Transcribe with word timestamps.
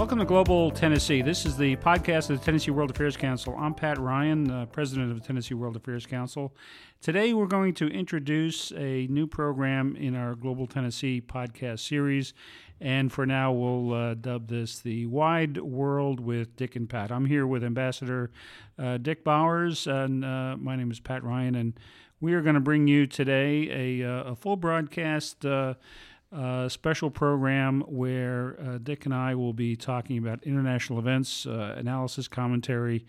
Welcome 0.00 0.18
to 0.20 0.24
Global 0.24 0.70
Tennessee. 0.70 1.20
This 1.20 1.44
is 1.44 1.58
the 1.58 1.76
podcast 1.76 2.30
of 2.30 2.38
the 2.38 2.44
Tennessee 2.44 2.70
World 2.70 2.90
Affairs 2.90 3.18
Council. 3.18 3.54
I'm 3.58 3.74
Pat 3.74 3.98
Ryan, 3.98 4.50
uh, 4.50 4.64
president 4.64 5.10
of 5.10 5.20
the 5.20 5.26
Tennessee 5.26 5.52
World 5.52 5.76
Affairs 5.76 6.06
Council. 6.06 6.56
Today, 7.02 7.34
we're 7.34 7.44
going 7.44 7.74
to 7.74 7.86
introduce 7.86 8.72
a 8.72 9.06
new 9.08 9.26
program 9.26 9.96
in 9.96 10.16
our 10.16 10.36
Global 10.36 10.66
Tennessee 10.66 11.20
podcast 11.20 11.80
series. 11.80 12.32
And 12.80 13.12
for 13.12 13.26
now, 13.26 13.52
we'll 13.52 13.92
uh, 13.92 14.14
dub 14.14 14.48
this 14.48 14.78
the 14.78 15.04
Wide 15.04 15.58
World 15.58 16.18
with 16.18 16.56
Dick 16.56 16.76
and 16.76 16.88
Pat. 16.88 17.12
I'm 17.12 17.26
here 17.26 17.46
with 17.46 17.62
Ambassador 17.62 18.30
uh, 18.78 18.96
Dick 18.96 19.22
Bowers, 19.22 19.86
and 19.86 20.24
uh, 20.24 20.56
my 20.58 20.76
name 20.76 20.90
is 20.90 20.98
Pat 20.98 21.22
Ryan. 21.22 21.54
And 21.54 21.74
we 22.22 22.32
are 22.32 22.40
going 22.40 22.54
to 22.54 22.60
bring 22.60 22.88
you 22.88 23.06
today 23.06 24.00
a, 24.00 24.10
uh, 24.10 24.32
a 24.32 24.34
full 24.34 24.56
broadcast 24.56 25.44
uh, 26.32 26.68
special 26.68 27.10
program 27.10 27.80
where 27.82 28.56
uh, 28.60 28.78
Dick 28.78 29.04
and 29.04 29.14
I 29.14 29.34
will 29.34 29.52
be 29.52 29.76
talking 29.76 30.18
about 30.18 30.42
international 30.44 30.98
events, 30.98 31.46
uh, 31.46 31.74
analysis, 31.76 32.28
commentary 32.28 33.04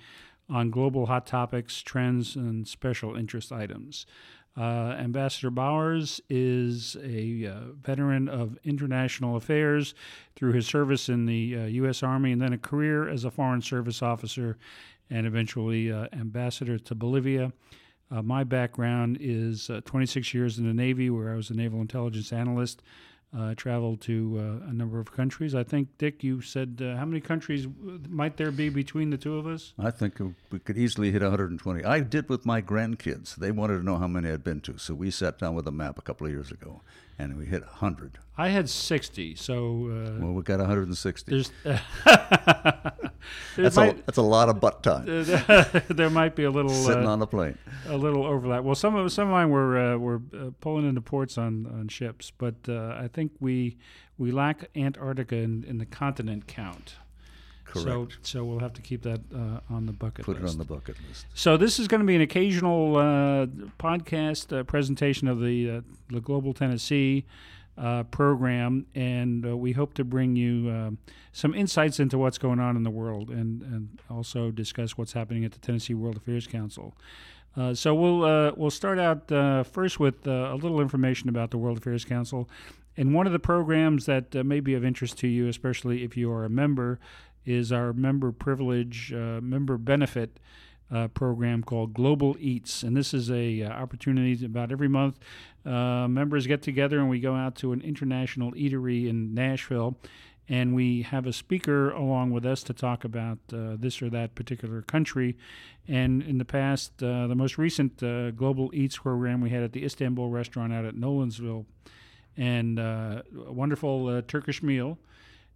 on 0.49 0.69
global 0.69 1.05
hot 1.05 1.25
topics, 1.25 1.81
trends, 1.81 2.35
and 2.35 2.67
special 2.67 3.15
interest 3.15 3.51
items. 3.51 4.05
Uh, 4.57 4.95
Ambassador 4.99 5.49
Bowers 5.49 6.19
is 6.29 6.97
a 7.01 7.45
uh, 7.45 7.71
veteran 7.79 8.27
of 8.27 8.57
international 8.65 9.37
affairs 9.37 9.93
through 10.35 10.51
his 10.51 10.67
service 10.67 11.07
in 11.07 11.25
the 11.25 11.35
U.S. 11.35 12.03
Uh, 12.03 12.07
Army 12.07 12.33
and 12.33 12.41
then 12.41 12.51
a 12.51 12.57
career 12.57 13.07
as 13.07 13.23
a 13.23 13.31
Foreign 13.31 13.61
Service 13.61 14.01
officer 14.01 14.57
and 15.09 15.25
eventually 15.25 15.91
ambassador 15.91 16.77
to 16.79 16.95
Bolivia. 16.95 17.53
My 18.09 18.43
background 18.43 19.17
is 19.21 19.69
uh, 19.69 19.79
26 19.85 20.33
years 20.33 20.57
in 20.57 20.67
the 20.67 20.73
Navy, 20.73 21.09
where 21.09 21.31
I 21.31 21.35
was 21.35 21.49
a 21.49 21.53
naval 21.53 21.79
intelligence 21.79 22.33
analyst 22.33 22.81
uh, 23.37 23.55
traveled 23.55 24.01
to 24.01 24.37
uh, 24.37 24.69
a 24.69 24.73
number 24.73 24.99
of 24.99 25.11
countries. 25.11 25.55
I 25.55 25.63
think, 25.63 25.87
Dick, 25.97 26.23
you 26.23 26.41
said 26.41 26.81
uh, 26.83 26.97
how 26.97 27.05
many 27.05 27.21
countries 27.21 27.67
might 28.09 28.37
there 28.37 28.51
be 28.51 28.69
between 28.69 29.09
the 29.09 29.17
two 29.17 29.37
of 29.37 29.47
us? 29.47 29.73
I 29.79 29.91
think 29.91 30.19
we 30.51 30.59
could 30.59 30.77
easily 30.77 31.11
hit 31.11 31.21
120. 31.21 31.83
I 31.85 32.01
did 32.01 32.29
with 32.29 32.45
my 32.45 32.61
grandkids. 32.61 33.35
They 33.35 33.51
wanted 33.51 33.77
to 33.77 33.83
know 33.83 33.97
how 33.97 34.07
many 34.07 34.29
I'd 34.29 34.43
been 34.43 34.61
to, 34.61 34.77
so 34.77 34.93
we 34.93 35.11
sat 35.11 35.39
down 35.39 35.55
with 35.55 35.67
a 35.67 35.71
map 35.71 35.97
a 35.97 36.01
couple 36.01 36.27
of 36.27 36.33
years 36.33 36.51
ago, 36.51 36.81
and 37.21 37.37
we 37.37 37.45
hit 37.45 37.61
100. 37.61 38.17
I 38.37 38.49
had 38.49 38.67
60, 38.67 39.35
so. 39.35 39.55
Uh, 39.55 40.19
well, 40.19 40.33
we 40.33 40.41
got 40.41 40.59
160. 40.59 41.31
There's. 41.31 41.51
that's, 43.55 43.75
might, 43.75 43.99
a, 43.99 44.03
that's 44.05 44.17
a 44.17 44.23
lot 44.23 44.49
of 44.49 44.59
butt 44.59 44.81
time. 44.81 45.05
there 45.89 46.09
might 46.09 46.35
be 46.35 46.45
a 46.45 46.49
little 46.49 46.71
sitting 46.71 47.05
uh, 47.05 47.11
on 47.11 47.19
the 47.19 47.27
plane. 47.27 47.57
A 47.87 47.97
little 47.97 48.25
overlap. 48.25 48.63
Well, 48.63 48.75
some 48.75 48.95
of 48.95 49.11
some 49.11 49.27
of 49.27 49.31
mine 49.31 49.49
were 49.49 49.93
uh, 49.93 49.97
were 49.97 50.21
uh, 50.33 50.49
pulling 50.59 50.87
into 50.87 51.01
ports 51.01 51.37
on, 51.37 51.67
on 51.67 51.87
ships, 51.87 52.31
but 52.35 52.55
uh, 52.67 52.95
I 52.97 53.07
think 53.07 53.33
we 53.39 53.77
we 54.17 54.31
lack 54.31 54.69
Antarctica 54.75 55.35
in, 55.35 55.63
in 55.63 55.77
the 55.77 55.85
continent 55.85 56.47
count. 56.47 56.95
Correct. 57.71 58.17
So, 58.21 58.39
so 58.39 58.45
we'll 58.45 58.59
have 58.59 58.73
to 58.73 58.81
keep 58.81 59.01
that 59.03 59.21
uh, 59.33 59.73
on 59.73 59.85
the 59.85 59.93
bucket 59.93 60.19
list. 60.19 60.25
Put 60.25 60.41
list. 60.41 60.55
it 60.55 60.59
on 60.61 60.67
the 60.67 60.73
bucket 60.73 60.97
list. 61.07 61.25
So 61.33 61.57
this 61.57 61.79
is 61.79 61.87
going 61.87 62.01
to 62.01 62.05
be 62.05 62.15
an 62.15 62.21
occasional 62.21 62.97
uh, 62.97 63.45
podcast 63.79 64.57
uh, 64.57 64.63
presentation 64.63 65.27
of 65.27 65.39
the 65.39 65.69
uh, 65.69 65.81
the 66.09 66.19
Global 66.19 66.53
Tennessee 66.53 67.25
uh, 67.77 68.03
program, 68.03 68.85
and 68.93 69.45
uh, 69.45 69.55
we 69.55 69.71
hope 69.71 69.93
to 69.95 70.03
bring 70.03 70.35
you 70.35 70.97
some 71.31 71.55
insights 71.55 71.99
into 71.99 72.17
what's 72.17 72.37
going 72.37 72.59
on 72.59 72.75
in 72.75 72.83
the 72.83 72.91
world, 72.91 73.29
and 73.29 73.61
and 73.61 73.99
also 74.09 74.51
discuss 74.51 74.97
what's 74.97 75.13
happening 75.13 75.45
at 75.45 75.53
the 75.53 75.59
Tennessee 75.59 75.93
World 75.93 76.17
Affairs 76.17 76.47
Council. 76.47 76.95
Uh, 77.55 77.73
so 77.73 77.93
we'll 77.93 78.23
uh, 78.23 78.51
we'll 78.55 78.69
start 78.71 78.99
out 78.99 79.31
uh, 79.31 79.63
first 79.63 79.99
with 79.99 80.25
a 80.27 80.55
little 80.55 80.81
information 80.81 81.29
about 81.29 81.51
the 81.51 81.57
World 81.57 81.77
Affairs 81.77 82.05
Council, 82.05 82.49
and 82.97 83.13
one 83.13 83.27
of 83.27 83.33
the 83.33 83.39
programs 83.39 84.05
that 84.05 84.33
may 84.45 84.59
be 84.59 84.73
of 84.73 84.85
interest 84.85 85.17
to 85.19 85.27
you, 85.27 85.47
especially 85.47 86.03
if 86.03 86.15
you 86.15 86.31
are 86.31 86.45
a 86.45 86.49
member, 86.49 86.99
is 87.45 87.71
our 87.71 87.93
member 87.93 88.31
privilege 88.31 89.11
member 89.11 89.77
benefit 89.77 90.39
uh, 90.91 91.07
program 91.09 91.63
called 91.63 91.93
Global 91.93 92.35
Eats, 92.39 92.83
and 92.83 92.95
this 92.95 93.13
is 93.13 93.31
a 93.31 93.63
uh, 93.63 93.69
opportunity 93.69 94.45
about 94.45 94.71
every 94.71 94.87
month. 94.87 95.17
Uh, 95.65 96.07
members 96.07 96.47
get 96.47 96.61
together 96.61 96.99
and 96.99 97.09
we 97.09 97.19
go 97.19 97.35
out 97.35 97.55
to 97.55 97.71
an 97.71 97.81
international 97.81 98.51
eatery 98.53 99.07
in 99.07 99.33
Nashville, 99.33 99.97
and 100.49 100.75
we 100.75 101.03
have 101.03 101.25
a 101.25 101.33
speaker 101.33 101.91
along 101.91 102.31
with 102.31 102.45
us 102.45 102.61
to 102.63 102.73
talk 102.73 103.05
about 103.05 103.37
uh, 103.53 103.77
this 103.79 104.01
or 104.01 104.09
that 104.09 104.35
particular 104.35 104.81
country. 104.81 105.37
And 105.87 106.21
in 106.21 106.37
the 106.37 106.45
past, 106.45 107.01
uh, 107.01 107.27
the 107.27 107.35
most 107.35 107.57
recent 107.57 108.03
uh, 108.03 108.31
Global 108.31 108.69
Eats 108.73 108.97
program 108.97 109.39
we 109.39 109.49
had 109.49 109.63
at 109.63 109.71
the 109.71 109.85
Istanbul 109.85 110.29
restaurant 110.29 110.73
out 110.73 110.83
at 110.83 110.95
Nolensville, 110.95 111.65
and 112.35 112.79
a 112.79 113.23
wonderful 113.33 114.21
Turkish 114.23 114.63
meal 114.63 114.97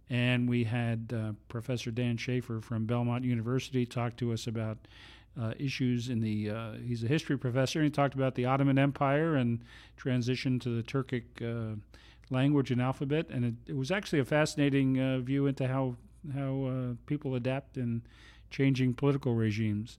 and 0.08 0.48
we 0.48 0.64
had 0.64 1.12
uh, 1.14 1.32
Professor 1.48 1.90
Dan 1.90 2.16
Schaefer 2.16 2.60
from 2.60 2.86
Belmont 2.86 3.24
University 3.24 3.84
talk 3.86 4.16
to 4.16 4.32
us 4.32 4.46
about 4.46 4.78
uh, 5.40 5.52
issues 5.58 6.08
in 6.08 6.20
the. 6.20 6.50
Uh, 6.50 6.72
he's 6.86 7.02
a 7.04 7.08
history 7.08 7.36
professor, 7.36 7.80
and 7.80 7.86
he 7.86 7.90
talked 7.90 8.14
about 8.14 8.34
the 8.34 8.44
Ottoman 8.44 8.78
Empire 8.78 9.34
and 9.34 9.60
transition 9.96 10.58
to 10.60 10.70
the 10.70 10.82
Turkic 10.82 11.24
uh, 11.42 11.76
language 12.30 12.70
and 12.70 12.80
alphabet. 12.80 13.26
And 13.30 13.44
it, 13.44 13.54
it 13.66 13.76
was 13.76 13.90
actually 13.90 14.20
a 14.20 14.24
fascinating 14.24 15.00
uh, 15.00 15.18
view 15.18 15.46
into 15.46 15.66
how 15.66 15.96
how 16.34 16.64
uh, 16.64 16.94
people 17.06 17.34
adapt 17.34 17.76
in 17.76 18.02
changing 18.50 18.94
political 18.94 19.34
regimes. 19.34 19.98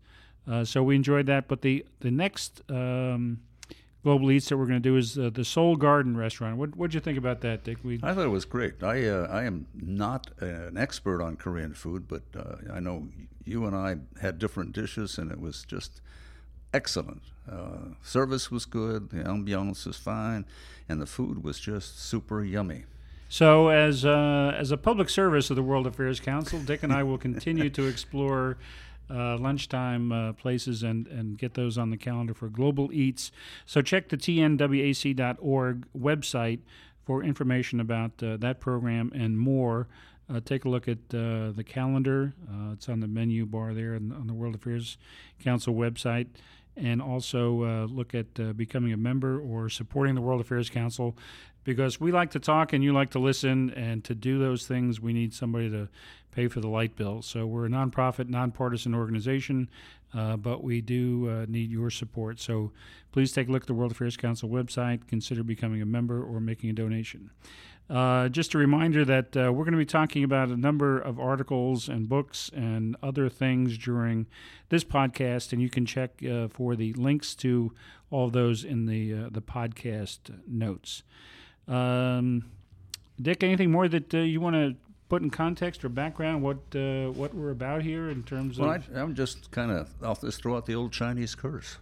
So 0.64 0.82
we 0.82 0.96
enjoyed 0.96 1.26
that. 1.26 1.48
But 1.48 1.62
the 1.62 1.86
the 2.00 2.12
next. 2.12 2.62
Um, 2.70 3.40
Global 4.08 4.32
Eats 4.32 4.48
that 4.48 4.56
we're 4.56 4.68
going 4.68 4.82
to 4.82 4.90
do 4.90 4.96
is 4.96 5.18
uh, 5.18 5.30
the 5.34 5.44
Seoul 5.44 5.76
Garden 5.76 6.16
restaurant. 6.16 6.56
What 6.56 6.78
did 6.78 6.94
you 6.94 7.02
think 7.02 7.18
about 7.18 7.42
that, 7.42 7.66
Dick? 7.66 7.80
We... 7.84 8.00
I 8.02 8.14
thought 8.14 8.24
it 8.24 8.30
was 8.30 8.46
great. 8.46 8.82
I 8.82 9.06
uh, 9.06 9.28
I 9.30 9.44
am 9.44 9.68
not 9.76 10.32
an 10.40 10.78
expert 10.78 11.22
on 11.22 11.36
Korean 11.36 11.74
food, 11.74 12.08
but 12.08 12.22
uh, 12.34 12.56
I 12.74 12.80
know 12.80 13.10
you 13.44 13.66
and 13.66 13.76
I 13.76 13.98
had 14.22 14.40
different 14.40 14.72
dishes, 14.72 15.18
and 15.18 15.30
it 15.30 15.42
was 15.42 15.66
just 15.66 16.00
excellent. 16.74 17.22
Uh, 17.52 17.96
service 18.02 18.50
was 18.50 18.66
good, 18.66 19.10
the 19.10 19.18
ambiance 19.18 19.86
was 19.86 19.98
fine, 19.98 20.46
and 20.88 21.02
the 21.02 21.06
food 21.06 21.44
was 21.44 21.60
just 21.60 22.00
super 22.00 22.42
yummy. 22.46 22.86
So, 23.28 23.68
as 23.68 24.06
uh, 24.06 24.56
as 24.58 24.72
a 24.72 24.78
public 24.78 25.10
service 25.10 25.50
of 25.50 25.58
the 25.58 25.64
World 25.64 25.86
Affairs 25.86 26.22
Council, 26.22 26.60
Dick 26.60 26.82
and 26.82 26.94
I 26.94 27.04
will 27.04 27.18
continue 27.18 27.70
to 27.72 27.88
explore 27.94 28.58
uh, 29.10 29.38
lunchtime 29.38 30.12
uh, 30.12 30.34
places 30.34 30.84
and, 30.84 31.08
and 31.08 31.38
get 31.38 31.54
those 31.54 31.78
on 31.78 31.90
the 31.90 31.98
calendar 31.98 32.34
for 32.34 32.50
Global 32.50 32.92
Eats. 32.92 33.32
So 33.66 33.82
check 33.82 34.10
the 34.10 34.18
tnwac.org 34.18 35.86
website 35.98 36.60
for 37.06 37.24
information 37.24 37.80
about 37.80 38.22
uh, 38.22 38.38
that 38.38 38.60
program 38.60 39.12
and 39.16 39.40
more. 39.40 39.88
Uh, 40.30 40.42
take 40.44 40.66
a 40.66 40.70
look 40.70 40.90
at 40.90 40.98
uh, 41.14 41.52
the 41.52 41.64
calendar. 41.66 42.34
Uh, 42.50 42.74
it's 42.74 42.90
on 42.90 43.00
the 43.00 43.08
menu 43.08 43.46
bar 43.46 43.74
there 43.74 43.96
on, 43.96 44.12
on, 44.12 44.28
the 44.28 44.34
World 44.34 44.56
Affairs 44.56 44.98
Council 45.42 45.74
website. 45.74 46.28
And 46.76 47.02
also 47.02 47.88
look 47.88 48.14
at 48.14 48.56
becoming 48.56 48.94
a 48.94 48.98
member 48.98 49.40
or 49.40 49.68
supporting 49.68 50.14
the 50.14 50.22
World 50.22 50.42
Affairs 50.42 50.70
Council 50.70 51.18
because 51.68 52.00
we 52.00 52.14
like 52.14 52.32
to 52.32 52.40
talk 52.40 52.72
and 52.72 52.82
you 52.82 52.94
like 52.94 53.10
to 53.10 53.20
listen. 53.20 53.72
And 53.72 54.02
to 54.06 54.16
do 54.16 54.40
those 54.40 54.66
things, 54.66 55.02
we 55.02 55.12
need 55.12 55.34
somebody 55.34 55.70
to 55.70 55.90
pay 56.32 56.48
for 56.48 56.62
the 56.62 56.70
light 56.70 56.96
bill. 56.96 57.22
So 57.22 57.46
we're 57.46 57.66
a 57.66 57.70
nonprofit, 57.70 58.30
nonpartisan 58.30 58.96
organization, 58.96 59.70
uh, 60.14 60.38
but 60.38 60.64
we 60.64 60.80
do 60.80 61.30
uh, 61.30 61.46
need 61.50 61.70
your 61.70 61.90
support. 61.90 62.40
So 62.40 62.72
please 63.12 63.34
take 63.34 63.50
a 63.50 63.52
look 63.52 63.64
at 63.64 63.68
the 63.68 63.74
World 63.74 63.92
Affairs 63.92 64.16
Council 64.16 64.48
website, 64.48 65.08
consider 65.10 65.44
becoming 65.44 65.82
a 65.82 65.86
member 65.86 66.24
or 66.24 66.40
making 66.40 66.70
a 66.70 66.74
donation. 66.74 67.32
Uh, 67.90 68.30
just 68.30 68.54
a 68.54 68.58
reminder 68.58 69.04
that 69.04 69.36
uh, 69.36 69.52
we're 69.52 69.66
going 69.66 69.74
to 69.74 69.78
be 69.78 69.86
talking 69.86 70.24
about 70.24 70.48
a 70.48 70.56
number 70.56 70.98
of 70.98 71.20
articles 71.20 71.90
and 71.90 72.08
books 72.08 72.50
and 72.56 72.96
other 73.04 73.28
things 73.28 73.78
during 73.78 74.26
this 74.70 74.86
podcast, 74.86 75.52
and 75.52 75.62
you 75.62 75.70
can 75.70 75.86
check 75.86 76.24
uh, 76.24 76.48
for 76.48 76.78
the 76.78 76.94
links 76.94 77.36
to 77.36 77.74
all 78.10 78.30
those 78.30 78.64
in 78.64 78.86
the 78.86 79.14
uh, 79.14 79.30
the 79.30 79.42
podcast 79.42 80.32
notes. 80.48 81.04
Um, 81.68 82.46
Dick, 83.22 83.44
anything 83.44 83.72
more 83.72 83.88
that 83.88 84.14
you 84.14 84.40
want 84.40 84.56
to 84.56 84.76
put 85.10 85.22
in 85.22 85.30
context 85.30 85.86
or 85.86 85.90
background 85.90 86.42
what 86.44 86.58
uh, 86.76 87.12
what 87.12 87.34
we're 87.34 87.52
about 87.52 87.82
here 87.82 88.10
in 88.10 88.24
terms 88.24 88.60
well, 88.60 88.72
of? 88.72 88.88
I, 88.96 89.00
am 89.00 89.16
just 89.16 89.52
kind 89.52 89.72
of 89.72 89.90
I'll 90.02 90.16
just 90.16 90.42
throw 90.42 90.58
out 90.58 90.66
the 90.66 90.76
old 90.76 90.92
Chinese 90.92 91.36
curse. 91.36 91.78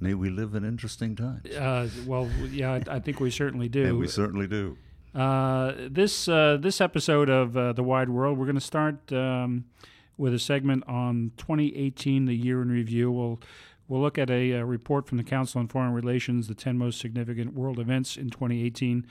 May 0.00 0.14
we 0.14 0.28
live 0.28 0.54
in 0.54 0.64
interesting 0.64 1.14
times. 1.14 1.46
Uh, 1.54 1.88
well, 2.04 2.28
yeah, 2.50 2.72
I, 2.72 2.96
I, 2.96 3.00
think 3.00 3.20
we 3.20 3.30
certainly 3.30 3.68
do. 3.68 3.84
and 3.86 3.98
we 3.98 4.08
certainly 4.08 4.46
do. 4.46 4.76
Uh, 5.14 5.72
this 5.88 6.28
uh, 6.28 6.58
this 6.60 6.80
episode 6.80 7.28
of 7.30 7.56
uh, 7.56 7.72
the 7.72 7.82
Wide 7.82 8.08
World, 8.08 8.36
we're 8.36 8.46
going 8.46 8.56
to 8.56 8.60
start 8.60 9.12
um, 9.12 9.64
with 10.18 10.34
a 10.34 10.38
segment 10.38 10.84
on 10.88 11.32
2018, 11.36 12.26
the 12.26 12.34
year 12.34 12.60
in 12.62 12.70
review. 12.70 13.12
We'll 13.12 13.40
We'll 13.86 14.00
look 14.00 14.16
at 14.16 14.30
a, 14.30 14.60
uh, 14.60 14.62
report 14.62 15.06
from 15.06 15.18
the 15.18 15.24
Council 15.24 15.60
on 15.60 15.68
Foreign 15.68 15.92
Relations, 15.92 16.48
the 16.48 16.54
10 16.54 16.78
most 16.78 16.98
significant 16.98 17.52
world 17.52 17.78
events 17.78 18.16
in 18.16 18.30
2018. 18.30 19.06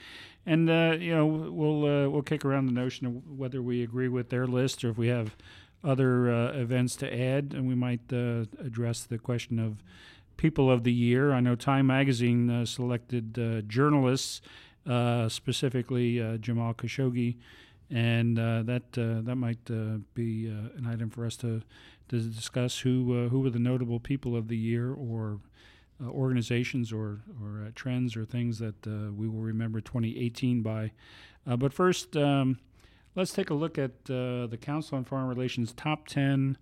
And, 0.46 0.68
uh, 0.68 0.96
you 0.98 1.14
know, 1.14 1.26
we'll, 1.26 1.84
uh, 1.84 2.08
we'll 2.08 2.22
kick 2.22 2.44
around 2.44 2.66
the 2.66 2.72
notion 2.72 3.06
of 3.06 3.38
whether 3.38 3.62
we 3.62 3.82
agree 3.82 4.08
with 4.08 4.30
their 4.30 4.46
list 4.46 4.84
or 4.84 4.90
if 4.90 4.98
we 4.98 5.08
have 5.08 5.36
other 5.84 6.30
uh, 6.30 6.52
events 6.52 6.96
to 6.96 7.14
add. 7.14 7.54
And 7.54 7.68
we 7.68 7.74
might 7.74 8.12
uh, 8.12 8.46
address 8.58 9.04
the 9.04 9.18
question 9.18 9.60
of 9.60 9.82
People 10.36 10.70
of 10.70 10.82
the 10.82 10.92
Year. 10.92 11.32
I 11.32 11.40
know 11.40 11.54
Time 11.54 11.86
Magazine 11.86 12.50
uh, 12.50 12.66
selected 12.66 13.68
journalists, 13.68 14.40
specifically 15.28 16.38
Jamal 16.40 16.74
Khashoggi. 16.74 17.36
And 17.90 18.38
that 18.38 18.92
that 18.92 19.36
might 19.36 19.64
be 20.14 20.46
an 20.46 20.86
item 20.88 21.10
for 21.10 21.24
us 21.24 21.36
to 21.36 21.62
to 22.08 22.20
discuss 22.20 22.78
who 22.80 23.26
uh, 23.26 23.28
who 23.28 23.40
were 23.40 23.50
the 23.50 23.58
notable 23.58 24.00
people 24.00 24.36
of 24.36 24.48
the 24.48 24.56
year 24.56 24.92
or 24.92 25.40
uh, 26.02 26.08
organizations 26.08 26.92
or 26.92 27.20
or 27.42 27.64
uh, 27.66 27.70
trends 27.74 28.16
or 28.16 28.24
things 28.24 28.58
that 28.58 28.86
uh, 28.86 29.12
we 29.12 29.28
will 29.28 29.40
remember 29.40 29.80
2018 29.80 30.62
by. 30.62 30.90
Uh, 31.46 31.56
but 31.56 31.72
first, 31.72 32.16
um, 32.16 32.58
let's 33.14 33.32
take 33.32 33.50
a 33.50 33.54
look 33.54 33.78
at 33.78 33.92
uh, 34.10 34.46
the 34.46 34.58
Council 34.60 34.98
on 34.98 35.04
Foreign 35.04 35.26
Relations 35.26 35.72
top 35.72 36.06
10 36.08 36.58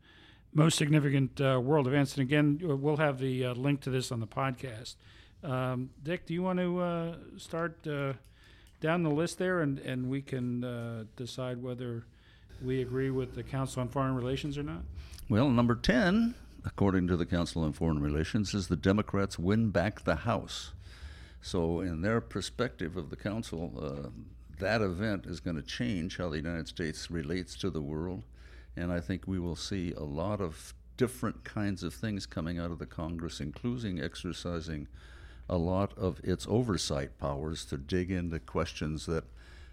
most 0.54 0.76
significant 0.76 1.40
world 1.40 1.86
events. 1.86 2.14
And 2.14 2.22
again, 2.22 2.58
we'll 2.60 2.98
have 2.98 3.18
the 3.18 3.46
link 3.54 3.80
to 3.82 3.90
this 3.90 4.12
on 4.12 4.20
the 4.20 4.26
podcast. 4.26 4.96
Um, 5.42 5.88
Dick, 6.02 6.26
do 6.26 6.34
you 6.34 6.42
want 6.42 6.58
to 6.58 7.16
start 7.38 7.82
down 7.82 9.02
the 9.02 9.10
list 9.10 9.38
there, 9.38 9.60
and 9.62 9.78
and 9.78 10.10
we 10.10 10.20
can 10.20 11.08
decide 11.16 11.62
whether 11.62 12.04
we 12.64 12.80
agree 12.80 13.10
with 13.10 13.34
the 13.34 13.42
Council 13.42 13.82
on 13.82 13.88
Foreign 13.88 14.14
Relations 14.14 14.56
or 14.56 14.62
not? 14.62 14.82
Well, 15.28 15.48
number 15.48 15.74
10, 15.74 16.34
according 16.64 17.08
to 17.08 17.16
the 17.16 17.26
Council 17.26 17.64
on 17.64 17.72
Foreign 17.72 18.00
Relations, 18.00 18.54
is 18.54 18.68
the 18.68 18.76
Democrats 18.76 19.38
win 19.38 19.70
back 19.70 20.04
the 20.04 20.16
House. 20.16 20.72
So, 21.40 21.80
in 21.80 22.02
their 22.02 22.20
perspective 22.20 22.96
of 22.96 23.10
the 23.10 23.16
Council, 23.16 23.72
uh, 23.80 24.10
that 24.58 24.80
event 24.80 25.26
is 25.26 25.40
going 25.40 25.56
to 25.56 25.62
change 25.62 26.18
how 26.18 26.28
the 26.28 26.36
United 26.36 26.68
States 26.68 27.10
relates 27.10 27.56
to 27.56 27.70
the 27.70 27.82
world. 27.82 28.24
And 28.76 28.92
I 28.92 29.00
think 29.00 29.26
we 29.26 29.38
will 29.38 29.56
see 29.56 29.92
a 29.92 30.04
lot 30.04 30.40
of 30.40 30.74
different 30.96 31.42
kinds 31.44 31.82
of 31.82 31.92
things 31.92 32.26
coming 32.26 32.58
out 32.58 32.70
of 32.70 32.78
the 32.78 32.86
Congress, 32.86 33.40
including 33.40 34.00
exercising 34.00 34.86
a 35.48 35.56
lot 35.56 35.96
of 35.98 36.20
its 36.22 36.46
oversight 36.48 37.18
powers 37.18 37.64
to 37.66 37.76
dig 37.76 38.10
into 38.10 38.38
questions 38.38 39.06
that 39.06 39.24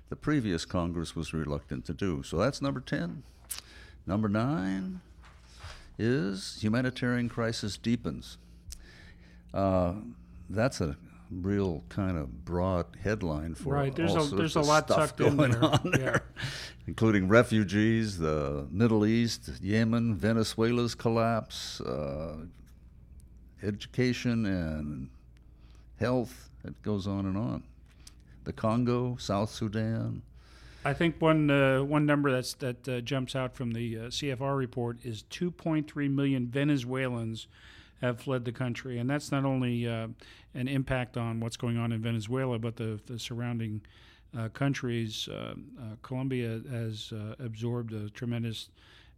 the 0.10 0.16
previous 0.16 0.66
Congress 0.66 1.16
was 1.16 1.34
reluctant 1.34 1.86
to 1.86 1.94
do. 1.94 2.24
So 2.24 2.38
that's 2.38 2.62
number 2.62 2.80
10. 2.80 3.24
Number 4.06 4.28
9 4.30 5.02
is 5.98 6.58
humanitarian 6.62 7.30
crisis 7.30 7.78
deepens. 7.78 8.38
Uh, 9.54 9.94
that's 10.50 10.82
a 10.82 10.96
real 11.32 11.84
kind 11.90 12.18
of 12.18 12.44
broad 12.44 12.86
headline 13.04 13.54
for 13.54 13.74
right. 13.74 13.96
There's 13.96 14.16
all 14.16 14.34
a 14.34 14.36
there's 14.36 14.56
a 14.56 14.62
lot 14.62 14.86
stuff 14.86 15.16
tucked 15.16 15.18
going 15.20 15.40
in 15.40 15.52
there. 15.52 15.64
on 15.64 15.92
there, 15.94 16.02
Yeah. 16.02 16.44
including 16.88 17.28
refugees, 17.28 18.18
the 18.18 18.66
Middle 18.72 19.06
East, 19.06 19.50
Yemen, 19.62 20.16
Venezuela's 20.16 20.96
collapse, 20.96 21.82
uh, 21.82 22.46
education 23.62 24.46
and 24.46 25.10
health. 26.00 26.50
It 26.64 26.82
goes 26.82 27.06
on 27.06 27.26
and 27.28 27.38
on. 27.38 27.64
The 28.46 28.54
Congo, 28.54 29.18
South 29.18 29.52
Sudan, 29.52 30.24
I 30.86 30.94
think 30.94 31.22
one 31.22 31.52
uh, 31.52 31.84
one 31.84 32.06
number 32.06 32.32
that's 32.32 32.54
that 32.56 32.88
uh, 32.88 33.02
jumps 33.02 33.36
out 33.36 33.54
from 33.54 33.72
the 33.72 33.98
uh, 33.98 34.02
CFR 34.04 34.58
report 34.58 34.98
is 35.04 35.24
2.3 35.30 36.10
million 36.10 36.48
Venezuelans 36.48 37.48
have 38.02 38.22
fled 38.22 38.46
the 38.46 38.54
country, 38.54 38.98
and 38.98 39.10
that's 39.10 39.30
not 39.30 39.44
only 39.44 39.86
uh, 39.86 40.08
an 40.54 40.70
impact 40.70 41.18
on 41.18 41.42
what's 41.42 41.58
going 41.58 41.78
on 41.78 41.92
in 41.92 42.02
Venezuela, 42.02 42.58
but 42.58 42.78
the 42.78 43.00
the 43.08 43.20
surrounding 43.20 43.82
uh, 44.38 44.48
countries. 44.50 45.28
Uh, 45.28 45.56
Colombia 46.02 46.62
has 46.72 47.12
absorbed 47.40 47.94
a 47.94 48.10
tremendous 48.10 48.70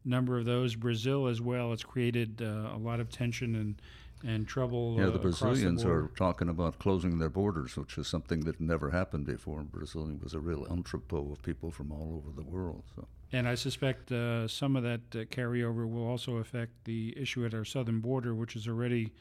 number 0.04 0.40
of 0.40 0.46
those. 0.46 0.74
Brazil 0.76 1.28
as 1.28 1.42
well. 1.42 1.74
It's 1.74 1.84
created 1.84 2.42
a 2.42 2.78
lot 2.78 3.00
of 3.00 3.10
tension 3.10 3.56
and 3.56 3.80
and 4.24 4.48
trouble. 4.48 4.96
Yeah, 4.98 5.08
uh, 5.08 5.10
the 5.12 5.20
Brazilians 5.20 5.84
the 5.84 5.90
are 5.90 6.12
talking 6.16 6.50
about 6.50 6.80
closing 6.80 7.20
their 7.20 7.30
borders, 7.30 7.76
which 7.78 7.98
is 7.98 8.08
something 8.08 8.42
that 8.42 8.60
never 8.60 8.92
happened 8.92 9.26
before. 9.26 9.64
Brazil 9.64 10.12
was 10.22 10.34
a 10.34 10.40
real 10.40 10.66
entrepot 10.70 11.32
of 11.32 11.42
people 11.44 11.72
from 11.72 11.92
all 11.92 12.14
over 12.16 12.36
the 12.36 12.48
world. 12.48 12.84
So. 12.96 13.08
And 13.34 13.48
I 13.48 13.56
suspect 13.56 14.12
uh, 14.12 14.48
some 14.48 14.76
of 14.76 14.84
that 14.84 15.02
uh, 15.14 15.18
carryover 15.26 15.90
will 15.90 16.06
also 16.06 16.38
affect 16.38 16.84
the 16.84 17.14
issue 17.18 17.46
at 17.46 17.54
our 17.54 17.66
southern 17.66 18.00
border, 18.00 18.36
which 18.36 18.56
is 18.56 18.68
already 18.68 19.12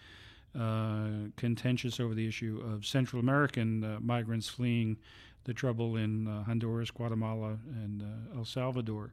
uh, 0.59 1.29
contentious 1.37 2.01
over 2.01 2.15
the 2.15 2.27
issue 2.27 2.61
of 2.73 2.85
Central 2.85 3.21
American 3.21 3.85
uh, 3.85 3.99
migrants 4.01 4.49
fleeing 4.49 4.97
the 5.45 5.55
trouble 5.55 5.97
in 5.97 6.27
uh, 6.27 6.43
Honduras, 6.43 6.91
Guatemala, 6.91 7.59
and 7.73 8.03
El 8.37 8.45
Salvador. 8.45 9.13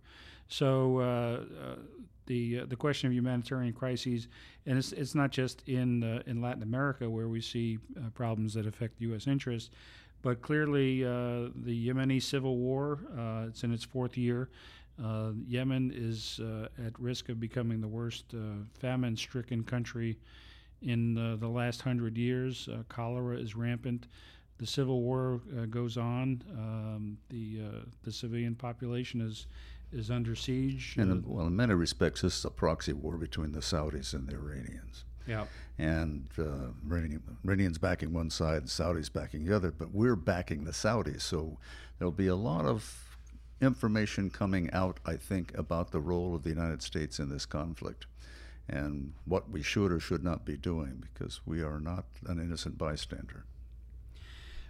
So 0.50 1.46
the 2.28 2.60
uh, 2.60 2.66
the 2.68 2.76
question 2.76 3.08
of 3.08 3.14
humanitarian 3.14 3.74
crises, 3.74 4.28
and 4.66 4.78
it's 4.78 4.92
it's 4.92 5.16
not 5.16 5.32
just 5.32 5.64
in 5.68 6.04
uh, 6.04 6.22
in 6.28 6.42
Latin 6.42 6.62
America 6.62 7.10
where 7.10 7.28
we 7.28 7.42
see 7.42 7.80
uh, 7.98 8.10
problems 8.12 8.54
that 8.54 8.68
affect 8.68 9.02
U.S. 9.02 9.26
interests, 9.26 9.72
but 10.22 10.42
clearly 10.42 11.04
uh, 11.04 11.50
the 11.56 11.88
Yemeni 11.88 12.22
civil 12.22 12.58
war. 12.58 13.00
Uh, 13.18 13.46
it's 13.48 13.64
in 13.64 13.74
its 13.74 13.84
fourth 13.84 14.18
year. 14.18 14.50
Uh, 15.04 15.32
Yemen 15.48 15.92
is 15.96 16.40
at 16.86 17.00
risk 17.00 17.30
of 17.30 17.40
becoming 17.40 17.82
the 17.82 17.88
worst 17.88 18.34
famine-stricken 18.80 19.64
country 19.64 20.18
in 20.82 21.14
the 21.40 21.48
last 21.48 21.82
hundred 21.82 22.18
years. 22.18 22.68
cholera 22.90 23.38
is 23.38 23.56
rampant. 23.56 24.08
The 24.58 24.66
civil 24.66 25.02
war 25.04 25.40
goes 25.70 25.98
on. 25.98 26.42
Um, 26.52 27.18
the 27.30 27.60
the 28.04 28.12
civilian 28.12 28.56
population 28.56 29.22
is 29.22 29.46
is 29.92 30.12
under 30.12 30.36
siege. 30.36 30.96
And 30.98 31.12
uh, 31.12 31.28
well, 31.28 31.48
in 31.48 31.56
many 31.56 31.74
respects, 31.74 32.22
this 32.22 32.40
is 32.40 32.46
a 32.46 32.50
proxy 32.50 32.94
war 32.94 33.18
between 33.18 33.52
the 33.52 33.60
Saudis 33.60 34.14
and 34.14 34.28
the 34.28 34.36
Iranians. 34.36 35.06
Yeah. 35.26 35.46
And 35.78 36.28
uh, 36.40 36.72
Iranians 37.44 37.78
backing 37.78 38.14
one 38.14 38.30
side, 38.30 38.60
and 38.60 38.68
Saudis 38.68 39.12
backing 39.12 39.46
the 39.46 39.56
other, 39.56 39.72
but 39.72 39.94
we're 39.94 40.16
backing 40.16 40.64
the 40.64 40.72
Saudis. 40.72 41.22
So 41.22 41.58
there'll 41.98 42.12
be 42.12 42.28
a 42.28 42.36
lot 42.36 42.66
of 42.66 43.18
information 43.62 44.30
coming 44.30 44.72
out, 44.72 45.00
I 45.06 45.16
think, 45.16 45.58
about 45.58 45.92
the 45.92 46.00
role 46.00 46.36
of 46.36 46.44
the 46.44 46.50
United 46.50 46.82
States 46.82 47.20
in 47.20 47.30
this 47.30 47.46
conflict 47.46 48.06
and 48.70 49.14
what 49.26 49.50
we 49.50 49.62
should 49.62 49.92
or 49.92 50.00
should 50.00 50.24
not 50.24 50.46
be 50.46 50.58
doing 50.58 51.04
because 51.14 51.42
we 51.46 51.62
are 51.62 51.80
not 51.80 52.06
an 52.28 52.40
innocent 52.40 52.78
bystander. 52.78 53.46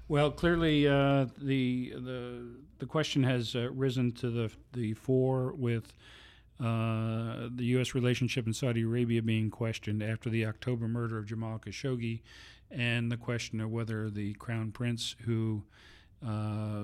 Well, 0.10 0.32
clearly, 0.32 0.88
uh, 0.88 1.26
the 1.38 1.94
the 1.98 2.56
the 2.80 2.86
question 2.86 3.24
has 3.24 3.56
uh, 3.56 3.70
risen 3.72 4.14
to 4.14 4.30
the 4.30 4.52
the 4.72 4.94
fore 4.94 5.52
with 5.52 5.92
uh, 6.62 7.50
the 7.54 7.66
U.S. 7.76 7.94
relationship 7.94 8.48
in 8.48 8.54
Saudi 8.54 8.84
Arabia 8.84 9.22
being 9.22 9.50
questioned 9.50 10.02
after 10.02 10.30
the 10.30 10.46
October 10.46 10.88
murder 10.88 11.18
of 11.18 11.26
Jamal 11.26 11.60
Khashoggi, 11.60 12.22
and 12.72 13.12
the 13.12 13.18
question 13.18 13.60
of 13.60 13.70
whether 13.70 14.10
the 14.10 14.34
crown 14.36 14.72
prince, 14.72 15.18
who, 15.26 15.64
uh, 16.26 16.84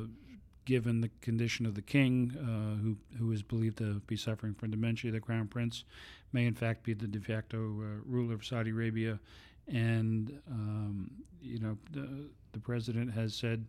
given 0.65 0.99
the 0.99 1.09
condition 1.21 1.65
of 1.65 1.75
the 1.75 1.81
king, 1.81 2.33
uh, 2.37 2.81
who 2.83 2.97
who 3.17 3.31
is 3.31 3.41
believed 3.41 3.77
to 3.77 4.01
be 4.01 4.17
suffering 4.17 4.53
from 4.53 4.69
dementia, 4.69 5.11
the 5.11 5.21
crown 5.21 5.47
prince, 5.47 5.85
may 6.33 6.45
in 6.45 6.55
fact 6.55 6.83
be 6.83 6.93
the 6.93 7.07
de 7.07 7.21
facto 7.21 7.57
uh, 7.57 8.01
ruler 8.05 8.33
of 8.33 8.43
Saudi 8.43 8.71
Arabia, 8.71 9.17
and 9.69 10.37
um, 10.51 11.09
you 11.41 11.59
know 11.59 11.77
the 11.91 12.27
the 12.53 12.59
president 12.59 13.13
has 13.13 13.35
said 13.35 13.65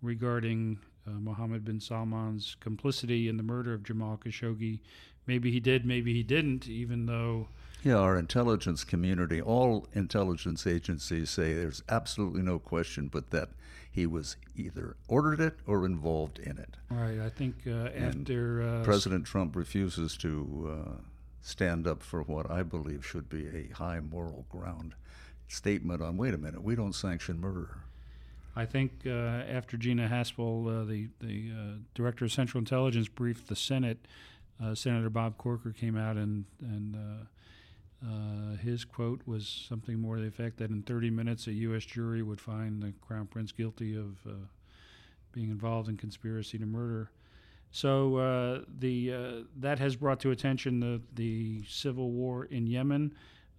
regarding 0.00 0.78
uh, 1.06 1.10
Mohammed 1.10 1.64
bin 1.64 1.80
Salman's 1.80 2.56
complicity 2.60 3.28
in 3.28 3.36
the 3.36 3.42
murder 3.42 3.74
of 3.74 3.82
Jamal 3.82 4.18
Khashoggi. 4.22 4.78
Maybe 5.26 5.50
he 5.50 5.60
did, 5.60 5.84
maybe 5.84 6.12
he 6.12 6.22
didn't, 6.22 6.68
even 6.68 7.06
though. 7.06 7.48
Yeah, 7.82 7.96
our 7.96 8.16
intelligence 8.16 8.84
community, 8.84 9.40
all 9.40 9.88
intelligence 9.92 10.66
agencies 10.66 11.30
say 11.30 11.52
there's 11.52 11.82
absolutely 11.88 12.42
no 12.42 12.58
question 12.58 13.08
but 13.08 13.30
that 13.30 13.50
he 13.90 14.06
was 14.06 14.36
either 14.56 14.96
ordered 15.08 15.40
it 15.40 15.58
or 15.66 15.84
involved 15.84 16.38
in 16.38 16.58
it. 16.58 16.76
Right. 16.90 17.18
I 17.20 17.28
think 17.28 17.56
uh, 17.66 17.88
after. 17.96 18.62
Uh, 18.62 18.84
President 18.84 19.26
Trump 19.26 19.56
refuses 19.56 20.16
to 20.18 20.70
uh, 20.86 20.90
stand 21.40 21.86
up 21.86 22.02
for 22.02 22.22
what 22.22 22.50
I 22.50 22.62
believe 22.62 23.04
should 23.04 23.28
be 23.28 23.48
a 23.48 23.74
high 23.74 24.00
moral 24.00 24.46
ground 24.48 24.94
statement 25.48 26.00
on 26.00 26.16
wait 26.16 26.34
a 26.34 26.38
minute, 26.38 26.62
we 26.62 26.74
don't 26.74 26.94
sanction 26.94 27.40
murder. 27.40 27.82
I 28.54 28.66
think 28.66 28.92
uh, 29.06 29.10
after 29.10 29.76
Gina 29.76 30.08
Haspel, 30.08 30.82
uh, 30.82 30.84
the 30.84 31.08
the 31.20 31.50
uh, 31.52 31.78
director 31.94 32.26
of 32.26 32.32
Central 32.32 32.58
Intelligence, 32.58 33.08
briefed 33.08 33.48
the 33.48 33.56
Senate, 33.56 33.98
uh, 34.62 34.74
Senator 34.74 35.10
Bob 35.10 35.38
Corker 35.38 35.72
came 35.72 35.96
out 35.96 36.16
and 36.16 36.44
and 36.60 36.96
uh, 36.96 38.06
uh, 38.06 38.56
his 38.56 38.84
quote 38.84 39.22
was 39.26 39.66
something 39.68 39.98
more 39.98 40.16
to 40.16 40.22
the 40.22 40.28
effect 40.28 40.58
that 40.58 40.70
in 40.70 40.82
30 40.82 41.10
minutes 41.10 41.46
a 41.46 41.52
U.S. 41.52 41.84
jury 41.84 42.22
would 42.22 42.40
find 42.40 42.82
the 42.82 42.92
Crown 43.00 43.26
Prince 43.26 43.52
guilty 43.52 43.96
of 43.96 44.16
being 45.32 45.50
involved 45.50 45.88
in 45.88 45.96
conspiracy 45.96 46.58
to 46.58 46.66
murder. 46.66 47.10
So 47.70 48.64
the 48.78 49.46
that 49.56 49.78
has 49.78 49.96
brought 49.96 50.20
to 50.20 50.30
attention 50.30 50.80
the 50.80 51.00
the 51.14 51.64
civil 51.66 52.10
war 52.10 52.44
in 52.44 52.66
Yemen. 52.66 53.14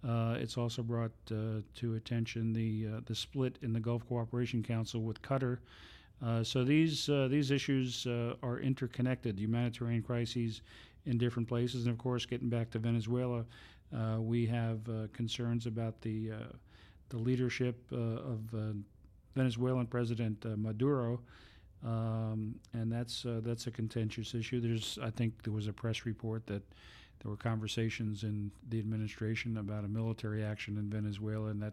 Uh, 0.06 0.36
it's 0.38 0.58
also 0.58 0.82
brought 0.82 1.12
uh, 1.30 1.60
to 1.74 1.94
attention 1.94 2.52
the 2.52 2.86
uh, 2.86 3.00
the 3.06 3.14
split 3.14 3.58
in 3.62 3.72
the 3.72 3.80
Gulf 3.80 4.06
Cooperation 4.06 4.62
Council 4.62 5.02
with 5.02 5.20
Qatar. 5.22 5.58
Uh, 6.22 6.44
so 6.44 6.62
these 6.62 7.08
uh, 7.08 7.26
these 7.30 7.50
issues 7.50 8.06
are 8.42 8.58
interconnected. 8.60 9.38
Humanitarian 9.38 10.02
crises 10.02 10.60
in 11.06 11.18
different 11.18 11.48
places, 11.48 11.86
and 11.86 11.92
of 11.92 11.98
course, 11.98 12.26
getting 12.26 12.48
back 12.48 12.70
to 12.70 12.78
Venezuela, 12.78 13.44
we 14.18 14.46
have 14.46 14.80
concerns 15.12 15.66
about 15.66 16.00
the 16.02 16.32
the 17.08 17.18
leadership 17.18 17.76
of 17.90 18.40
Venezuelan 19.34 19.86
President 19.86 20.44
Maduro. 20.58 21.20
Um, 21.84 22.54
and 22.72 22.90
that's 22.90 23.26
uh, 23.26 23.40
that's 23.44 23.66
a 23.66 23.70
contentious 23.70 24.34
issue. 24.34 24.60
There's, 24.60 24.98
I 25.02 25.10
think, 25.10 25.42
there 25.42 25.52
was 25.52 25.66
a 25.66 25.72
press 25.72 26.06
report 26.06 26.46
that 26.46 26.62
there 27.24 27.30
were 27.30 27.36
conversations 27.36 28.22
in 28.22 28.50
the 28.68 28.78
administration 28.78 29.56
about 29.56 29.84
a 29.84 29.88
military 29.88 30.44
action 30.44 30.76
in 30.76 30.90
Venezuela, 30.90 31.48
and 31.48 31.62
that 31.62 31.72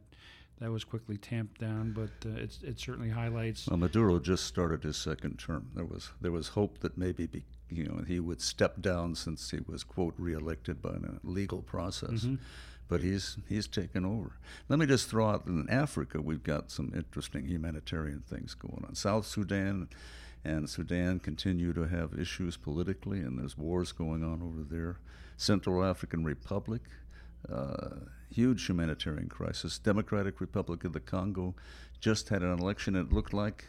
that 0.60 0.72
was 0.72 0.86
quickly 0.86 1.18
tamped 1.18 1.60
down. 1.60 1.92
But 1.92 2.30
uh, 2.30 2.40
it 2.40 2.80
certainly 2.80 3.10
highlights. 3.10 3.68
Well, 3.68 3.78
Maduro 3.78 4.20
just 4.20 4.46
started 4.46 4.84
his 4.84 4.96
second 4.96 5.40
term. 5.40 5.70
There 5.76 5.86
was 5.86 6.12
there 6.22 6.32
was 6.32 6.48
hope 6.48 6.80
that 6.80 6.98
maybe 6.98 7.26
be, 7.28 7.44
you 7.70 7.84
know 7.84 8.02
he 8.08 8.22
would 8.22 8.42
step 8.42 8.82
down 8.82 9.14
since 9.14 9.52
he 9.52 9.60
was 9.68 9.84
quote 9.84 10.14
reelected 10.18 10.82
by 10.82 10.92
a 10.92 11.28
legal 11.28 11.62
process. 11.62 12.24
Mm-hmm 12.24 12.36
but 12.88 13.02
he's 13.02 13.38
he's 13.48 13.68
taken 13.68 14.06
over. 14.06 14.34
Let 14.68 14.78
me 14.78 14.86
just 14.86 15.10
throw 15.10 15.30
out 15.30 15.46
in 15.46 15.70
Africa 15.70 16.20
we've 16.20 16.44
got 16.44 16.70
some 16.70 16.92
interesting 16.94 17.46
humanitarian 17.46 18.22
things 18.28 18.54
going 18.54 18.84
on. 18.86 18.96
South 18.96 19.26
Sudan 19.26 19.88
and 20.44 20.70
Sudan 20.70 21.20
continue 21.20 21.74
to 21.74 21.88
have 21.88 22.18
issues 22.18 22.58
politically, 22.58 23.20
and 23.20 23.38
there's 23.38 23.58
wars 23.58 23.92
going 23.92 24.24
on 24.24 24.42
over 24.42 24.64
there. 24.64 24.98
Central 25.38 25.84
African 25.84 26.24
Republic, 26.24 26.82
uh, 27.52 27.96
huge 28.30 28.68
humanitarian 28.68 29.30
crisis. 29.30 29.78
Democratic 29.78 30.40
Republic 30.40 30.84
of 30.84 30.94
the 30.94 31.00
Congo 31.00 31.56
just 32.00 32.30
had 32.30 32.42
an 32.42 32.58
election. 32.58 32.96
It 32.96 33.12
looked 33.12 33.34
like 33.34 33.66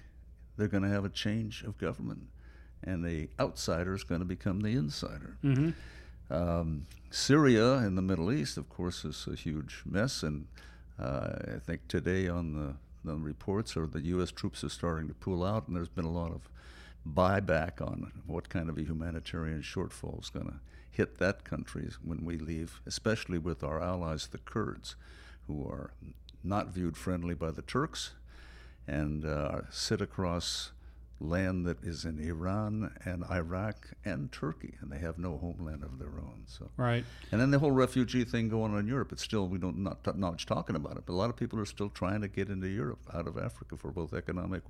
they're 0.57 0.69
going 0.69 0.83
to 0.83 0.89
have 0.89 1.05
a 1.05 1.11
change 1.11 1.63
of 1.63 1.79
government, 1.79 2.29
and 2.85 3.05
the 3.05 3.29
outsider 3.41 3.95
is 3.95 4.05
going 4.05 4.21
to 4.21 4.27
become 4.27 4.61
the 4.61 4.71
insider. 4.71 5.37
Mm-hmm. 5.45 5.71
Um, 6.33 6.87
Syria 7.11 7.75
in 7.79 7.95
the 7.95 8.03
Middle 8.03 8.33
East, 8.33 8.57
of 8.57 8.69
course, 8.71 9.05
is 9.05 9.27
a 9.31 9.35
huge 9.35 9.83
mess, 9.85 10.23
and 10.23 10.47
uh, 10.99 11.57
I 11.57 11.59
think 11.59 11.89
today 11.89 12.29
on 12.29 12.55
the, 12.55 12.75
the 13.05 13.17
reports 13.17 13.77
are 13.77 13.87
the 13.87 14.01
U.S. 14.01 14.31
troops 14.31 14.65
are 14.65 14.71
starting 14.71 15.09
to 15.09 15.15
pull 15.15 15.45
out, 15.45 15.69
and 15.69 15.77
there's 15.77 15.89
been 15.89 16.05
a 16.05 16.13
lot 16.13 16.33
of 16.33 16.49
buyback 17.09 17.81
on 17.81 18.13
what 18.27 18.49
kind 18.49 18.69
of 18.69 18.79
a 18.79 18.83
humanitarian 18.83 19.63
shortfall 19.63 20.21
is 20.21 20.31
going 20.31 20.47
to 20.47 20.61
hit 20.91 21.19
that 21.19 21.45
country 21.45 21.91
when 22.05 22.25
we 22.25 22.39
leave, 22.39 22.81
especially 22.87 23.39
with 23.39 23.65
our 23.65 23.81
allies, 23.81 24.29
the 24.29 24.39
Kurds, 24.39 24.95
who 25.47 25.67
are 25.67 25.91
not 26.45 26.69
viewed 26.69 26.97
friendly 26.97 27.35
by 27.35 27.51
the 27.51 27.63
Turks 27.63 28.13
and 28.87 29.25
uh, 29.25 29.63
sit 29.71 30.01
across 30.01 30.73
land 31.23 31.65
that 31.67 31.83
is 31.83 32.05
in 32.05 32.19
Iran 32.19 32.93
and 33.05 33.25
Iraq 33.31 33.91
and 34.05 34.31
Turkey, 34.33 34.75
and 34.81 34.91
they 34.91 34.99
have 34.99 35.19
no 35.19 35.39
homeland 35.39 35.83
of 35.85 35.99
their 35.99 36.09
own. 36.09 36.43
So 36.47 36.71
right, 36.77 37.05
and 37.31 37.41
then 37.41 37.51
the 37.51 37.59
whole 37.59 37.71
refugee 37.71 38.25
thing 38.25 38.49
going 38.49 38.73
on 38.73 38.81
in 38.81 38.87
Europe. 38.87 39.13
It's 39.13 39.23
still 39.23 39.49
we 39.49 39.59
don't 39.59 39.79
not 39.79 40.05
not 40.07 40.33
much 40.33 40.47
talking 40.47 40.77
about 40.77 40.97
it, 40.97 41.05
but 41.07 41.13
a 41.13 41.17
lot 41.17 41.31
of 41.31 41.37
people 41.37 41.59
are 41.59 41.67
still 41.67 41.89
trying 41.89 42.21
to 42.23 42.29
get 42.29 42.49
into 42.49 42.69
Europe 42.69 43.01
out 43.13 43.27
of 43.27 43.39
Africa 43.39 43.77
for 43.77 43.91
both 43.91 44.13
economic 44.13 44.63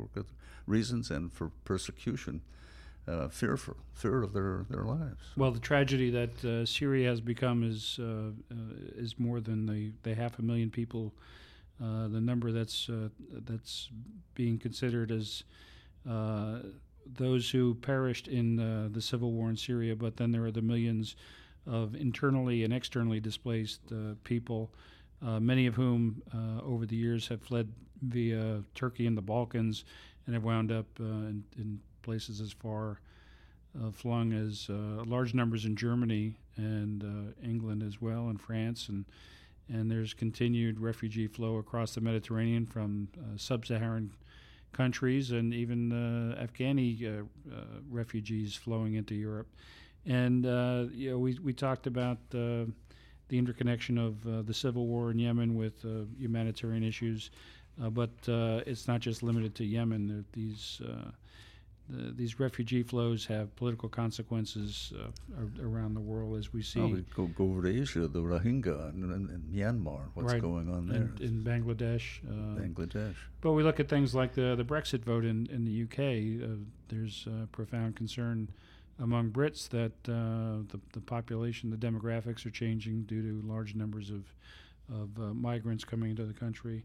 reasons 0.67 1.11
and 1.11 1.33
for 1.33 1.51
persecution. 1.65 2.43
Uh, 3.09 3.27
fearful, 3.27 3.77
fear 3.95 4.23
of 4.23 4.33
their, 4.33 4.65
their 4.71 4.85
lives. 4.85 5.33
Well, 5.37 5.51
the 5.51 5.59
tragedy 5.59 6.09
that 6.11 6.45
uh, 6.45 6.65
Syria 6.65 7.09
has 7.09 7.21
become 7.21 7.65
is 7.65 7.99
uh, 8.01 8.31
uh 8.49 8.55
is 8.97 9.19
more 9.19 9.41
than 9.41 9.67
the, 9.67 9.91
the 10.05 10.15
half 10.15 10.39
a 10.39 10.43
million 10.43 10.71
people. 10.71 11.13
Uh, 11.83 12.07
the 12.07 12.21
number 12.21 12.53
that's 12.53 12.89
uh, 12.89 13.09
that's 13.45 13.91
being 14.35 14.57
considered 14.57 15.11
as 15.11 15.43
those 16.05 17.51
who 17.51 17.75
perished 17.75 18.29
in 18.29 18.59
uh, 18.59 18.89
the 18.91 19.01
civil 19.01 19.33
war 19.33 19.51
in 19.51 19.57
Syria, 19.57 19.97
but 19.97 20.17
then 20.17 20.31
there 20.31 20.45
are 20.45 20.51
the 20.51 20.63
millions 20.63 21.17
of 21.67 21.95
internally 21.95 22.65
and 22.65 22.73
externally 22.73 23.21
displaced 23.21 23.81
uh, 23.93 24.15
people, 24.25 24.73
uh, 25.25 25.39
many 25.39 25.67
of 25.67 25.75
whom 25.75 26.23
uh, 26.35 26.63
over 26.63 26.87
the 26.87 26.97
years 26.97 27.29
have 27.29 27.43
fled 27.43 27.73
via 28.03 28.63
Turkey 28.75 29.07
and 29.07 29.17
the 29.17 29.23
Balkans 29.23 29.85
and 30.27 30.35
have 30.35 30.45
wound 30.45 30.73
up 30.73 30.87
in, 30.99 31.45
in, 31.57 31.81
places 32.03 32.41
as 32.41 32.53
far 32.53 33.01
flung 33.93 34.33
as 34.33 34.69
large 35.07 35.35
numbers 35.35 35.65
in 35.65 35.77
Germany 35.77 36.37
and 36.57 37.33
England 37.45 37.81
as 37.83 38.01
well, 38.01 38.29
and 38.29 38.41
France. 38.41 38.89
And 38.89 39.05
and 39.69 39.91
there's 39.91 40.15
continued 40.15 40.81
refugee 40.81 41.27
flow 41.27 41.57
across 41.57 41.95
the 41.95 42.01
Mediterranean 42.01 42.67
from 42.67 43.09
uh, 43.19 43.37
sub-Saharan 43.37 44.11
countries 44.73 45.31
and 45.31 45.53
even 45.55 45.93
uh, 45.93 46.45
Afghani 46.47 47.05
uh, 47.05 47.23
uh, 47.55 47.65
refugees 47.91 48.55
flowing 48.55 48.95
into 48.95 49.15
Europe. 49.15 49.49
And 50.07 50.45
you 50.95 51.11
know, 51.11 51.19
we 51.19 51.39
we 51.39 51.53
talked 51.53 51.87
about 51.87 52.19
the 53.33 53.39
interconnection 53.39 53.97
of 53.97 54.27
uh, 54.27 54.43
the 54.43 54.53
civil 54.53 54.87
war 54.87 55.11
in 55.11 55.19
Yemen 55.19 55.55
with 55.55 55.85
uh, 55.87 56.05
humanitarian 56.19 56.83
issues, 56.85 57.31
uh, 57.83 57.89
but 57.89 58.11
it's 58.67 58.87
not 58.87 59.01
just 59.01 59.23
limited 59.23 59.55
to 59.55 59.65
Yemen. 59.65 60.25
These 60.33 60.83
the, 61.93 62.13
these 62.13 62.41
refugee 62.41 62.83
flows 62.83 63.27
have 63.27 63.55
political 63.57 63.89
consequences 63.89 64.93
uh, 64.99 65.63
around 65.63 65.95
the 65.95 66.01
world, 66.01 66.39
as 66.39 66.53
we 66.53 66.63
see. 66.63 66.81
Oh, 66.81 66.87
we 66.87 67.05
go, 67.15 67.27
go 67.27 67.45
over 67.45 67.63
to 67.63 67.81
Asia, 67.81 68.09
the 68.09 68.21
Rohingya 68.21 68.95
in, 68.95 69.05
in, 69.13 69.45
Myanmar. 69.53 70.01
What's 70.15 70.33
right. 70.33 70.41
going 70.41 70.71
on 70.71 70.89
there? 70.89 71.11
In, 71.21 71.23
in 71.23 71.45
Bangladesh. 71.45 72.21
Uh, 72.27 72.61
Bangladesh. 72.61 73.15
But 73.41 73.53
we 73.53 73.63
look 73.63 73.79
at 73.81 73.89
things 73.89 74.15
like 74.15 74.35
the 74.35 74.55
the 74.57 74.65
Brexit 74.65 75.05
vote 75.05 75.25
in 75.25 75.47
in 75.51 75.65
the 75.65 75.83
UK. 75.83 76.43
Uh, 76.43 76.57
there's 76.89 77.29
profound 77.53 77.97
concern 77.97 78.49
among 78.99 79.31
Brits 79.31 79.69
that 79.71 79.93
uh, 80.09 80.63
the 80.69 80.81
the 80.93 81.01
population, 81.01 81.71
the 81.71 81.77
demographics 81.77 82.47
are 82.47 82.51
changing 82.51 83.03
due 83.03 83.23
to 83.23 83.47
large 83.47 83.75
numbers 83.75 84.11
of 84.11 84.33
of 84.93 85.19
uh, 85.19 85.35
migrants 85.35 85.85
coming 85.85 86.11
into 86.11 86.25
the 86.25 86.35
country 86.35 86.85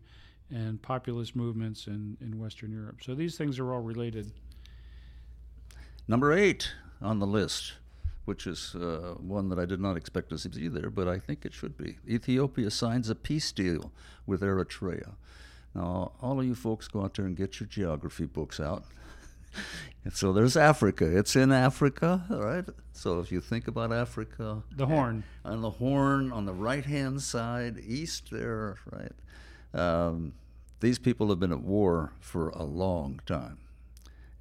and 0.49 0.81
populist 0.81 1.35
movements 1.35 1.87
in, 1.87 2.17
in 2.21 2.39
Western 2.39 2.71
Europe. 2.71 2.99
So 3.03 3.13
these 3.15 3.37
things 3.37 3.59
are 3.59 3.73
all 3.73 3.81
related. 3.81 4.31
Number 6.09 6.31
eight 6.31 6.71
on 7.01 7.19
the 7.19 7.27
list, 7.27 7.73
which 8.23 8.47
is 8.47 8.75
uh, 8.75 9.15
one 9.19 9.49
that 9.49 9.59
I 9.59 9.65
did 9.65 9.81
not 9.81 9.97
expect 9.97 10.29
to 10.29 10.37
see 10.37 10.69
there, 10.69 10.89
but 10.89 11.05
I 11.05 11.19
think 11.19 11.45
it 11.45 11.53
should 11.53 11.77
be. 11.77 11.97
Ethiopia 12.07 12.71
signs 12.71 13.09
a 13.09 13.15
peace 13.15 13.51
deal 13.51 13.91
with 14.25 14.41
Eritrea. 14.41 15.15
Now, 15.75 16.13
all 16.21 16.39
of 16.39 16.45
you 16.45 16.55
folks 16.55 16.87
go 16.87 17.03
out 17.03 17.15
there 17.15 17.25
and 17.25 17.35
get 17.35 17.59
your 17.59 17.67
geography 17.67 18.25
books 18.25 18.61
out. 18.61 18.85
and 20.05 20.13
so 20.13 20.31
there's 20.31 20.55
Africa. 20.55 21.17
It's 21.17 21.35
in 21.35 21.51
Africa, 21.51 22.25
right? 22.29 22.65
So 22.93 23.19
if 23.19 23.29
you 23.29 23.41
think 23.41 23.67
about 23.67 23.91
Africa, 23.91 24.63
the 24.77 24.85
Horn. 24.85 25.25
On 25.43 25.61
the 25.61 25.71
Horn, 25.71 26.31
on 26.31 26.45
the 26.45 26.53
right 26.53 26.85
hand 26.85 27.21
side, 27.21 27.79
east 27.85 28.31
there, 28.31 28.77
right? 28.93 29.11
Um, 29.77 30.35
these 30.79 30.99
people 30.99 31.27
have 31.27 31.39
been 31.41 31.51
at 31.51 31.61
war 31.61 32.13
for 32.21 32.47
a 32.49 32.63
long 32.63 33.19
time 33.25 33.57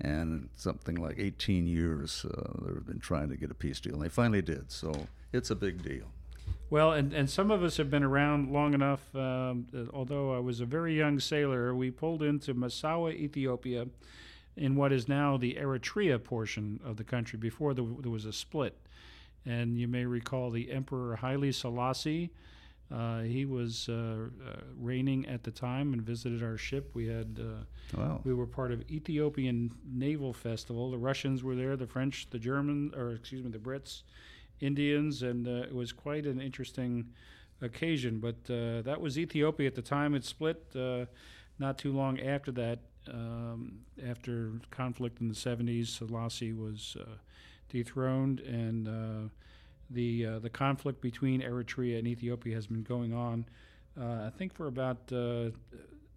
and 0.00 0.48
something 0.54 0.96
like 0.96 1.18
18 1.18 1.66
years 1.66 2.24
uh, 2.24 2.52
they've 2.62 2.86
been 2.86 3.00
trying 3.00 3.28
to 3.30 3.36
get 3.36 3.50
a 3.50 3.54
peace 3.54 3.80
deal, 3.80 3.94
and 3.94 4.02
they 4.02 4.08
finally 4.08 4.42
did. 4.42 4.70
So 4.70 5.06
it's 5.32 5.50
a 5.50 5.54
big 5.54 5.82
deal. 5.82 6.06
Well, 6.68 6.92
and, 6.92 7.12
and 7.12 7.30
some 7.30 7.50
of 7.50 7.62
us 7.62 7.76
have 7.76 7.90
been 7.90 8.02
around 8.02 8.50
long 8.50 8.74
enough. 8.74 9.14
Um, 9.14 9.66
although 9.94 10.34
I 10.34 10.40
was 10.40 10.60
a 10.60 10.66
very 10.66 10.96
young 10.96 11.20
sailor, 11.20 11.74
we 11.74 11.90
pulled 11.90 12.22
into 12.22 12.54
Massawa, 12.54 13.14
Ethiopia, 13.14 13.86
in 14.56 14.74
what 14.74 14.92
is 14.92 15.06
now 15.06 15.36
the 15.36 15.54
Eritrea 15.54 16.22
portion 16.22 16.80
of 16.84 16.96
the 16.96 17.04
country. 17.04 17.38
Before 17.38 17.72
there, 17.72 17.84
there 18.00 18.10
was 18.10 18.24
a 18.24 18.32
split, 18.32 18.76
and 19.44 19.78
you 19.78 19.86
may 19.86 20.06
recall 20.06 20.50
the 20.50 20.72
Emperor 20.72 21.16
Haile 21.16 21.52
Selassie 21.52 22.30
uh, 22.92 23.22
he 23.22 23.44
was 23.44 23.88
uh, 23.88 23.92
uh, 23.92 24.60
reigning 24.78 25.26
at 25.26 25.42
the 25.42 25.50
time 25.50 25.92
and 25.92 26.02
visited 26.02 26.42
our 26.42 26.56
ship. 26.56 26.90
We 26.94 27.08
had 27.08 27.40
uh, 27.40 27.98
wow. 27.98 28.20
we 28.24 28.32
were 28.32 28.46
part 28.46 28.70
of 28.70 28.88
Ethiopian 28.90 29.72
Naval 29.84 30.32
Festival. 30.32 30.90
The 30.92 30.98
Russians 30.98 31.42
were 31.42 31.56
there, 31.56 31.76
the 31.76 31.86
French, 31.86 32.28
the 32.30 32.38
German, 32.38 32.92
or 32.96 33.12
excuse 33.12 33.42
me, 33.44 33.50
the 33.50 33.58
Brits, 33.58 34.02
Indians, 34.60 35.22
and 35.22 35.48
uh, 35.48 35.66
it 35.66 35.74
was 35.74 35.92
quite 35.92 36.26
an 36.26 36.40
interesting 36.40 37.08
occasion. 37.60 38.20
But 38.20 38.36
uh, 38.48 38.82
that 38.82 39.00
was 39.00 39.18
Ethiopia 39.18 39.66
at 39.66 39.74
the 39.74 39.82
time. 39.82 40.14
It 40.14 40.24
split 40.24 40.62
not 41.58 41.78
too 41.78 41.92
long 41.92 42.20
after 42.20 42.52
that. 42.52 42.80
Um, 43.08 43.78
after 44.04 44.52
conflict 44.72 45.20
in 45.20 45.28
the 45.28 45.34
70s, 45.34 45.88
Selassie 45.88 46.52
was 46.52 46.96
dethroned 47.68 48.40
and 48.40 49.30
the 49.90 50.26
uh, 50.26 50.38
the 50.38 50.50
conflict 50.50 51.00
between 51.00 51.42
Eritrea 51.42 51.98
and 51.98 52.06
Ethiopia 52.06 52.54
has 52.54 52.66
been 52.66 52.82
going 52.82 53.12
on, 53.12 53.44
uh, 54.00 54.26
I 54.26 54.30
think, 54.36 54.54
for 54.54 54.66
about 54.66 54.98
uh, 55.12 55.50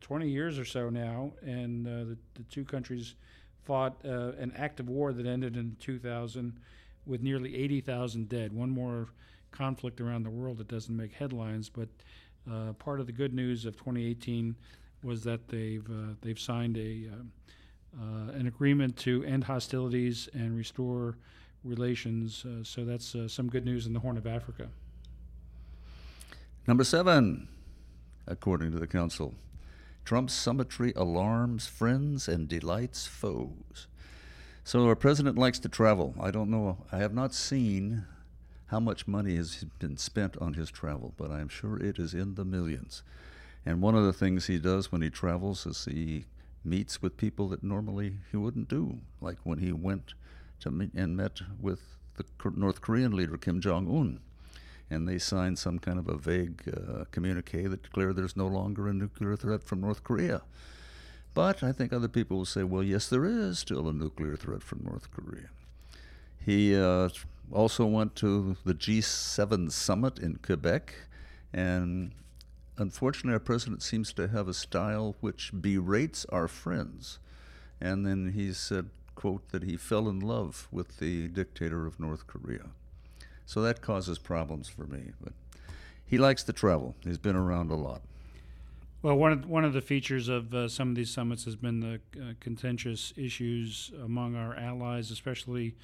20 0.02 0.30
years 0.30 0.58
or 0.58 0.66
so 0.66 0.90
now, 0.90 1.32
and 1.42 1.88
uh, 1.88 1.90
the, 1.90 2.18
the 2.36 2.44
two 2.50 2.66
countries 2.66 3.16
fought 3.64 3.98
uh, 4.06 4.32
an 4.40 4.52
active 4.56 4.90
war 4.90 5.14
that 5.14 5.26
ended 5.26 5.56
in 5.56 5.76
2000 5.80 6.60
with 7.06 7.22
nearly 7.22 7.56
80,000 7.56 8.28
dead. 8.28 8.54
One 8.54 8.70
more 8.70 9.10
conflict 9.52 10.02
around 10.02 10.24
the 10.24 10.30
world 10.30 10.58
that 10.58 10.68
doesn't 10.68 10.96
make 10.96 11.14
headlines, 11.14 11.70
but 11.70 11.90
uh, 12.52 12.74
part 12.74 13.00
of 13.00 13.06
the 13.06 13.12
good 13.12 13.34
news 13.34 13.66
of 13.66 13.76
2018 13.78 14.56
was 15.04 15.24
that 15.24 15.48
they've 15.48 15.88
they've 16.22 16.40
signed 16.40 16.78
a 16.78 17.08
uh, 17.98 18.32
an 18.34 18.48
agreement 18.48 18.96
to 18.98 19.24
end 19.24 19.44
hostilities 19.44 20.30
and 20.34 20.56
restore 20.56 21.18
relations. 21.64 22.46
Uh, 22.46 22.64
so 22.64 22.86
that's 22.86 23.16
uh, 23.16 23.28
some 23.28 23.50
good 23.50 23.66
news 23.66 23.86
in 23.86 23.94
the 23.94 24.00
Horn 24.00 24.18
of 24.18 24.28
Africa. 24.28 24.70
Number 26.68 26.84
seven, 26.84 27.48
according 28.28 28.72
to 28.72 28.80
the 28.80 28.88
council, 28.88 29.34
Trump's 30.06 30.34
summitry 30.34 30.94
alarms 30.96 31.68
friends 31.68 32.28
and 32.28 32.48
delights 32.48 33.06
foes. 33.06 33.88
So 34.64 34.86
our 34.88 34.96
president 34.96 35.38
likes 35.38 35.60
to 35.60 35.70
travel. 35.70 36.16
I 36.22 36.32
don't 36.32 36.50
know. 36.50 36.86
I 36.92 36.98
have 36.98 37.14
not 37.14 37.34
seen 37.34 38.06
how 38.68 38.80
much 38.80 39.08
money 39.08 39.36
has 39.36 39.66
been 39.80 39.98
spent 39.98 40.38
on 40.38 40.54
his 40.54 40.70
travel, 40.70 41.14
but 41.18 41.32
I 41.32 41.40
am 41.40 41.50
sure 41.50 41.78
it 41.78 41.98
is 41.98 42.14
in 42.14 42.36
the 42.36 42.46
millions. 42.46 43.02
And 43.66 43.82
one 43.82 43.96
of 43.96 44.06
the 44.06 44.14
things 44.14 44.46
he 44.46 44.60
does 44.60 44.92
when 44.92 45.02
he 45.02 45.10
travels 45.10 45.66
is 45.66 45.86
he 45.86 46.26
meets 46.64 47.02
with 47.02 47.18
people 47.18 47.50
that 47.50 47.64
normally 47.64 48.18
he 48.32 48.38
wouldn't 48.38 48.68
do, 48.68 49.00
like 49.22 49.38
when 49.44 49.58
he 49.58 49.72
went 49.72 50.14
to 50.62 50.72
meet 50.72 50.94
and 50.94 51.16
met 51.16 51.42
with 51.60 51.82
the 52.18 52.26
North 52.56 52.82
Korean 52.82 53.16
leader 53.16 53.38
Kim 53.38 53.62
Jong 53.62 53.88
Un, 53.88 54.20
and 54.90 55.08
they 55.08 55.18
signed 55.18 55.58
some 55.58 55.80
kind 55.80 56.00
of 56.00 56.08
a 56.08 56.18
vague 56.18 56.62
uh, 56.68 57.06
communique 57.12 57.68
that 57.68 57.84
declared 57.84 58.16
there's 58.16 58.36
no 58.36 58.48
longer 58.48 58.88
a 58.88 58.94
nuclear 58.94 59.36
threat 59.36 59.64
from 59.64 59.82
North 59.82 60.04
Korea. 60.04 60.42
But 61.34 61.64
I 61.64 61.72
think 61.72 61.94
other 61.94 62.08
people 62.08 62.38
will 62.38 62.46
say, 62.46 62.64
well, 62.64 62.84
yes, 62.84 63.08
there 63.08 63.26
is 63.26 63.60
still 63.60 63.88
a 63.88 63.94
nuclear 63.94 64.36
threat 64.36 64.64
from 64.64 64.84
North 64.84 65.12
Korea. 65.12 65.50
He 66.44 66.76
uh, 66.76 67.10
also 67.52 67.86
went 67.86 68.16
to 68.18 68.58
the 68.66 68.74
G7 68.74 69.72
summit 69.72 70.20
in 70.20 70.38
Quebec, 70.38 70.94
and 71.54 72.12
unfortunately, 72.78 73.34
our 73.34 73.40
president 73.40 73.84
seems 73.84 74.12
to 74.14 74.28
have 74.30 74.48
a 74.48 74.54
style 74.54 75.16
which 75.20 75.52
berates 75.60 76.26
our 76.30 76.48
friends. 76.48 77.20
And 77.80 78.06
then 78.06 78.34
he 78.34 78.52
said, 78.54 78.90
quote, 79.20 79.50
that 79.50 79.64
he 79.64 79.76
fell 79.76 80.08
in 80.08 80.22
love 80.22 80.70
with 80.72 81.00
the 81.00 81.28
dictator 81.28 81.86
of 81.86 82.00
North 82.00 82.26
Korea. 82.26 82.68
So 83.46 83.62
that 83.62 83.82
causes 83.82 84.18
problems 84.18 84.70
for 84.70 84.86
me. 84.88 85.12
But 85.22 85.34
he 86.06 86.18
likes 86.18 86.42
to 86.44 86.54
travel. 86.54 86.96
He's 87.04 87.18
been 87.18 87.36
around 87.36 87.70
a 87.70 87.76
lot. 87.76 88.02
Well, 89.02 89.18
one 89.18 89.32
of 89.34 89.46
one 89.46 89.66
of 89.66 89.74
the 89.74 89.82
features 89.82 90.30
of 90.30 90.54
uh, 90.54 90.70
some 90.70 90.90
of 90.90 90.96
these 90.96 91.12
summits 91.12 91.44
has 91.44 91.58
been 91.58 91.80
the 91.82 91.96
uh, 92.18 92.34
contentious 92.40 93.14
issues 93.18 93.92
among 94.02 94.36
our 94.36 94.56
allies, 94.56 95.12
especially 95.12 95.76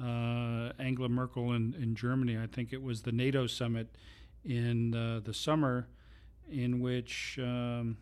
uh, 0.00 0.70
Angela 0.78 1.08
Merkel 1.08 1.52
in, 1.54 1.74
in 1.80 1.96
Germany. 1.96 2.38
I 2.38 2.46
think 2.46 2.72
it 2.72 2.82
was 2.82 3.02
the 3.02 3.12
NATO 3.12 3.48
summit 3.48 3.88
in 4.44 4.94
uh, 4.94 5.20
the 5.24 5.34
summer, 5.34 5.88
in 6.50 6.80
which 6.80 7.38
um, 7.42 7.96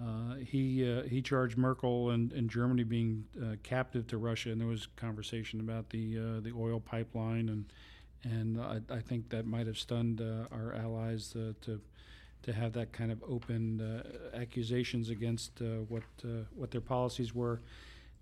uh, 0.00 0.34
he 0.36 0.90
uh, 0.90 1.02
he 1.02 1.20
charged 1.22 1.56
Merkel 1.56 2.10
and, 2.10 2.32
and 2.32 2.48
Germany 2.48 2.84
being 2.84 3.24
uh, 3.40 3.56
captive 3.62 4.06
to 4.08 4.18
Russia, 4.18 4.50
and 4.50 4.60
there 4.60 4.68
was 4.68 4.86
conversation 4.96 5.60
about 5.60 5.90
the 5.90 6.18
uh, 6.18 6.40
the 6.40 6.52
oil 6.56 6.80
pipeline, 6.80 7.48
and 7.48 7.72
and 8.24 8.60
I, 8.60 8.80
I 8.94 9.00
think 9.00 9.30
that 9.30 9.46
might 9.46 9.66
have 9.66 9.78
stunned 9.78 10.20
our 10.52 10.74
allies 10.74 11.30
to 11.30 11.80
to 12.42 12.52
have 12.52 12.72
that 12.74 12.92
kind 12.92 13.10
of 13.10 13.22
open 13.28 14.02
accusations 14.34 15.10
against 15.10 15.60
what 15.88 16.04
what 16.54 16.70
their 16.70 16.80
policies 16.80 17.34
were. 17.34 17.60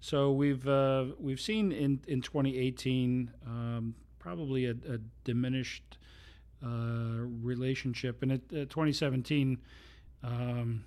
So 0.00 0.32
we've 0.32 0.66
uh, 0.68 1.06
we've 1.18 1.40
seen 1.40 1.72
in 1.72 2.00
in 2.06 2.20
2018 2.20 3.30
um, 3.46 3.94
probably 4.18 4.66
a, 4.66 4.72
a 4.88 4.98
diminished 5.24 5.98
uh, 6.64 6.68
relationship, 7.42 8.22
and 8.22 8.32
at 8.32 8.48
2017 8.50 9.58
um, 10.22 10.84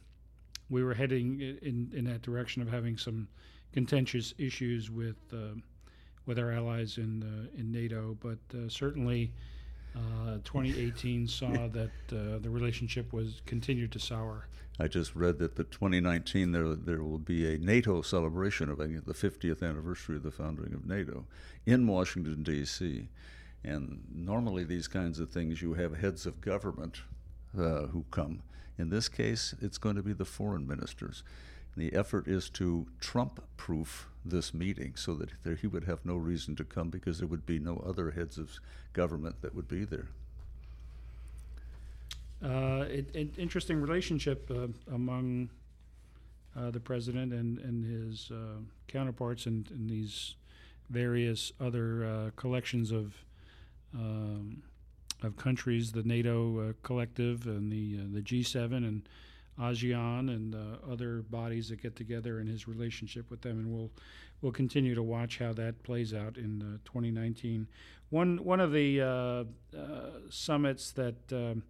we 0.69 0.83
were 0.83 0.93
heading 0.93 1.41
in 1.41 1.91
in 1.95 2.05
that 2.05 2.21
direction 2.21 2.61
of 2.61 2.69
having 2.69 2.97
some 2.97 3.27
contentious 3.73 4.33
issues 4.37 4.89
with 4.89 5.17
uh, 5.33 5.55
with 6.25 6.39
our 6.39 6.51
allies 6.51 6.97
in 6.97 7.23
uh, 7.23 7.59
in 7.59 7.71
NATO, 7.71 8.17
but 8.19 8.39
uh, 8.57 8.69
certainly. 8.69 9.31
Uh, 9.95 10.37
2018 10.43 11.27
saw 11.27 11.67
that 11.73 11.89
the 12.09 12.49
relationship 12.49 13.11
was 13.11 13.41
continued 13.47 13.91
to 13.91 13.97
sour. 13.97 14.47
I 14.79 14.87
just 14.87 15.15
read 15.15 15.39
that 15.39 15.55
the 15.55 15.63
2019 15.63 16.51
there 16.51 16.75
there 16.75 17.03
will 17.03 17.17
be 17.17 17.53
a 17.53 17.57
NATO 17.57 18.03
celebration 18.03 18.69
of 18.69 18.77
the 18.77 18.85
50th 18.85 19.63
anniversary 19.67 20.17
of 20.17 20.23
the 20.23 20.31
founding 20.31 20.73
of 20.73 20.85
NATO 20.85 21.25
in 21.65 21.87
Washington 21.87 22.43
D.C. 22.43 23.09
And 23.63 24.03
normally 24.13 24.63
these 24.63 24.87
kinds 24.87 25.19
of 25.19 25.31
things 25.31 25.61
you 25.61 25.73
have 25.73 25.97
heads 25.97 26.25
of 26.25 26.39
government 26.39 27.01
uh, 27.57 27.87
who 27.87 28.05
come. 28.11 28.43
In 28.79 28.89
this 28.89 29.09
case, 29.09 29.53
it's 29.61 29.77
going 29.77 29.97
to 29.97 30.03
be 30.03 30.13
the 30.13 30.25
foreign 30.25 30.65
ministers. 30.65 31.23
the 31.77 31.93
effort 31.93 32.27
is 32.27 32.49
to 32.49 32.87
Trump-proof 32.99 34.09
this 34.25 34.53
meeting 34.53 34.95
so 34.95 35.13
that 35.13 35.29
there, 35.43 35.55
he 35.55 35.67
would 35.67 35.85
have 35.85 36.03
no 36.03 36.15
reason 36.15 36.55
to 36.55 36.63
come 36.63 36.89
because 36.89 37.19
there 37.19 37.27
would 37.27 37.45
be 37.45 37.59
no 37.59 37.77
other 37.85 38.11
heads 38.11 38.37
of 38.37 38.59
government 38.91 39.41
that 39.41 39.55
would 39.55 39.67
be 39.67 39.85
there 39.85 40.09
uh, 42.43 42.85
it, 42.89 43.13
it, 43.13 43.37
interesting 43.37 43.81
relationship 43.81 44.49
uh, 44.49 44.67
among 44.93 45.49
uh, 46.57 46.71
the 46.71 46.79
president 46.79 47.33
and, 47.33 47.59
and 47.59 47.83
his 47.83 48.31
uh, 48.31 48.59
counterparts 48.87 49.45
in, 49.45 49.65
in 49.71 49.87
these 49.87 50.35
various 50.89 51.51
other 51.59 52.05
uh, 52.05 52.29
collections 52.35 52.91
of 52.91 53.13
um, 53.93 54.63
of 55.21 55.37
countries, 55.37 55.91
the 55.91 56.03
NATO 56.03 56.69
uh, 56.69 56.73
collective 56.83 57.45
and 57.45 57.71
the 57.71 57.97
the 57.97 58.21
G7 58.21 58.77
and 58.77 59.07
ASEAN 59.59 60.29
and 60.29 60.55
other 60.89 61.21
bodies 61.23 61.67
that 61.67 61.81
get 61.81 61.95
together, 61.95 62.39
and 62.39 62.47
his 62.47 62.67
relationship 62.67 63.29
with 63.29 63.41
them, 63.41 63.59
and 63.59 63.71
we'll 63.71 63.91
we'll 64.41 64.53
continue 64.53 64.95
to 64.95 65.03
watch 65.03 65.37
how 65.39 65.51
that 65.53 65.83
plays 65.83 66.13
out 66.13 66.37
in 66.37 66.79
2019. 66.85 67.67
One 68.09 68.43
one 68.43 68.61
of 68.61 68.71
the 68.71 69.45
summits 70.29 70.91
that 70.93 71.17
um, 71.33 71.63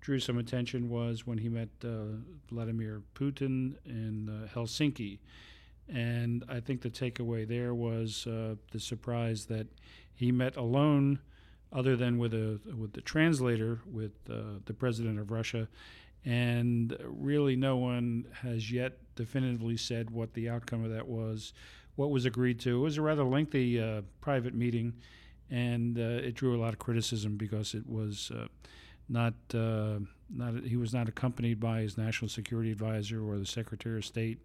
drew 0.00 0.18
some 0.18 0.38
attention 0.38 0.88
was 0.88 1.26
when 1.26 1.38
he 1.38 1.48
met 1.48 1.68
uh, 1.84 2.16
Vladimir 2.50 3.02
Putin 3.14 3.74
in 3.84 4.28
uh, 4.28 4.48
Helsinki. 4.54 5.18
And 5.88 6.44
I 6.48 6.60
think 6.60 6.82
the 6.82 6.90
takeaway 6.90 7.48
there 7.48 7.74
was 7.74 8.26
uh, 8.26 8.56
the 8.72 8.80
surprise 8.80 9.46
that 9.46 9.66
he 10.14 10.30
met 10.32 10.56
alone, 10.56 11.20
other 11.72 11.96
than 11.96 12.18
with 12.18 12.34
a 12.34 12.60
with 12.76 12.92
the 12.92 13.00
translator, 13.00 13.80
with 13.90 14.12
uh, 14.30 14.60
the 14.64 14.74
president 14.74 15.18
of 15.18 15.30
Russia, 15.30 15.68
and 16.24 16.96
really 17.02 17.56
no 17.56 17.76
one 17.76 18.26
has 18.42 18.70
yet 18.70 18.98
definitively 19.16 19.76
said 19.76 20.10
what 20.10 20.34
the 20.34 20.48
outcome 20.48 20.84
of 20.84 20.90
that 20.90 21.06
was, 21.06 21.52
what 21.96 22.10
was 22.10 22.24
agreed 22.24 22.58
to. 22.60 22.76
It 22.76 22.82
was 22.82 22.96
a 22.96 23.02
rather 23.02 23.24
lengthy 23.24 23.80
uh, 23.80 24.02
private 24.20 24.54
meeting, 24.54 24.94
and 25.50 25.98
uh, 25.98 26.26
it 26.26 26.34
drew 26.34 26.56
a 26.56 26.60
lot 26.60 26.72
of 26.72 26.78
criticism 26.78 27.36
because 27.36 27.74
it 27.74 27.86
was 27.88 28.30
not 29.08 29.34
uh, 29.54 29.98
not 30.30 30.64
he 30.64 30.76
was 30.76 30.92
not 30.92 31.08
accompanied 31.08 31.58
by 31.58 31.80
his 31.80 31.96
national 31.96 32.28
security 32.28 32.70
advisor 32.70 33.22
or 33.22 33.38
the 33.38 33.46
secretary 33.46 33.98
of 33.98 34.04
state 34.04 34.44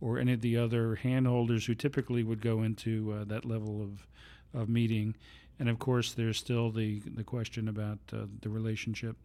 or 0.00 0.18
any 0.18 0.32
of 0.32 0.40
the 0.40 0.56
other 0.56 0.98
handholders 1.02 1.66
who 1.66 1.74
typically 1.74 2.22
would 2.22 2.40
go 2.40 2.62
into 2.62 3.12
uh, 3.12 3.24
that 3.24 3.44
level 3.44 3.82
of 3.82 4.06
of 4.54 4.68
meeting. 4.68 5.14
And 5.62 5.70
of 5.70 5.78
course, 5.78 6.14
there's 6.14 6.38
still 6.38 6.72
the 6.72 6.98
the 7.14 7.22
question 7.22 7.68
about 7.68 8.00
uh, 8.12 8.26
the 8.40 8.48
relationship 8.48 9.16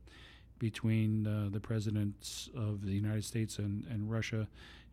between 0.60 1.26
uh, 1.26 1.50
the 1.52 1.60
presidents 1.60 2.52
of 2.56 2.86
the 2.86 2.92
United 2.92 3.26
States 3.26 3.58
and, 3.58 3.88
and 3.90 4.12
Russia, 4.12 4.48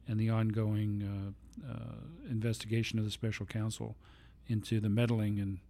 and 0.09 0.19
the 0.19 0.31
ongoing 0.31 1.35
uh, 1.69 1.71
uh, 1.71 2.31
investigation 2.31 2.99
of 2.99 3.05
the 3.05 3.11
special 3.11 3.45
counsel 3.45 3.95
into 4.49 4.81
the 4.81 4.89
meddling 4.89 5.37
in 5.37 5.61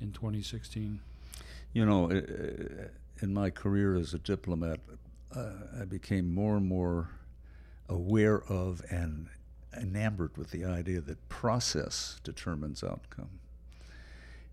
in 0.00 0.10
2016. 0.10 0.98
You 1.72 1.86
know 1.86 2.10
in 2.10 3.32
my 3.32 3.50
career 3.50 3.94
as 3.94 4.14
a 4.14 4.18
diplomat, 4.18 4.80
uh, 5.36 5.52
I 5.82 5.84
became 5.84 6.34
more 6.34 6.56
and 6.56 6.66
more 6.66 7.10
aware 7.88 8.42
of 8.42 8.82
and 8.90 9.28
enamored 9.80 10.36
with 10.36 10.50
the 10.50 10.64
idea 10.64 11.00
that 11.00 11.28
process 11.28 12.18
determines 12.24 12.82
outcome. 12.82 13.38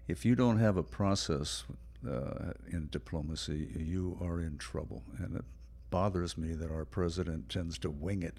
If 0.09 0.25
you 0.25 0.33
don't 0.33 0.57
have 0.57 0.75
a 0.75 0.81
process 0.81 1.65
uh, 2.03 2.53
in 2.71 2.89
diplomacy, 2.91 3.67
you 3.77 4.17
are 4.19 4.41
in 4.41 4.57
trouble. 4.57 5.03
And 5.19 5.35
it 5.35 5.45
bothers 5.91 6.35
me 6.35 6.53
that 6.53 6.71
our 6.71 6.83
president 6.83 7.47
tends 7.47 7.77
to 7.77 7.91
wing 7.91 8.23
it. 8.23 8.37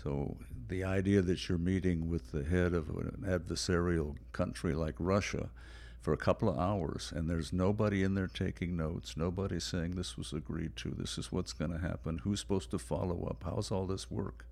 So 0.00 0.36
the 0.68 0.84
idea 0.84 1.20
that 1.20 1.48
you're 1.48 1.58
meeting 1.58 2.08
with 2.08 2.30
the 2.30 2.44
head 2.44 2.72
of 2.72 2.88
an 2.90 3.24
adversarial 3.26 4.14
country 4.30 4.76
like 4.76 4.94
Russia 5.00 5.50
for 6.00 6.12
a 6.12 6.16
couple 6.16 6.48
of 6.48 6.56
hours, 6.56 7.12
and 7.12 7.28
there's 7.28 7.52
nobody 7.52 8.04
in 8.04 8.14
there 8.14 8.28
taking 8.28 8.76
notes, 8.76 9.16
nobody 9.16 9.58
saying 9.58 9.96
this 9.96 10.16
was 10.16 10.32
agreed 10.32 10.76
to, 10.76 10.94
this 10.96 11.18
is 11.18 11.32
what's 11.32 11.52
going 11.52 11.72
to 11.72 11.78
happen, 11.78 12.18
who's 12.18 12.38
supposed 12.38 12.70
to 12.70 12.78
follow 12.78 13.26
up, 13.28 13.42
how's 13.44 13.72
all 13.72 13.86
this 13.86 14.08
work? 14.08 14.46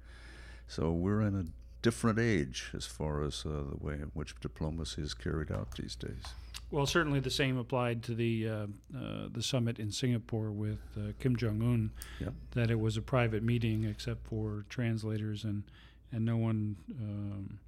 So 0.66 0.90
we're 0.90 1.22
in 1.22 1.36
a 1.36 1.46
different 1.82 2.18
age 2.18 2.70
as 2.74 2.86
far 2.86 3.22
as 3.22 3.44
uh, 3.46 3.62
the 3.70 3.84
way 3.84 3.94
in 3.94 4.10
which 4.14 4.34
diplomacy 4.40 5.02
is 5.02 5.14
carried 5.14 5.52
out 5.52 5.76
these 5.76 5.94
days. 5.94 6.24
Well, 6.70 6.86
certainly 6.86 7.18
the 7.18 7.30
same 7.30 7.58
applied 7.58 8.02
to 8.04 8.14
the 8.14 8.48
uh, 8.48 8.66
uh, 8.96 9.28
the 9.32 9.42
summit 9.42 9.78
in 9.80 9.90
Singapore 9.90 10.52
with 10.52 10.78
uh, 10.96 11.12
Kim 11.18 11.34
Jong 11.36 11.60
Un. 11.62 11.90
Yep. 12.20 12.34
That 12.52 12.70
it 12.70 12.78
was 12.78 12.96
a 12.96 13.02
private 13.02 13.42
meeting, 13.42 13.84
except 13.84 14.26
for 14.26 14.64
translators 14.68 15.44
and 15.44 15.64
and 16.12 16.24
no 16.24 16.36
one 16.36 16.76
um, 17.00 17.58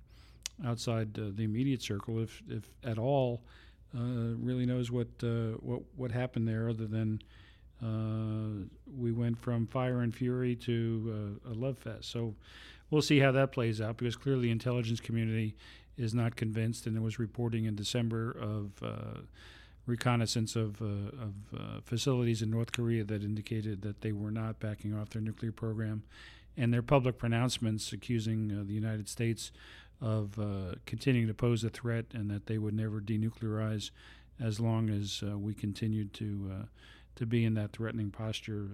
outside 0.65 1.19
uh, 1.19 1.31
the 1.35 1.45
immediate 1.45 1.83
circle, 1.83 2.23
if 2.23 2.43
if 2.49 2.69
at 2.85 2.99
all, 2.99 3.43
uh, 3.97 4.35
really 4.39 4.67
knows 4.67 4.91
what 4.91 5.09
uh, 5.23 5.57
what 5.61 5.83
what 5.97 6.13
happened 6.13 6.47
there, 6.47 6.69
other 6.69 6.87
than 6.87 7.21
uh, 7.83 8.65
we 8.97 9.13
went 9.13 9.39
from 9.39 9.67
fire 9.67 10.01
and 10.01 10.15
fury 10.15 10.55
to 10.55 11.39
uh, 11.47 11.53
a 11.53 11.55
love 11.55 11.79
fest. 11.79 12.11
So 12.11 12.35
we'll 12.91 13.03
see 13.03 13.19
how 13.19 13.33
that 13.33 13.53
plays 13.53 13.81
out 13.81 13.97
because 13.97 14.17
clearly 14.17 14.43
the 14.43 14.51
intelligence 14.51 15.01
community 15.01 15.57
is 15.97 16.15
not 16.15 16.37
convinced, 16.37 16.87
and 16.87 16.97
there 16.97 17.03
was 17.03 17.19
reporting 17.19 17.65
in 17.65 17.75
December 17.75 18.31
of 18.31 18.83
uh, 18.83 19.21
reconnaissance 19.87 20.57
of, 20.57 20.81
uh, 20.81 20.85
of 20.85 21.35
uh, 21.57 21.81
facilities 21.85 22.43
in 22.43 22.51
North 22.51 22.73
Korea 22.73 23.05
that 23.05 23.23
indicated 23.23 23.83
that 23.83 24.01
they 24.01 24.13
were 24.13 24.31
not 24.31 24.61
backing 24.61 24.95
off 24.95 25.11
their 25.11 25.23
nuclear 25.23 25.53
program, 25.53 26.03
and 26.57 26.73
their 26.73 26.83
public 26.83 27.19
pronouncements 27.19 27.93
accusing 27.93 28.53
uh, 28.53 28.65
the 28.67 28.75
United 28.75 29.09
States 29.09 29.51
of 30.01 30.39
uh, 30.39 30.75
continuing 30.87 31.29
to 31.29 31.35
pose 31.35 31.65
a 31.65 31.69
threat 31.69 32.07
and 32.13 32.31
that 32.31 32.47
they 32.47 32.59
would 32.59 32.75
never 32.75 33.01
denuclearize 33.01 33.91
as 34.41 34.59
long 34.59 34.91
as 34.91 35.23
uh, 35.27 35.39
we 35.39 35.55
continued 35.55 36.13
to 36.15 36.67
to 37.15 37.27
be 37.27 37.45
in 37.45 37.53
that 37.53 37.73
threatening 37.73 38.11
posture 38.11 38.69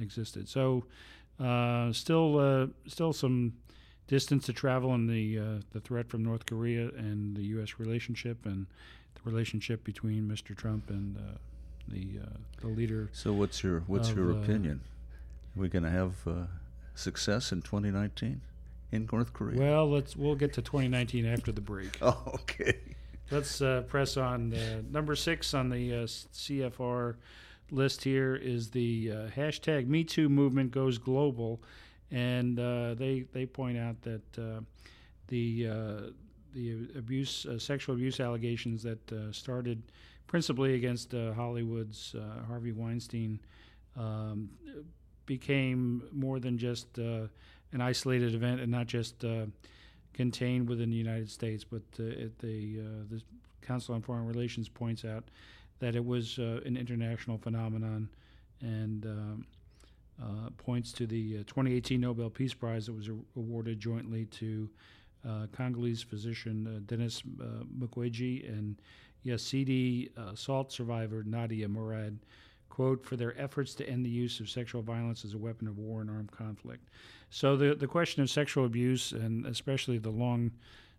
existed. 0.00 0.48
So, 0.48 0.84
still, 1.92 2.68
still 2.88 3.12
some 3.12 3.52
distance 4.06 4.46
to 4.46 4.52
travel 4.52 4.92
and 4.94 5.08
the 5.08 5.38
uh, 5.38 5.42
the 5.72 5.80
threat 5.80 6.08
from 6.08 6.22
North 6.22 6.46
Korea 6.46 6.88
and 6.96 7.36
the 7.36 7.44
U.S. 7.56 7.78
relationship 7.78 8.44
and 8.44 8.66
the 9.14 9.20
relationship 9.24 9.84
between 9.84 10.28
Mr. 10.28 10.56
Trump 10.56 10.90
and 10.90 11.16
uh, 11.16 11.38
the 11.88 12.20
uh, 12.22 12.36
the 12.60 12.68
leader. 12.68 13.10
So 13.12 13.32
what's 13.32 13.62
your 13.62 13.80
what's 13.86 14.10
of, 14.10 14.16
your 14.16 14.32
uh, 14.32 14.42
opinion? 14.42 14.80
Are 15.56 15.60
we 15.60 15.68
going 15.68 15.84
to 15.84 15.90
have 15.90 16.14
uh, 16.26 16.46
success 16.94 17.52
in 17.52 17.62
2019 17.62 18.40
in 18.92 19.08
North 19.12 19.32
Korea? 19.32 19.58
Well, 19.58 19.90
let's 19.90 20.16
we'll 20.16 20.34
get 20.34 20.52
to 20.54 20.62
2019 20.62 21.26
after 21.26 21.52
the 21.52 21.60
break. 21.60 21.98
oh, 22.02 22.20
okay. 22.34 22.78
Let's 23.30 23.62
uh, 23.62 23.82
press 23.86 24.16
on. 24.16 24.52
Uh, 24.52 24.82
number 24.90 25.16
six 25.16 25.54
on 25.54 25.70
the 25.70 25.94
uh, 25.94 26.06
CFR 26.06 27.16
list 27.70 28.04
here 28.04 28.36
is 28.36 28.70
the 28.70 29.10
uh, 29.10 29.14
hashtag 29.36 29.86
Me 29.86 30.04
Too 30.04 30.28
movement 30.28 30.70
goes 30.70 30.98
global, 30.98 31.60
and 32.10 32.58
uh, 32.58 32.94
they 32.94 33.24
they 33.32 33.46
point 33.46 33.78
out 33.78 34.00
that 34.02 34.38
uh, 34.38 34.60
the 35.28 35.68
uh, 35.68 36.00
the 36.54 36.88
abuse, 36.96 37.46
uh, 37.46 37.58
sexual 37.58 37.94
abuse 37.96 38.20
allegations 38.20 38.82
that 38.82 39.12
uh, 39.12 39.32
started 39.32 39.82
principally 40.26 40.74
against 40.74 41.12
uh, 41.14 41.32
Hollywood's 41.32 42.14
Harvey 42.46 42.72
Weinstein 42.72 43.40
um, 43.96 44.50
became 45.26 46.02
more 46.12 46.38
than 46.38 46.56
just 46.56 46.98
an 46.98 47.30
isolated 47.80 48.34
event 48.34 48.60
and 48.60 48.70
not 48.70 48.86
just 48.86 49.24
contained 50.12 50.68
within 50.68 50.90
the 50.90 50.96
United 50.96 51.30
States, 51.30 51.64
but 51.64 51.82
the 51.92 52.30
the 52.40 53.20
Council 53.62 53.94
on 53.94 54.02
Foreign 54.02 54.26
Relations 54.26 54.68
points 54.68 55.04
out 55.04 55.24
that 55.80 55.96
it 55.96 56.04
was 56.04 56.38
an 56.38 56.76
international 56.76 57.36
phenomenon 57.38 58.08
and 58.60 59.06
um, 59.06 59.46
uh, 60.22 60.50
points 60.56 60.92
to 60.92 61.06
the 61.06 61.38
uh, 61.38 61.42
2018 61.46 62.00
Nobel 62.00 62.30
Peace 62.30 62.54
Prize 62.54 62.86
that 62.86 62.92
was 62.92 63.10
awarded 63.36 63.80
jointly 63.80 64.26
to 64.26 64.70
uh, 65.28 65.46
Congolese 65.52 66.02
physician 66.02 66.84
Denis 66.86 67.22
Mukwege 67.22 68.48
and 68.48 68.76
Yazidi 69.26 70.10
assault 70.32 70.70
survivor 70.70 71.24
Nadia 71.24 71.66
Murad, 71.66 72.18
quote, 72.68 73.04
for 73.04 73.16
their 73.16 73.38
efforts 73.40 73.74
to 73.74 73.88
end 73.88 74.04
the 74.04 74.10
use 74.10 74.38
of 74.38 74.48
sexual 74.50 74.82
violence 74.82 75.24
as 75.24 75.34
a 75.34 75.38
weapon 75.38 75.66
of 75.66 75.78
war 75.78 76.02
and 76.02 76.10
armed 76.10 76.30
conflict. 76.30 76.88
So 77.30 77.56
the, 77.56 77.74
the 77.74 77.86
question 77.86 78.22
of 78.22 78.30
sexual 78.30 78.66
abuse 78.66 79.12
and 79.12 79.46
especially 79.46 79.98
the 79.98 80.10
long 80.10 80.52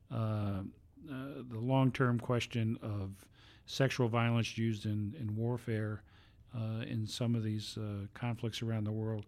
the 0.10 1.60
long 1.60 1.92
term 1.92 2.20
question 2.20 2.78
of 2.82 3.12
sexual 3.66 4.08
violence 4.08 4.58
used 4.58 4.86
in, 4.86 5.16
in 5.20 5.36
warfare 5.36 6.04
in 6.88 7.06
some 7.08 7.36
of 7.36 7.44
these 7.44 7.78
uh, 7.78 8.08
conflicts 8.14 8.62
around 8.62 8.86
the 8.86 8.92
world 8.92 9.26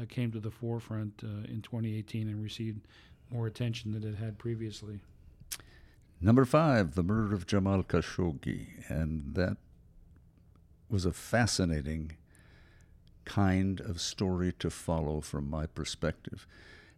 uh, 0.00 0.04
came 0.08 0.30
to 0.32 0.40
the 0.40 0.50
forefront 0.50 1.22
uh, 1.24 1.50
in 1.50 1.62
2018 1.62 2.28
and 2.28 2.42
received 2.42 2.86
more 3.30 3.46
attention 3.46 3.92
than 3.92 4.04
it 4.04 4.16
had 4.16 4.38
previously. 4.38 5.00
Number 6.20 6.44
five, 6.44 6.94
the 6.94 7.02
murder 7.02 7.34
of 7.34 7.46
Jamal 7.46 7.82
Khashoggi, 7.82 8.88
and 8.88 9.34
that 9.34 9.56
was 10.88 11.04
a 11.04 11.12
fascinating 11.12 12.16
kind 13.24 13.80
of 13.80 14.00
story 14.00 14.52
to 14.58 14.70
follow 14.70 15.20
from 15.20 15.48
my 15.48 15.66
perspective. 15.66 16.46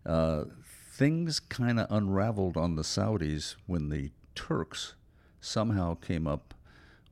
Uh, 0.06 0.44
things 0.92 1.40
kind 1.40 1.80
of 1.80 1.86
unraveled 1.90 2.56
on 2.56 2.76
the 2.76 2.82
Saudis 2.82 3.56
when 3.66 3.88
the 3.88 4.10
Turks 4.34 4.94
somehow 5.40 5.94
came 5.94 6.26
up 6.26 6.54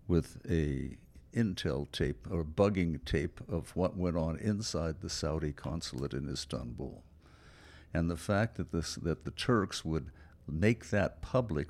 with 0.07 0.39
a 0.49 0.97
intel 1.35 1.91
tape 1.93 2.27
or 2.31 2.45
bugging 2.45 3.05
tape 3.05 3.41
of 3.49 3.75
what 3.77 3.97
went 3.97 4.17
on 4.17 4.39
inside 4.39 5.01
the 5.01 5.11
Saudi 5.11 5.53
consulate 5.53 6.15
in 6.15 6.29
Istanbul. 6.29 7.03
And 7.95 8.11
the 8.11 8.17
fact 8.17 8.57
that 8.57 8.73
this 8.73 8.97
that 8.97 9.25
the 9.25 9.31
Turks 9.31 9.85
would 9.85 10.11
make 10.47 10.91
that 10.91 11.21
public 11.21 11.69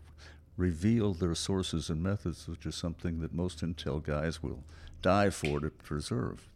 reveal 0.56 1.14
their 1.14 1.34
sources 1.34 1.88
and 1.88 2.02
methods, 2.02 2.48
which 2.48 2.66
is 2.66 2.74
something 2.74 3.20
that 3.20 3.32
most 3.32 3.60
intel 3.60 4.02
guys 4.02 4.42
will 4.42 4.64
die 5.00 5.30
for 5.30 5.60
to 5.60 5.70
preserve. 5.70 6.48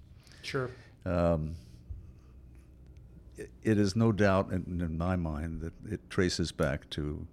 Sure. 0.43 0.71
Um, 1.05 1.55
it, 3.37 3.51
it 3.63 3.79
is 3.79 3.95
no 3.95 4.11
doubt 4.13 4.51
in, 4.51 4.81
in 4.81 4.99
my 4.99 5.17
mind 5.17 5.61
that 5.61 5.73
it 5.91 6.11
traces 6.11 6.51
back 6.53 6.91
to 6.91 7.27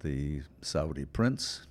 the 0.00 0.42
Saudi 0.60 1.06
prince, 1.06 1.66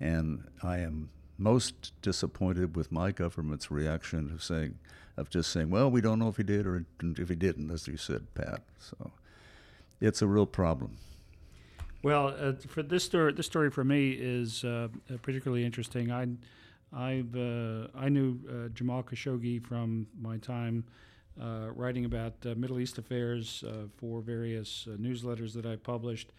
and 0.00 0.44
I 0.62 0.78
am 0.78 1.10
most 1.40 1.92
disappointed 2.02 2.76
with 2.76 2.92
my 2.92 3.10
government's 3.10 3.70
reaction 3.70 4.30
of 4.32 4.42
saying, 4.42 4.78
of 5.16 5.30
just 5.30 5.50
saying, 5.50 5.70
well, 5.70 5.90
we 5.90 6.00
don't 6.00 6.18
know 6.18 6.28
if 6.28 6.36
he 6.36 6.42
did 6.42 6.66
or 6.66 6.84
if 7.02 7.28
he 7.28 7.34
didn't, 7.34 7.70
as 7.70 7.88
you 7.88 7.96
said, 7.96 8.32
Pat. 8.34 8.62
So 8.78 9.10
it's 10.00 10.22
a 10.22 10.26
real 10.26 10.46
problem. 10.46 10.98
Well, 12.02 12.28
uh, 12.28 12.52
for 12.66 12.82
this 12.82 13.04
story, 13.04 13.32
this 13.32 13.46
story 13.46 13.70
for 13.70 13.84
me 13.84 14.12
is 14.12 14.64
uh, 14.64 14.88
uh, 15.12 15.16
particularly 15.20 15.64
interesting. 15.64 16.10
I, 16.10 16.28
I've 16.94 17.36
uh, 17.36 17.88
I 17.94 18.08
knew 18.08 18.38
uh, 18.48 18.68
Jamal 18.68 19.02
Khashoggi 19.02 19.62
from 19.62 20.06
my 20.18 20.38
time 20.38 20.84
uh, 21.40 21.68
writing 21.74 22.06
about 22.06 22.42
Middle 22.56 22.80
East 22.80 22.96
affairs 22.96 23.62
for 23.98 24.22
various 24.22 24.88
newsletters 24.98 25.52
that 25.54 25.66
I 25.66 25.76
published, 25.76 26.32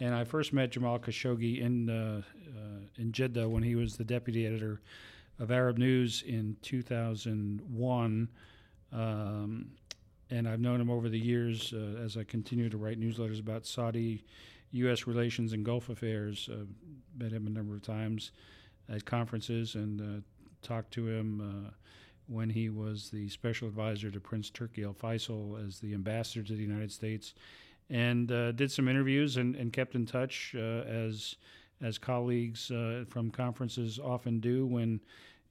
and 0.00 0.14
I 0.14 0.24
first 0.24 0.52
met 0.52 0.72
Jamal 0.72 0.98
Khashoggi 0.98 1.60
in 1.60 1.88
uh, 1.88 2.22
uh, 2.48 2.80
in 2.96 3.12
Jeddah 3.12 3.48
when 3.48 3.62
he 3.62 3.74
was 3.74 3.96
the 3.96 4.04
deputy 4.04 4.46
editor 4.46 4.80
of 5.38 5.50
Arab 5.50 5.78
News 5.78 6.22
in 6.26 6.56
2001. 6.62 8.28
Um, 8.92 9.70
and 10.30 10.48
I've 10.48 10.60
known 10.60 10.80
him 10.80 10.90
over 10.90 11.08
the 11.08 11.18
years 11.18 11.72
uh, 11.72 12.00
as 12.02 12.16
I 12.16 12.24
continue 12.24 12.68
to 12.68 12.76
write 12.76 13.00
newsletters 13.00 13.40
about 13.40 13.66
Saudi 13.66 14.24
U.S. 14.72 15.06
relations 15.06 15.52
and 15.52 15.64
Gulf 15.64 15.88
affairs. 15.88 16.48
Uh, 16.50 16.64
met 17.16 17.32
him 17.32 17.46
a 17.46 17.50
number 17.50 17.74
of 17.74 17.82
times 17.82 18.32
at 18.88 19.04
conferences 19.04 19.74
and 19.74 20.00
uh, 20.00 20.20
talked 20.62 20.92
to 20.92 21.06
him 21.06 21.40
uh, 21.40 21.70
when 22.26 22.48
he 22.48 22.68
was 22.70 23.10
the 23.10 23.28
special 23.28 23.68
advisor 23.68 24.10
to 24.10 24.20
Prince 24.20 24.50
Turki 24.50 24.82
Al 24.82 24.94
Faisal 24.94 25.64
as 25.66 25.78
the 25.78 25.94
ambassador 25.94 26.42
to 26.42 26.54
the 26.54 26.62
United 26.62 26.90
States, 26.90 27.34
and 27.90 28.30
uh, 28.32 28.52
did 28.52 28.70
some 28.70 28.88
interviews 28.88 29.36
and, 29.36 29.56
and 29.56 29.72
kept 29.72 29.94
in 29.94 30.06
touch 30.06 30.54
uh, 30.56 30.82
as 30.82 31.36
as 31.82 31.98
colleagues 31.98 32.70
uh, 32.70 33.04
from 33.08 33.30
conferences 33.30 33.98
often 33.98 34.40
do 34.40 34.64
when 34.64 35.00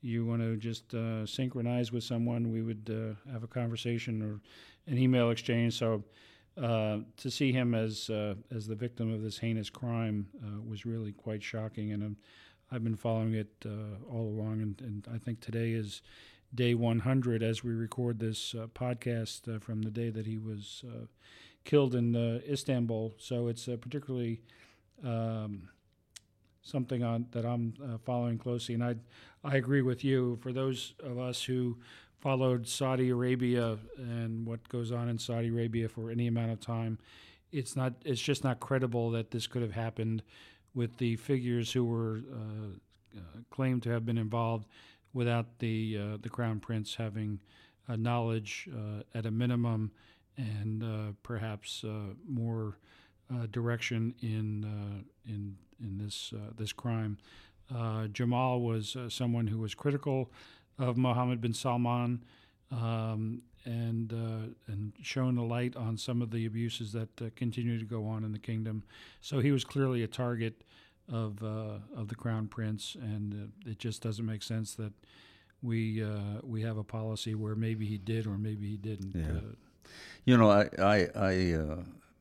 you 0.02 0.26
want 0.26 0.42
to 0.42 0.58
just 0.58 0.94
uh, 0.94 1.26
synchronize 1.26 1.92
with 1.92 2.04
someone. 2.04 2.52
We 2.52 2.62
would 2.62 2.90
uh, 2.90 3.32
have 3.32 3.44
a 3.44 3.48
conversation 3.48 4.22
or 4.22 4.40
an 4.92 4.98
email 4.98 5.30
exchange. 5.30 5.78
So 5.78 6.04
uh, 6.58 7.00
to 7.18 7.30
see 7.30 7.52
him 7.52 7.76
as 7.76 8.10
as 8.56 8.68
the 8.68 8.76
victim 8.76 9.14
of 9.14 9.22
this 9.22 9.38
heinous 9.38 9.70
crime 9.70 10.28
was 10.68 10.86
really 10.86 11.12
quite 11.12 11.44
shocking, 11.44 11.92
and 11.92 12.16
I've 12.72 12.84
been 12.84 12.96
following 12.96 13.34
it 13.34 13.66
all 14.10 14.28
along. 14.28 14.62
And, 14.62 14.82
and 14.82 15.08
I 15.14 15.18
think 15.18 15.40
today 15.40 15.72
is 15.72 16.02
day 16.56 16.76
100 16.76 17.42
as 17.42 17.64
we 17.64 17.74
record 17.74 18.20
this 18.20 18.56
podcast 18.76 19.62
from 19.62 19.82
the 19.82 19.92
day 19.92 20.10
that 20.10 20.26
he 20.26 20.38
was 20.38 20.84
killed 21.66 21.96
in 21.96 22.16
uh, 22.16 22.40
Istanbul. 22.50 23.14
So 23.18 23.48
it's 23.48 23.68
uh, 23.68 23.78
particularly 23.80 24.42
um, 25.04 25.70
something 26.62 27.04
on, 27.04 27.28
that 27.32 27.46
I'm 27.46 27.74
uh, 27.84 27.98
following 28.06 28.38
closely. 28.38 28.76
And 28.76 28.84
I 28.84 28.96
I 29.44 29.58
agree 29.58 29.82
with 29.82 30.04
you. 30.04 30.38
For 30.42 30.54
those 30.54 30.94
of 31.04 31.20
us 31.20 31.44
who 31.44 31.78
followed 32.20 32.68
Saudi 32.68 33.10
Arabia 33.10 33.78
and 33.98 34.46
what 34.46 34.68
goes 34.70 34.92
on 34.92 35.10
in 35.10 35.18
Saudi 35.18 35.50
Arabia 35.50 35.90
for 35.90 36.10
any 36.10 36.28
amount 36.28 36.52
of 36.52 36.62
time, 36.62 36.98
it's 37.52 37.76
not 37.76 37.94
it's 38.06 38.22
just 38.22 38.44
not 38.44 38.60
credible 38.60 39.12
that 39.12 39.32
this 39.32 39.48
could 39.48 39.62
have 39.62 39.74
happened 39.74 40.24
with 40.74 40.98
the 40.98 41.16
figures 41.18 41.72
who 41.74 41.84
were 41.84 42.22
uh, 42.34 43.20
claimed 43.52 43.84
to 43.84 43.90
have 43.90 44.06
been 44.06 44.18
involved 44.18 44.66
without 45.14 45.60
the 45.60 46.18
the 46.22 46.30
crown 46.30 46.60
prince 46.60 46.96
having 46.96 47.40
knowledge 47.90 48.70
at 49.14 49.26
a 49.26 49.32
minimum 49.32 49.92
and 50.38 51.16
perhaps 51.24 51.84
more 52.28 52.78
direction 53.52 54.14
in 54.22 55.06
in 55.28 55.58
in 55.82 55.98
this 55.98 56.34
this 56.58 56.74
crime. 56.74 57.18
Jamal 58.12 58.62
was 58.62 58.96
someone 59.10 59.48
who 59.48 59.60
was 59.60 59.76
critical 59.76 60.32
of 60.78 60.98
Mohammed 60.98 61.42
bin 61.42 61.54
Salman. 61.54 62.24
Um, 62.72 63.44
and 63.66 64.14
uh, 64.14 64.72
and 64.72 64.94
shown 65.02 65.38
a 65.38 65.46
light 65.46 65.76
on 65.76 65.98
some 65.98 66.22
of 66.22 66.32
the 66.32 66.46
abuses 66.46 66.92
that 66.94 67.22
uh, 67.22 67.26
continue 67.36 67.80
to 67.80 67.86
go 67.86 68.06
on 68.08 68.24
in 68.24 68.32
the 68.32 68.40
kingdom. 68.40 68.84
So 69.22 69.40
he 69.40 69.52
was 69.52 69.64
clearly 69.64 70.04
a 70.04 70.08
target 70.08 70.64
of 71.12 71.44
uh, 71.44 71.80
of 71.96 72.08
the 72.08 72.16
crown 72.16 72.48
prince, 72.48 72.96
and 73.00 73.34
uh, 73.34 73.70
it 73.72 73.80
just 73.80 74.02
doesn't 74.02 74.26
make 74.26 74.44
sense 74.44 74.76
that 74.76 74.94
we 75.62 76.04
uh, 76.04 76.42
we 76.44 76.62
have 76.62 76.78
a 76.78 76.84
policy 76.84 77.36
where 77.36 77.56
maybe 77.56 77.86
he 77.86 77.98
did 77.98 78.28
or 78.28 78.38
maybe 78.38 78.68
he 78.68 78.78
didn't. 78.78 79.16
Yeah. 79.16 79.38
Uh, 79.38 79.56
you 80.26 80.38
know, 80.38 80.50
I 80.50 80.70
I, 80.80 81.08
I 81.16 81.78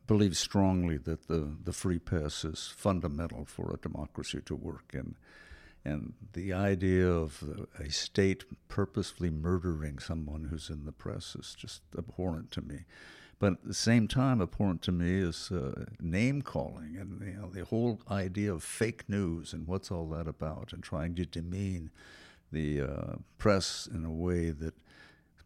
believe 0.06 0.36
strongly 0.36 0.98
that 0.98 1.28
the 1.28 1.56
the 1.64 1.72
free 1.72 1.98
press 1.98 2.44
is 2.44 2.72
fundamental 2.76 3.44
for 3.44 3.72
a 3.72 3.78
democracy 3.78 4.40
to 4.46 4.54
work, 4.54 4.92
and 4.94 5.14
and 5.84 6.14
the 6.32 6.52
idea 6.52 7.08
of 7.08 7.42
a 7.78 7.90
state 7.90 8.44
purposefully 8.68 9.30
murdering 9.30 9.98
someone 9.98 10.44
who's 10.44 10.70
in 10.70 10.84
the 10.84 10.92
press 10.92 11.34
is 11.34 11.56
just 11.58 11.82
abhorrent 11.98 12.50
to 12.52 12.62
me. 12.62 12.84
But 13.40 13.54
at 13.54 13.64
the 13.64 13.74
same 13.74 14.06
time, 14.06 14.40
abhorrent 14.40 14.82
to 14.82 14.92
me 14.92 15.18
is 15.18 15.50
uh, 15.50 15.86
name 16.00 16.42
calling 16.42 16.96
and 16.96 17.20
you 17.26 17.40
know, 17.40 17.48
the 17.48 17.64
whole 17.64 18.00
idea 18.08 18.52
of 18.52 18.62
fake 18.62 19.08
news 19.08 19.52
and 19.52 19.66
what's 19.66 19.90
all 19.90 20.08
that 20.10 20.28
about, 20.28 20.72
and 20.72 20.80
trying 20.80 21.16
to 21.16 21.26
demean 21.26 21.90
the 22.52 22.82
uh, 22.82 23.14
press 23.38 23.88
in 23.92 24.04
a 24.04 24.12
way 24.12 24.50
that 24.50 24.74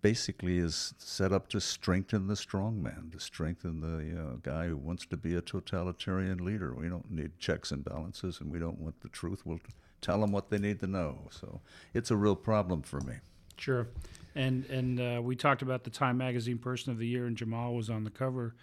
basically 0.07 0.59
is 0.59 0.95
set 0.99 1.33
up 1.33 1.49
to 1.49 1.61
strengthen 1.61 2.29
the 2.29 2.35
strongman, 2.35 3.11
to 3.11 3.19
strengthen 3.19 3.81
the 3.81 4.39
guy 4.49 4.69
who 4.69 4.77
wants 4.77 5.05
to 5.05 5.17
be 5.17 5.35
a 5.35 5.41
totalitarian 5.41 6.45
leader. 6.45 6.73
We 6.73 6.89
don't 6.89 7.11
need 7.11 7.37
checks 7.41 7.73
and 7.73 7.85
balances, 7.85 8.41
and 8.41 8.49
we 8.49 8.61
don't 8.61 8.79
want 8.79 9.01
the 9.01 9.09
truth. 9.09 9.43
We'll 9.45 9.59
tell 10.01 10.21
them 10.21 10.31
what 10.31 10.49
they 10.49 10.59
need 10.59 10.79
to 10.79 10.87
know. 10.87 11.27
So 11.31 11.61
it's 11.93 12.13
a 12.13 12.17
real 12.17 12.37
problem 12.37 12.83
for 12.83 13.01
me. 13.01 13.15
Sure, 13.57 13.89
and 14.37 14.65
and 14.67 15.01
uh, 15.01 15.21
we 15.21 15.35
talked 15.35 15.63
about 15.63 15.83
the 15.83 15.91
Time 15.91 16.19
Magazine 16.19 16.59
Person 16.59 16.93
of 16.93 16.99
the 16.99 17.09
Year, 17.09 17.27
and 17.27 17.37
Jamal 17.37 17.75
was 17.75 17.91
on 17.91 18.05
the 18.05 18.11
cover. 18.11 18.55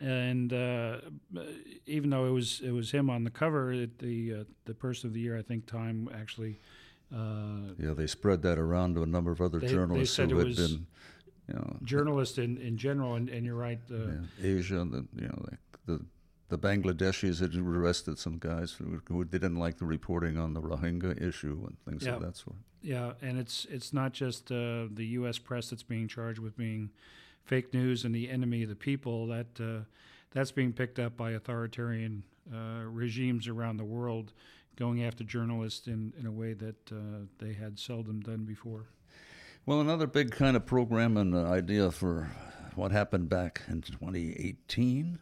And 0.00 0.50
uh, 0.50 1.00
even 1.84 2.08
though 2.08 2.24
it 2.24 2.30
was 2.30 2.62
it 2.64 2.70
was 2.70 2.90
him 2.90 3.10
on 3.10 3.24
the 3.24 3.30
cover, 3.30 3.70
it, 3.70 3.98
the 3.98 4.32
uh, 4.32 4.44
the 4.64 4.72
Person 4.72 5.08
of 5.08 5.12
the 5.12 5.20
Year, 5.20 5.36
I 5.36 5.42
think 5.42 5.66
Time 5.66 6.08
actually. 6.14 6.58
Uh, 7.14 7.74
yeah, 7.78 7.92
they 7.92 8.06
spread 8.06 8.42
that 8.42 8.58
around 8.58 8.94
to 8.94 9.02
a 9.02 9.06
number 9.06 9.32
of 9.32 9.40
other 9.40 9.58
they, 9.58 9.66
journalists 9.66 10.16
they 10.16 10.26
who 10.26 10.38
had 10.38 10.54
been, 10.54 10.86
you 11.48 11.54
know, 11.54 11.76
journalists 11.82 12.38
in, 12.38 12.56
in 12.58 12.76
general, 12.76 13.14
and, 13.14 13.28
and 13.28 13.44
you're 13.44 13.56
right. 13.56 13.80
Uh, 13.90 13.96
yeah, 13.96 14.56
Asia, 14.56 14.86
the 14.88 15.06
you 15.16 15.26
know 15.26 15.44
the, 15.86 15.92
the 15.92 16.04
the 16.50 16.58
Bangladeshis 16.58 17.40
had 17.40 17.54
arrested 17.54 18.18
some 18.18 18.36
guys 18.38 18.72
who, 18.72 19.00
who 19.08 19.24
didn't 19.24 19.54
like 19.54 19.78
the 19.78 19.84
reporting 19.84 20.36
on 20.36 20.52
the 20.52 20.60
Rohingya 20.60 21.22
issue 21.22 21.64
and 21.64 21.76
things 21.88 22.04
yeah. 22.04 22.16
of 22.16 22.22
that 22.22 22.36
sort. 22.36 22.56
Yeah, 22.82 23.12
and 23.22 23.38
it's 23.38 23.66
it's 23.70 23.92
not 23.92 24.12
just 24.12 24.50
uh, 24.50 24.86
the 24.92 25.06
U.S. 25.12 25.38
press 25.38 25.70
that's 25.70 25.82
being 25.82 26.08
charged 26.08 26.38
with 26.38 26.56
being 26.56 26.90
fake 27.44 27.72
news 27.72 28.04
and 28.04 28.14
the 28.14 28.28
enemy 28.28 28.62
of 28.62 28.68
the 28.68 28.76
people. 28.76 29.26
That 29.26 29.46
uh, 29.60 29.84
that's 30.32 30.50
being 30.50 30.72
picked 30.72 30.98
up 30.98 31.16
by 31.16 31.32
authoritarian 31.32 32.24
uh, 32.52 32.84
regimes 32.84 33.48
around 33.48 33.76
the 33.76 33.84
world, 33.84 34.32
going 34.80 35.04
after 35.04 35.22
journalists 35.22 35.86
in, 35.86 36.12
in 36.18 36.26
a 36.26 36.32
way 36.32 36.54
that 36.54 36.90
uh, 36.90 37.26
they 37.38 37.52
had 37.52 37.78
seldom 37.78 38.20
done 38.20 38.44
before. 38.44 38.86
Well, 39.66 39.80
another 39.80 40.08
big 40.08 40.32
kind 40.32 40.56
of 40.56 40.66
program 40.66 41.16
and 41.16 41.36
idea 41.36 41.92
for 41.92 42.30
what 42.74 42.90
happened 42.90 43.28
back 43.28 43.62
in 43.68 43.82
2018 43.82 45.18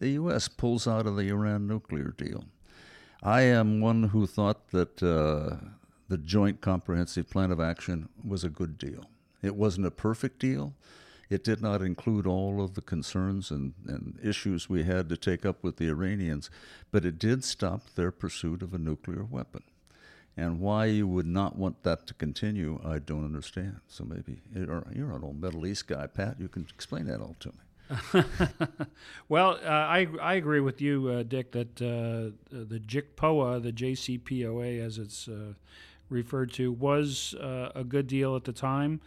the 0.00 0.12
U.S. 0.12 0.48
pulls 0.48 0.88
out 0.88 1.06
of 1.06 1.16
the 1.16 1.28
Iran 1.28 1.66
nuclear 1.66 2.14
deal. 2.16 2.44
I 3.22 3.42
am 3.42 3.80
one 3.80 4.04
who 4.04 4.26
thought 4.26 4.68
that 4.70 5.02
uh, 5.02 5.62
the 6.08 6.16
Joint 6.16 6.62
Comprehensive 6.62 7.28
Plan 7.28 7.52
of 7.52 7.60
Action 7.60 8.08
was 8.26 8.42
a 8.42 8.48
good 8.48 8.78
deal. 8.78 9.04
It 9.42 9.54
wasn't 9.54 9.86
a 9.86 9.90
perfect 9.90 10.38
deal. 10.38 10.74
It 11.30 11.44
did 11.44 11.62
not 11.62 11.80
include 11.80 12.26
all 12.26 12.60
of 12.60 12.74
the 12.74 12.82
concerns 12.82 13.52
and, 13.52 13.72
and 13.86 14.18
issues 14.22 14.68
we 14.68 14.82
had 14.82 15.08
to 15.08 15.16
take 15.16 15.46
up 15.46 15.62
with 15.62 15.76
the 15.76 15.88
Iranians, 15.88 16.50
but 16.90 17.04
it 17.04 17.20
did 17.20 17.44
stop 17.44 17.82
their 17.94 18.10
pursuit 18.10 18.62
of 18.62 18.74
a 18.74 18.78
nuclear 18.78 19.24
weapon. 19.24 19.62
And 20.36 20.58
why 20.58 20.86
you 20.86 21.06
would 21.06 21.26
not 21.26 21.56
want 21.56 21.84
that 21.84 22.06
to 22.08 22.14
continue, 22.14 22.80
I 22.84 22.98
don't 22.98 23.24
understand. 23.24 23.80
So 23.86 24.04
maybe 24.04 24.40
you're, 24.54 24.84
an 24.88 25.20
old 25.22 25.40
Middle 25.40 25.66
East 25.66 25.86
guy, 25.86 26.06
Pat. 26.08 26.40
You 26.40 26.48
can 26.48 26.66
explain 26.74 27.06
that 27.06 27.20
all 27.20 27.36
to 27.40 27.48
me. 27.48 28.24
well, 29.28 29.58
uh, 29.64 29.68
I 29.68 30.06
I 30.22 30.34
agree 30.34 30.60
with 30.60 30.80
you, 30.80 31.08
uh, 31.08 31.22
Dick, 31.24 31.50
that 31.52 31.82
uh, 31.82 32.30
the 32.50 32.78
JCPOA, 32.78 33.62
the 33.62 33.72
JCPOA, 33.72 34.80
as 34.80 34.96
it's 34.96 35.26
uh, 35.26 35.54
referred 36.08 36.52
to, 36.52 36.70
was 36.70 37.34
uh, 37.34 37.70
a 37.74 37.82
good 37.82 38.06
deal 38.06 38.36
at 38.36 38.44
the 38.44 38.52
time. 38.52 39.00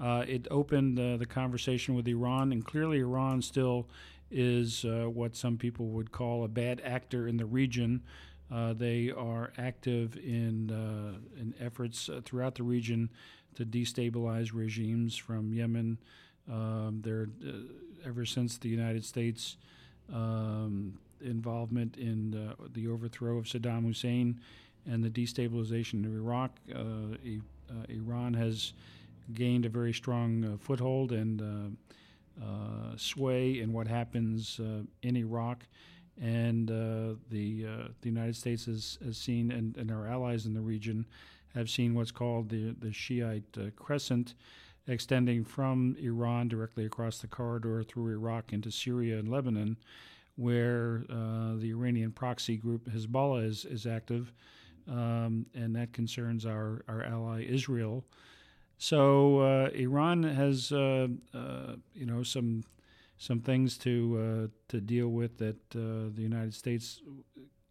Uh, 0.00 0.24
it 0.26 0.46
opened 0.50 0.96
the 0.96 1.26
conversation 1.26 1.94
with 1.94 2.08
Iran, 2.08 2.52
and 2.52 2.64
clearly 2.64 3.00
Iran 3.00 3.42
still 3.42 3.86
is 4.30 4.84
what 4.84 5.36
some 5.36 5.58
people 5.58 5.88
would 5.88 6.10
call 6.12 6.44
a 6.44 6.48
bad 6.48 6.80
actor 6.84 7.28
in 7.28 7.36
the 7.36 7.44
region. 7.44 8.02
they 8.50 9.10
are 9.10 9.52
active 9.58 10.16
in 10.16 10.70
in 11.38 11.54
efforts 11.60 12.08
throughout 12.24 12.54
the 12.54 12.62
region 12.62 13.10
to 13.56 13.66
destabilize 13.66 14.54
regimes 14.54 15.16
from 15.16 15.52
Yemen. 15.52 15.98
Um, 16.50 17.00
they're 17.02 17.28
ever 18.04 18.24
since 18.24 18.58
the 18.58 18.68
United 18.68 19.04
States 19.04 19.56
um, 20.12 20.98
involvement 21.20 21.96
in 21.96 22.34
uh, 22.34 22.54
the 22.72 22.88
overthrow 22.88 23.38
of 23.38 23.44
Saddam 23.44 23.84
Hussein 23.84 24.40
and 24.86 25.04
the 25.04 25.10
destabilization 25.10 26.04
of 26.06 26.14
Iraq, 26.14 26.52
uh, 26.74 26.78
uh, 26.78 27.86
Iran 27.88 28.34
has 28.34 28.72
gained 29.34 29.64
a 29.66 29.68
very 29.68 29.92
strong 29.92 30.44
uh, 30.44 30.56
foothold 30.58 31.12
and 31.12 31.76
uh, 32.40 32.96
sway 32.96 33.60
in 33.60 33.72
what 33.72 33.86
happens 33.88 34.60
in 35.02 35.16
Iraq. 35.16 35.66
And 36.20 36.68
the 36.68 37.16
the 37.30 38.08
United 38.08 38.36
States 38.36 38.66
has, 38.66 38.98
has 39.04 39.16
seen, 39.16 39.50
and, 39.50 39.76
and 39.76 39.90
our 39.90 40.06
allies 40.06 40.46
in 40.46 40.54
the 40.54 40.60
region 40.60 41.06
have 41.54 41.70
seen 41.70 41.94
what's 41.94 42.10
called 42.10 42.50
the 42.50 42.74
the 42.78 42.92
Shiite 42.92 43.56
crescent, 43.76 44.34
extending 44.86 45.44
from 45.44 45.96
Iran 45.98 46.48
directly 46.48 46.84
across 46.84 47.18
the 47.18 47.28
corridor 47.28 47.82
through 47.82 48.12
Iraq 48.12 48.52
into 48.52 48.70
Syria 48.70 49.18
and 49.18 49.28
Lebanon, 49.28 49.76
where 50.36 51.04
uh, 51.10 51.56
the 51.56 51.70
Iranian 51.70 52.12
proxy 52.12 52.56
group 52.56 52.88
Hezbollah 52.88 53.44
is, 53.46 53.64
is 53.64 53.86
active, 53.86 54.32
um, 54.88 55.46
and 55.54 55.74
that 55.76 55.92
concerns 55.92 56.46
our, 56.46 56.82
our 56.88 57.02
ally 57.02 57.44
Israel. 57.44 58.04
So 58.80 59.40
uh, 59.40 59.68
Iran 59.74 60.22
has, 60.22 60.72
uh, 60.72 61.08
uh 61.34 61.74
you 61.94 62.06
know, 62.06 62.22
some 62.22 62.64
some 63.18 63.40
things 63.40 63.76
to 63.78 63.92
uh, 64.18 64.46
to 64.68 64.80
deal 64.80 65.08
with 65.08 65.36
that 65.36 65.58
uh, 65.76 66.08
the 66.14 66.22
United 66.22 66.54
States 66.54 67.02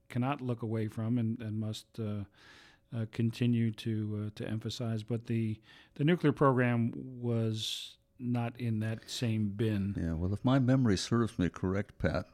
cannot 0.08 0.40
look 0.40 0.62
away 0.62 0.88
from 0.88 1.18
and, 1.18 1.40
and 1.40 1.60
must 1.60 1.88
uh, 2.00 3.06
continue 3.12 3.72
to 3.72 4.32
to 4.36 4.48
emphasize. 4.48 5.02
But 5.02 5.26
the 5.26 5.60
the 5.96 6.04
nuclear 6.04 6.32
program 6.32 6.94
was 6.96 7.98
not 8.20 8.54
in 8.60 8.80
that 8.82 9.10
same 9.10 9.50
bin. 9.50 9.96
Yeah. 9.98 10.14
Well, 10.14 10.32
if 10.32 10.46
my 10.46 10.60
memory 10.60 10.98
serves 10.98 11.40
me 11.40 11.50
correct, 11.50 11.98
Pat, 11.98 12.28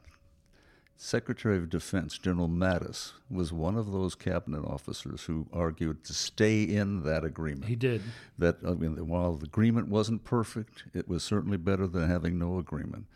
Secretary 0.98 1.58
of 1.58 1.68
Defense 1.68 2.16
General 2.16 2.48
Mattis 2.48 3.12
was 3.30 3.52
one 3.52 3.76
of 3.76 3.92
those 3.92 4.14
cabinet 4.14 4.64
officers 4.64 5.24
who 5.24 5.46
argued 5.52 6.02
to 6.04 6.14
stay 6.14 6.62
in 6.62 7.02
that 7.02 7.22
agreement. 7.22 7.66
He 7.66 7.76
did. 7.76 8.02
That 8.38 8.56
I 8.66 8.70
mean, 8.70 8.96
while 9.06 9.34
the 9.34 9.46
agreement 9.46 9.88
wasn't 9.88 10.24
perfect, 10.24 10.84
it 10.94 11.06
was 11.06 11.22
certainly 11.22 11.58
better 11.58 11.86
than 11.86 12.08
having 12.08 12.38
no 12.38 12.58
agreement. 12.58 13.06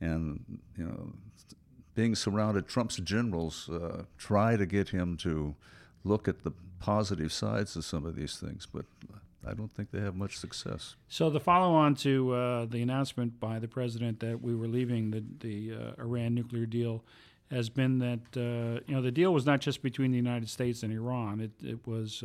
And 0.00 0.60
you 0.78 0.84
know, 0.84 1.12
being 1.94 2.14
surrounded, 2.14 2.68
Trump's 2.68 2.96
generals 2.96 3.68
uh, 3.68 4.04
try 4.16 4.56
to 4.56 4.64
get 4.64 4.88
him 4.88 5.16
to 5.18 5.54
look 6.04 6.28
at 6.28 6.42
the 6.42 6.52
positive 6.78 7.32
sides 7.32 7.76
of 7.76 7.84
some 7.84 8.06
of 8.06 8.16
these 8.16 8.36
things, 8.36 8.66
but 8.66 8.86
I 9.46 9.54
don't 9.54 9.70
think 9.72 9.90
they 9.90 10.00
have 10.00 10.14
much 10.14 10.36
success. 10.36 10.96
So 11.08 11.30
the 11.30 11.40
follow-on 11.40 11.94
to 11.96 12.32
uh, 12.32 12.66
the 12.66 12.82
announcement 12.82 13.38
by 13.38 13.58
the 13.58 13.68
president 13.68 14.20
that 14.20 14.42
we 14.42 14.54
were 14.54 14.68
leaving 14.68 15.10
the 15.10 15.24
the 15.40 15.74
uh, 15.74 16.02
Iran 16.02 16.34
nuclear 16.34 16.66
deal 16.66 17.04
has 17.50 17.68
been 17.68 17.98
that 18.00 18.20
uh, 18.36 18.80
you 18.86 18.94
know 18.94 19.02
the 19.02 19.12
deal 19.12 19.32
was 19.32 19.46
not 19.46 19.60
just 19.60 19.82
between 19.82 20.10
the 20.10 20.16
United 20.16 20.48
States 20.48 20.82
and 20.82 20.92
Iran. 20.92 21.40
It 21.40 21.52
it 21.62 21.86
was 21.86 22.24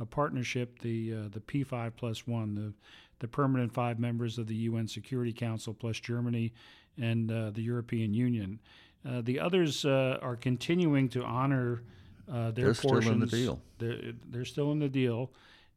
a 0.00 0.06
partnership, 0.06 0.78
the 0.80 1.14
uh, 1.14 1.28
the 1.30 1.40
P5 1.40 1.92
plus 1.96 2.26
one, 2.26 2.54
the 2.54 2.72
the 3.20 3.28
permanent 3.28 3.72
five 3.72 3.98
members 3.98 4.38
of 4.38 4.46
the 4.46 4.54
UN 4.54 4.86
Security 4.86 5.32
Council 5.32 5.74
plus 5.74 5.98
Germany 5.98 6.52
and 7.00 7.30
uh, 7.30 7.50
the 7.50 7.62
European 7.62 8.14
Union. 8.14 8.60
Uh, 9.08 9.20
the 9.22 9.40
others 9.40 9.84
are 9.84 10.36
continuing 10.36 11.08
to 11.08 11.22
honor 11.24 11.82
Uh, 12.28 12.50
their 12.50 12.66
They're 12.66 12.74
still 12.74 13.12
in 13.12 13.20
the 13.20 13.26
deal. 13.26 13.60
They're, 13.78 14.12
they're 14.30 14.44
still 14.44 14.70
in 14.72 14.80
the 14.80 14.88
deal, 14.88 15.30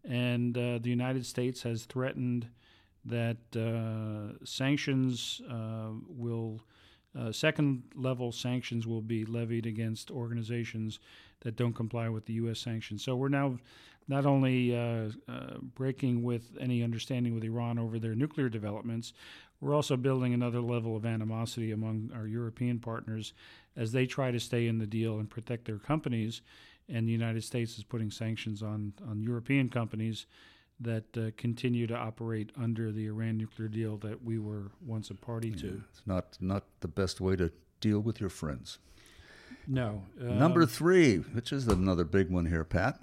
and 0.08 0.58
uh, 0.58 0.80
the 0.80 0.90
United 0.90 1.26
States 1.26 1.62
has 1.64 1.86
threatened 1.86 2.48
that 3.06 3.38
uh, 3.56 4.44
sanctions 4.46 5.42
uh, 5.50 5.90
will. 6.08 6.62
Uh, 7.14 7.30
second 7.30 7.84
level 7.94 8.32
sanctions 8.32 8.88
will 8.88 9.02
be 9.02 9.26
levied 9.26 9.66
against 9.66 10.10
organizations 10.10 10.98
that 11.42 11.58
don't 11.58 11.74
comply 11.74 12.08
with 12.08 12.26
the 12.26 12.34
U.S. 12.34 12.58
sanctions. 12.58 13.04
So 13.04 13.18
we're 13.18 13.28
now 13.28 13.58
not 14.08 14.26
only 14.26 14.74
uh, 14.74 15.10
breaking 15.76 16.24
with 16.24 16.56
any 16.58 16.82
understanding 16.82 17.36
with 17.36 17.44
Iran 17.44 17.78
over 17.78 18.00
their 18.00 18.16
nuclear 18.16 18.48
developments, 18.48 19.12
we're 19.60 19.76
also 19.76 19.96
building 19.96 20.34
another 20.34 20.60
level 20.60 20.96
of 20.96 21.06
animosity 21.06 21.72
among 21.72 22.12
our 22.16 22.28
European 22.28 22.80
partners 22.80 23.34
as 23.76 23.92
they 23.92 24.06
try 24.06 24.32
to 24.32 24.40
stay 24.40 24.68
in 24.68 24.80
the 24.80 24.88
deal 24.88 25.20
and 25.20 25.30
protect 25.30 25.66
their 25.66 25.78
companies. 25.78 26.42
And 26.94 27.08
the 27.08 27.12
United 27.12 27.44
States 27.44 27.78
is 27.78 27.84
putting 27.84 28.12
sanctions 28.12 28.62
on, 28.62 28.94
on 29.10 29.22
European 29.22 29.70
companies 29.70 30.26
that 30.80 31.18
uh, 31.18 31.32
continue 31.38 31.88
to 31.88 31.96
operate 31.96 32.52
under 32.60 32.92
the 32.92 33.06
Iran 33.06 33.38
nuclear 33.38 33.70
deal 33.70 33.98
that 33.98 34.24
we 34.24 34.40
were 34.40 34.72
once 34.86 35.10
a 35.10 35.16
party 35.16 35.52
to. 35.52 35.82
It's 35.90 36.02
not 36.06 36.38
not 36.42 36.64
the 36.82 36.88
best 36.88 37.22
way 37.22 37.36
to 37.36 37.52
deal 37.80 38.00
with 38.00 38.20
your 38.20 38.30
friends. 38.30 38.80
No. 39.68 40.04
uh, 40.20 40.26
Number 40.26 40.66
three, 40.66 41.18
which 41.18 41.54
is 41.54 41.68
another 41.68 42.04
big 42.04 42.30
one 42.30 42.48
here, 42.48 42.64
Pat. 42.64 43.00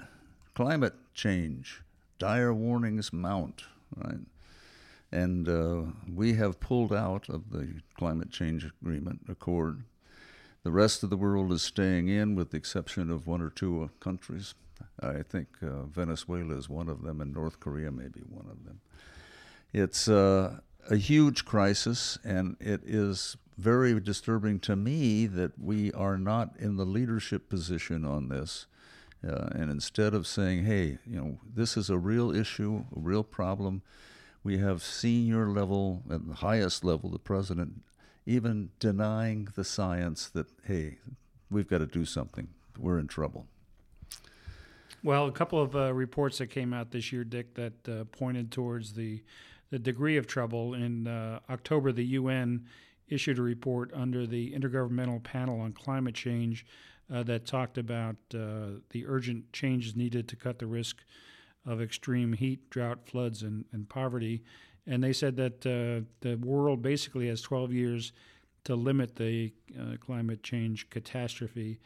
Climate 0.55 0.94
change. 1.14 1.83
Dire 2.18 2.53
warnings 2.53 3.12
mount, 3.12 3.62
right? 3.96 4.20
And 5.12 5.48
uh, 5.48 5.83
we 6.12 6.35
have 6.35 6.59
pulled 6.61 6.92
out 6.92 7.29
of 7.29 7.51
the 7.51 7.81
climate 7.96 8.31
change 8.31 8.64
agreement 8.83 9.20
accord. 9.29 9.85
The 10.64 10.71
rest 10.71 11.03
of 11.03 11.11
the 11.11 11.16
world 11.16 11.53
is 11.53 11.62
staying 11.62 12.09
in, 12.09 12.35
with 12.35 12.51
the 12.51 12.57
exception 12.57 13.11
of 13.11 13.27
one 13.27 13.40
or 13.40 13.51
two 13.51 13.85
uh, 13.85 13.88
countries. 14.01 14.55
I 15.01 15.23
think 15.23 15.49
uh, 15.62 15.85
Venezuela 15.85 16.57
is 16.57 16.68
one 16.68 16.88
of 16.88 17.03
them, 17.03 17.21
and 17.21 17.33
North 17.33 17.61
Korea 17.61 17.90
may 17.90 18.09
be 18.09 18.21
one 18.21 18.47
of 18.51 18.64
them. 18.64 18.81
It's 19.73 20.09
uh, 20.09 20.59
a 20.90 20.97
huge 20.97 21.44
crisis, 21.44 22.18
and 22.25 22.57
it 22.61 22.83
is 22.85 23.37
very 23.57 23.99
disturbing 24.01 24.61
to 24.61 24.77
me 24.77 25.27
that 25.27 25.59
we 25.59 25.92
are 25.92 26.16
not 26.16 26.55
in 26.59 26.77
the 26.77 26.87
leadership 26.87 27.49
position 27.49 28.05
on 28.05 28.29
this. 28.29 28.66
Uh, 29.27 29.49
and 29.53 29.71
instead 29.71 30.14
of 30.14 30.27
saying, 30.27 30.64
hey, 30.64 30.99
you 31.05 31.16
know, 31.16 31.38
this 31.55 31.77
is 31.77 31.90
a 31.90 31.99
real 31.99 32.35
issue, 32.35 32.85
a 32.97 33.01
real 33.01 33.25
problem, 33.25 33.83
we 34.44 34.59
have 34.59 34.83
senior 34.83 35.49
level, 35.49 36.03
and 36.09 36.31
the 36.31 36.37
highest 36.37 36.85
level, 36.85 37.11
the 37.11 37.18
president 37.18 37.83
even 38.28 38.68
denying 38.78 39.48
the 39.54 39.64
science 39.64 40.28
that, 40.28 40.46
hey, 40.64 40.98
we've 41.50 41.66
got 41.66 41.78
to 41.78 41.86
do 41.86 42.04
something. 42.04 42.48
We're 42.78 42.98
in 42.98 43.08
trouble. 43.08 43.46
Well, 45.02 45.26
a 45.26 45.32
couple 45.32 45.62
of 45.62 45.74
uh, 45.74 45.94
reports 45.94 46.36
that 46.38 46.48
came 46.48 46.74
out 46.74 46.90
this 46.90 47.10
year, 47.10 47.24
Dick, 47.24 47.54
that 47.54 47.88
uh, 47.88 48.04
pointed 48.04 48.52
towards 48.52 48.92
the 48.92 49.22
the 49.70 49.78
degree 49.78 50.16
of 50.16 50.26
trouble. 50.26 50.72
In 50.72 51.06
uh, 51.06 51.40
October, 51.50 51.92
the 51.92 52.04
UN 52.04 52.64
issued 53.08 53.38
a 53.38 53.42
report 53.42 53.90
under 53.94 54.26
the 54.26 54.52
Intergovernmental 54.52 55.22
Panel 55.22 55.60
on 55.60 55.72
Climate 55.72 56.14
Change 56.14 56.64
uh, 57.12 57.22
that 57.24 57.44
talked 57.46 57.76
about 57.76 58.16
uh, 58.34 58.80
the 58.90 59.04
urgent 59.06 59.52
changes 59.52 59.94
needed 59.94 60.26
to 60.28 60.36
cut 60.36 60.58
the 60.58 60.66
risk 60.66 61.04
of 61.66 61.82
extreme 61.82 62.32
heat, 62.32 62.70
drought, 62.70 63.00
floods, 63.06 63.42
and, 63.42 63.66
and 63.72 63.90
poverty. 63.90 64.42
And 64.88 65.05
they 65.05 65.12
said 65.12 65.37
that 65.37 65.66
uh, 65.66 66.05
the 66.20 66.37
world 66.37 66.83
basically 66.83 67.29
has 67.29 67.42
12 67.42 67.72
years 67.72 68.12
to 68.64 68.74
limit 68.74 69.16
the 69.16 69.53
uh, 69.79 69.96
climate 70.01 70.42
change 70.42 70.90
catastrophe 70.90 71.79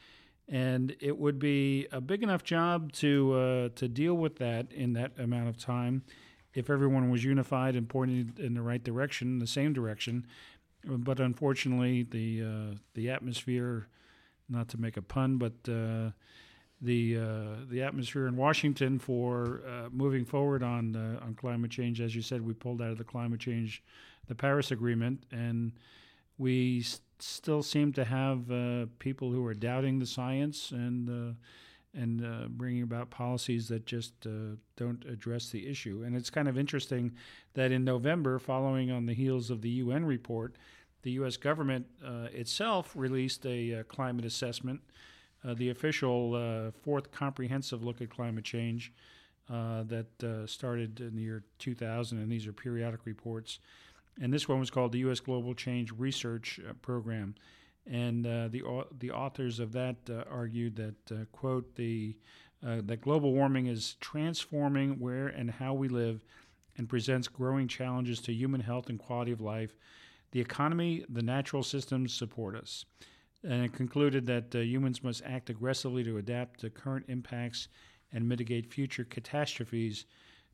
and 0.49 0.95
it 1.01 1.17
would 1.17 1.39
be 1.39 1.87
a 1.93 2.01
big 2.01 2.23
enough 2.23 2.43
job 2.43 2.93
to 2.93 3.33
uh, 3.33 3.69
to 3.77 3.89
deal 3.89 4.15
with 4.15 4.37
that 4.37 4.73
in 4.73 4.93
that 4.93 5.13
amount 5.19 5.49
of 5.49 5.57
time 5.57 6.03
if 6.55 6.69
everyone 6.69 7.11
was 7.11 7.25
unified 7.25 7.75
and 7.77 7.89
pointed 7.89 8.39
in 8.39 8.55
the 8.55 8.63
right 8.63 8.83
direction, 8.83 9.39
the 9.39 9.47
same 9.47 9.73
direction. 9.73 10.27
But 10.85 11.21
unfortunately, 11.21 12.03
the 12.03 12.43
uh, 12.43 12.77
the 12.95 13.11
atmosphere, 13.11 13.89
not 14.49 14.69
to 14.71 14.79
make 14.79 14.97
a 14.97 15.03
pun, 15.03 15.39
but 15.39 15.53
uh, 15.69 16.11
the 16.83 17.17
uh, 17.17 17.57
the 17.71 17.81
atmosphere 17.83 18.27
in 18.27 18.37
Washington 18.37 18.99
for 18.99 19.63
uh, 19.67 19.89
moving 19.93 20.25
forward 20.25 20.63
on 20.65 20.97
uh, 20.97 21.25
on 21.25 21.35
climate 21.35 21.71
change, 21.71 22.01
as 22.01 22.15
you 22.15 22.23
said, 22.23 22.45
we 22.45 22.53
pulled 22.53 22.83
out 22.83 22.91
of 22.91 22.99
the 22.99 23.05
climate 23.05 23.39
change, 23.41 23.83
the 24.27 24.35
Paris 24.35 24.73
Agreement, 24.73 25.23
and 25.31 25.73
we 26.39 26.81
s- 26.81 27.01
still 27.21 27.63
seem 27.63 27.93
to 27.93 28.05
have 28.05 28.51
uh, 28.51 28.87
people 28.99 29.31
who 29.31 29.47
are 29.47 29.55
doubting 29.55 30.01
the 30.01 30.07
science 30.07 30.73
and 30.73 31.09
uh, 31.09 31.35
and 31.95 32.25
uh, 32.25 32.49
bringing 32.49 32.83
about 32.83 33.11
policies 33.11 33.69
that 33.69 33.87
just 33.87 34.15
don't 34.77 35.05
address 35.05 35.51
the 35.51 35.69
issue. 35.69 36.03
And 36.05 36.17
it's 36.17 36.31
kind 36.31 36.49
of 36.49 36.59
interesting 36.59 37.13
that 37.55 37.71
in 37.71 37.85
November, 37.85 38.39
following 38.39 38.91
on 38.91 39.07
the 39.07 39.13
heels 39.13 39.51
of 39.51 39.61
the 39.61 39.69
UN 39.69 40.05
report, 40.07 40.57
the 41.03 41.11
U.S. 41.13 41.37
government 41.37 41.85
itself 42.33 42.93
released 42.97 43.45
a 43.45 43.85
climate 43.89 44.25
assessment, 44.25 44.81
the 45.45 45.71
official 45.71 46.35
uh, 46.35 46.71
fourth 46.83 47.11
comprehensive 47.11 47.83
look 47.83 48.01
at 48.01 48.11
climate 48.11 48.45
change 48.45 48.93
uh, 49.51 49.83
that 49.85 50.25
uh, 50.25 50.47
started 50.47 51.01
in 51.01 51.17
the 51.17 51.23
year 51.23 51.45
2000, 51.59 52.19
and 52.19 52.31
these 52.31 52.47
are 52.47 52.53
periodic 52.53 53.01
reports. 53.05 53.59
And 54.21 54.33
this 54.33 54.49
one 54.49 54.61
was 54.61 54.71
called 54.71 54.93
the 54.93 55.01
U.S. 55.01 55.21
Global 55.21 55.55
Change 55.55 55.93
Research 55.93 56.61
uh, 56.69 56.75
Program. 56.75 57.35
And 57.91 58.27
uh, 58.27 58.49
the 58.49 58.63
the 58.99 59.11
authors 59.11 59.59
of 59.59 59.73
that 59.73 59.97
uh, 60.09 60.23
argued 60.31 60.77
that 60.77 61.13
uh, 61.13 61.25
quote 61.33 61.75
the 61.75 62.17
uh, 62.65 62.81
that 62.85 63.01
global 63.01 63.33
warming 63.33 63.67
is 63.67 63.97
transforming 64.01 65.01
where 65.01 65.27
and 65.27 65.51
how 65.51 65.75
we 65.75 65.89
live, 65.89 66.25
and 66.77 66.89
presents 66.89 67.27
growing 67.27 67.67
challenges 67.67 68.21
to 68.21 68.33
human 68.33 68.61
health 68.61 68.89
and 68.89 68.99
quality 68.99 69.33
of 69.33 69.41
life. 69.41 69.75
The 70.31 70.41
economy, 70.41 71.05
the 71.09 71.23
natural 71.23 71.65
systems 71.65 72.15
support 72.15 72.55
us. 72.55 72.85
And 73.45 73.73
concluded 73.73 74.27
that 74.27 74.55
uh, 74.55 74.59
humans 74.59 75.03
must 75.03 75.23
act 75.25 75.51
aggressively 75.51 76.05
to 76.05 76.19
adapt 76.19 76.61
to 76.61 76.71
current 76.71 77.07
impacts 77.09 77.69
and 78.13 78.29
mitigate 78.29 78.73
future 78.73 79.05
catastrophes 79.05 80.07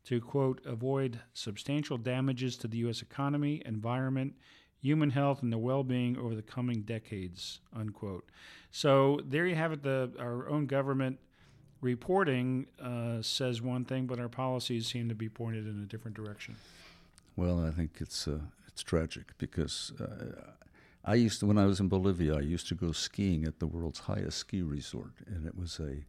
to, 0.05 0.21
quote, 0.21 0.63
avoid 0.65 1.21
substantial 1.35 1.99
damages 1.99 2.57
to 2.57 2.69
the 2.69 2.79
U.S. 2.79 3.03
economy, 3.03 3.63
environment, 3.67 4.35
human 4.81 5.11
health, 5.11 5.43
and 5.43 5.53
the 5.53 5.59
well 5.59 5.85
being 5.85 6.17
over 6.17 6.35
the 6.35 6.43
coming 6.43 6.83
decades, 6.83 7.61
unquote. 7.77 8.25
So 8.71 9.21
there 9.27 9.47
you 9.47 9.55
have 9.55 9.73
it. 9.73 9.83
The, 9.83 10.11
our 10.19 10.49
own 10.49 10.67
government 10.67 11.19
reporting 11.81 12.67
uh, 12.83 13.23
says 13.23 13.61
one 13.63 13.85
thing, 13.85 14.07
but 14.07 14.19
our 14.19 14.29
policies 14.29 14.87
seem 14.87 15.09
to 15.09 15.15
be 15.15 15.29
pointed 15.29 15.67
in 15.67 15.83
a 15.83 15.87
different 15.87 16.17
direction. 16.17 16.57
Well, 17.37 17.65
I 17.65 17.71
think 17.71 17.99
it's 18.01 18.27
uh, 18.27 18.39
it's 18.67 18.83
tragic 18.83 19.37
because 19.39 19.93
uh, 20.01 20.53
I 21.09 21.15
used 21.15 21.41
to 21.41 21.47
when 21.47 21.57
I 21.57 21.65
was 21.65 21.81
in 21.81 21.89
Bolivia, 21.89 22.37
I 22.37 22.41
used 22.41 22.69
to 22.69 22.75
go 22.75 22.93
skiing 22.93 23.47
at 23.47 23.61
the 23.61 23.67
world's 23.67 24.01
highest 24.01 24.37
ski 24.37 24.61
resort, 24.61 25.15
and 25.27 25.47
it 25.47 25.57
was 25.57 25.81
a 25.81 26.05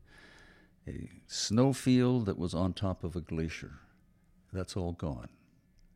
a 0.90 1.10
snowfield 1.26 2.26
that 2.26 2.38
was 2.38 2.54
on 2.54 2.74
top 2.74 3.06
of 3.06 3.16
a 3.16 3.22
glacier. 3.22 3.80
That's 4.52 4.76
all 4.76 4.92
gone. 4.92 5.30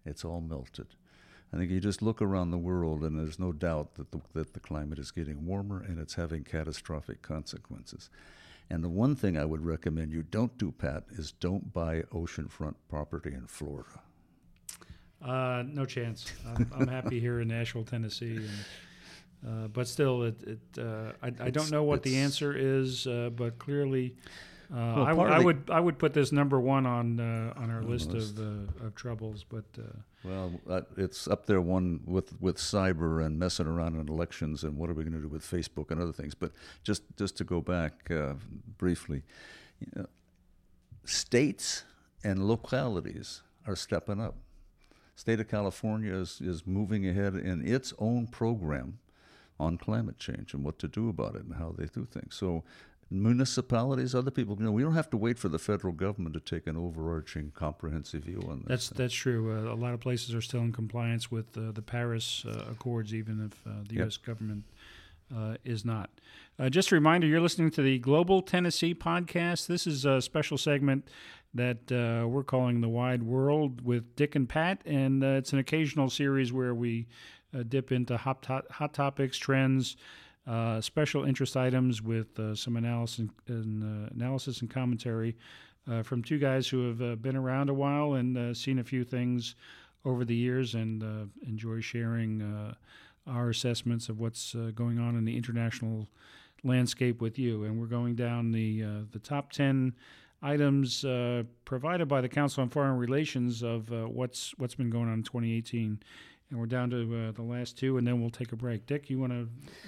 It's 0.06 0.24
all 0.24 0.40
melted. 0.40 0.88
I 1.52 1.58
think 1.58 1.70
you 1.70 1.82
just 1.82 2.02
look 2.02 2.22
around 2.22 2.52
the 2.52 2.58
world, 2.58 3.04
and 3.04 3.20
there's 3.20 3.40
no 3.40 3.52
doubt 3.52 3.96
that 3.96 4.12
the, 4.12 4.22
that 4.34 4.54
the 4.54 4.60
climate 4.60 5.00
is 5.00 5.12
getting 5.12 5.46
warmer 5.46 5.82
and 5.82 6.00
it's 6.00 6.14
having 6.14 6.44
catastrophic 6.46 7.22
consequences. 7.22 8.10
And 8.70 8.84
the 8.84 8.90
one 8.90 9.16
thing 9.16 9.38
I 9.38 9.46
would 9.46 9.66
recommend 9.66 10.14
you 10.14 10.24
don't 10.24 10.58
do, 10.58 10.72
Pat, 10.72 11.04
is 11.12 11.34
don't 11.34 11.74
buy 11.74 12.04
oceanfront 12.14 12.76
property 12.88 13.34
in 13.34 13.48
Florida. 13.48 14.00
Uh, 15.22 15.64
no 15.66 15.86
chance. 15.86 16.32
I'm, 16.48 16.72
I'm 16.74 16.88
happy 16.88 17.20
here 17.20 17.42
in 17.42 17.50
Nashville, 17.50 17.86
Tennessee. 17.86 18.38
And, 18.38 18.50
uh, 19.48 19.68
but 19.68 19.88
still, 19.88 20.24
it, 20.24 20.42
it 20.44 20.60
uh, 20.80 21.12
I, 21.22 21.28
I 21.40 21.50
don't 21.50 21.72
know 21.72 21.84
what 21.84 22.04
the 22.04 22.18
answer 22.18 22.54
is, 22.56 23.06
uh, 23.08 23.30
but 23.36 23.60
clearly, 23.60 24.16
uh, 24.74 24.76
Well, 24.96 25.04
I, 25.04 25.10
w- 25.10 25.32
I 25.34 25.40
the- 25.40 25.46
would 25.46 25.70
I 25.70 25.80
would 25.80 25.98
put 26.00 26.14
this 26.14 26.32
number 26.32 26.60
one 26.60 26.86
on 26.86 27.20
uh, 27.20 27.54
on 27.58 27.70
our 27.70 27.84
list 27.84 28.12
list. 28.12 28.40
of 28.40 28.72
uh, 28.82 28.86
of 28.88 28.96
troubles. 28.96 29.44
But 29.44 29.66
uh, 29.78 29.82
Well, 30.24 30.52
uh, 30.70 30.82
it's 30.98 31.28
up 31.28 31.46
there 31.46 31.60
one 31.62 32.00
with, 32.06 32.40
with 32.42 32.58
cyber 32.58 33.26
and 33.26 33.38
messing 33.38 33.68
around 33.68 34.00
in 34.00 34.08
elections 34.08 34.64
and 34.64 34.78
what 34.78 34.90
are 34.90 34.94
we 34.94 35.04
going 35.04 35.16
to 35.22 35.22
do 35.22 35.28
with 35.28 35.44
Facebook 35.44 35.92
and 35.92 36.02
other 36.02 36.14
things. 36.14 36.34
But 36.36 36.52
just 36.84 37.04
just 37.18 37.36
to 37.38 37.44
go 37.44 37.60
back 37.62 38.10
uh, 38.10 38.36
briefly, 38.78 39.24
you 39.80 39.88
know, 39.96 40.08
states 41.06 41.84
and 42.24 42.48
localities 42.48 43.42
are 43.68 43.76
stepping 43.76 44.20
up. 44.22 44.36
State 45.16 45.40
of 45.40 45.48
California 45.48 46.14
is, 46.16 46.42
is 46.42 46.66
moving 46.66 47.08
ahead 47.08 47.36
in 47.36 47.66
its 47.68 47.94
own 48.00 48.26
program 48.28 48.98
on 49.60 49.78
climate 49.78 50.18
change 50.20 50.54
and 50.54 50.64
what 50.64 50.80
to 50.80 50.88
do 50.88 51.10
about 51.10 51.36
it 51.36 51.44
and 51.44 51.56
how 51.56 51.74
they 51.78 51.86
do 51.86 52.06
things. 52.06 52.36
So 52.36 52.64
municipalities, 53.10 54.16
other 54.16 54.32
people, 54.32 54.56
you 54.60 54.66
know, 54.66 54.72
we 54.72 54.82
don't 54.82 54.94
have 54.96 55.10
to 55.12 55.18
wait 55.18 55.38
for 55.38 55.50
the 55.50 55.60
federal 55.60 55.94
government 55.94 56.34
to 56.34 56.40
take 56.40 56.68
an 56.68 56.76
overarching, 56.76 57.52
comprehensive 57.56 58.24
view 58.24 58.42
on 58.50 58.60
this. 58.68 58.68
that's 58.68 58.90
that's 58.90 59.14
true. 59.14 59.52
Uh, 59.70 59.74
a 59.74 59.76
lot 59.76 59.94
of 59.94 60.00
places 60.00 60.34
are 60.34 60.42
still 60.42 60.62
in 60.62 60.72
compliance 60.72 61.32
with 61.32 61.58
uh, 61.58 61.72
the 61.72 61.82
Paris 61.82 62.46
uh, 62.48 62.66
Accords, 62.72 63.14
even 63.14 63.46
if 63.52 63.66
uh, 63.68 63.82
the 63.88 63.96
Yep. 63.96 64.04
U.S. 64.06 64.18
government 64.18 64.64
uh, 65.36 65.56
is 65.64 65.86
not. 65.86 66.10
Uh, 66.60 66.70
just 66.70 66.92
a 66.92 66.96
reminder 66.96 67.26
you're 67.28 67.42
listening 67.42 67.72
to 67.72 67.82
the 67.82 67.98
Global 68.00 68.42
Tennessee 68.42 68.94
podcast. 68.94 69.68
This 69.68 69.88
is 69.88 70.06
a 70.06 70.22
special 70.22 70.58
segment 70.58 71.08
that 71.56 71.92
uh, 71.92 72.28
we're 72.28 72.44
calling 72.44 72.82
The 72.82 72.90
Wide 72.90 73.22
World 73.24 73.82
with 73.86 74.16
Dick 74.16 74.36
and 74.36 74.50
Pat, 74.50 74.82
and 74.86 75.24
uh, 75.24 75.28
it's 75.28 75.54
an 75.54 75.60
occasional 75.60 76.10
series 76.10 76.52
where 76.52 76.74
we 76.74 77.08
dip 77.68 77.92
into 77.92 78.18
hot, 78.18 78.42
to- 78.44 78.64
hot 78.72 78.94
topics, 78.94 79.38
trends, 79.38 79.98
uh, 80.46 80.82
special 80.82 81.24
interest 81.24 81.56
items 81.56 82.02
with 82.02 82.38
uh, 82.38 82.54
some 82.54 82.76
analysis 82.76 83.30
and, 83.48 83.84
uh, 83.84 84.10
analysis 84.14 84.62
and 84.62 84.70
commentary 84.70 85.36
from 86.04 86.24
two 86.24 86.40
guys 86.40 86.68
who 86.68 86.88
have 86.88 87.22
been 87.22 87.36
around 87.36 87.70
a 87.70 87.74
while 87.74 88.14
and 88.14 88.56
seen 88.56 88.80
a 88.80 88.84
few 88.84 89.04
things 89.04 89.56
over 90.06 90.24
the 90.24 90.36
years 90.36 90.76
and 90.76 91.04
enjoy 91.46 91.82
sharing 91.82 92.76
our 93.28 93.50
assessments 93.50 94.08
of 94.10 94.20
what's 94.20 94.56
going 94.76 94.98
on 94.98 95.18
in 95.18 95.26
the 95.26 95.36
international 95.36 96.08
landscape 96.64 97.22
with 97.22 97.38
you. 97.38 97.66
And 97.66 97.80
we're 97.80 97.88
going 97.88 98.16
down 98.16 98.52
the 98.52 98.82
the 99.12 99.20
top 99.20 99.52
ten 99.52 99.94
items 100.44 101.06
uh, 101.06 101.44
provided 101.66 102.08
by 102.08 102.22
the 102.22 102.30
Council 102.30 102.62
on 102.62 102.70
Foreign 102.70 102.98
Relations 102.98 103.64
of 103.64 103.92
uh, 103.92 104.04
what's 104.04 104.54
what's 104.58 104.76
been 104.76 104.90
going 104.90 105.08
on 105.08 105.16
in 105.16 105.24
2018. 105.24 106.00
And 106.54 106.60
we're 106.60 106.68
down 106.68 106.92
to 106.92 107.30
uh, 107.30 107.32
the 107.32 107.42
last 107.42 107.80
two, 107.80 107.98
and 107.98 108.06
then 108.06 108.22
we'll 108.22 108.30
take 108.30 108.52
a 108.52 108.56
break. 108.56 108.86
Dick, 108.86 109.10
you 109.10 109.18
want 109.18 109.32
to 109.32 109.48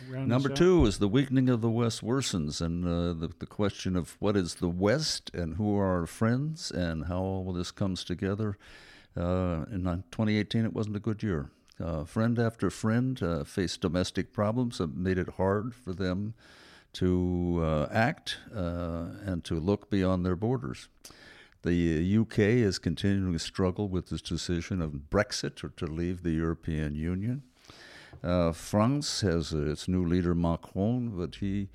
round 0.09 0.27
Number 0.27 0.49
two 0.49 0.83
is 0.87 0.97
the 0.97 1.07
weakening 1.07 1.47
of 1.47 1.61
the 1.61 1.69
West 1.69 2.03
worsens, 2.03 2.59
and 2.59 2.83
uh, 2.83 3.13
the, 3.13 3.31
the 3.37 3.45
question 3.45 3.95
of 3.95 4.17
what 4.17 4.35
is 4.35 4.55
the 4.55 4.67
West 4.67 5.29
and 5.35 5.57
who 5.57 5.77
are 5.77 5.99
our 5.99 6.07
friends 6.07 6.71
and 6.71 7.05
how 7.05 7.21
all 7.21 7.53
this 7.53 7.69
comes 7.69 8.03
together. 8.03 8.57
Uh, 9.15 9.65
in 9.71 9.83
2018, 9.83 10.65
it 10.65 10.73
wasn't 10.73 10.95
a 10.95 10.99
good 10.99 11.21
year. 11.21 11.51
Uh, 11.79 12.03
friend 12.03 12.39
after 12.39 12.71
friend 12.71 13.21
faced 13.45 13.81
domestic 13.81 14.33
problems 14.33 14.79
that 14.79 14.97
made 14.97 15.19
it 15.19 15.29
hard 15.37 15.75
for 15.75 15.93
them 15.93 16.33
to 16.93 17.59
uh, 17.61 17.87
act 17.91 18.39
uh, 18.55 19.09
and 19.23 19.43
to 19.43 19.59
look 19.59 19.91
beyond 19.91 20.25
their 20.25 20.35
borders. 20.35 20.89
The 21.65 22.19
UK 22.19 22.37
is 22.39 22.77
continuing 22.77 23.33
to 23.33 23.39
struggle 23.39 23.87
with 23.87 24.09
this 24.09 24.21
decision 24.21 24.83
of 24.83 25.09
Brexit 25.09 25.63
or 25.63 25.69
to 25.69 25.87
leave 25.87 26.21
the 26.21 26.29
European 26.29 26.93
Union. 26.93 27.41
Uh, 28.23 28.51
France 28.51 29.21
has 29.21 29.51
its 29.51 29.87
new 29.87 30.05
leader 30.05 30.35
Macron, 30.35 31.17
but 31.17 31.37
he 31.37 31.69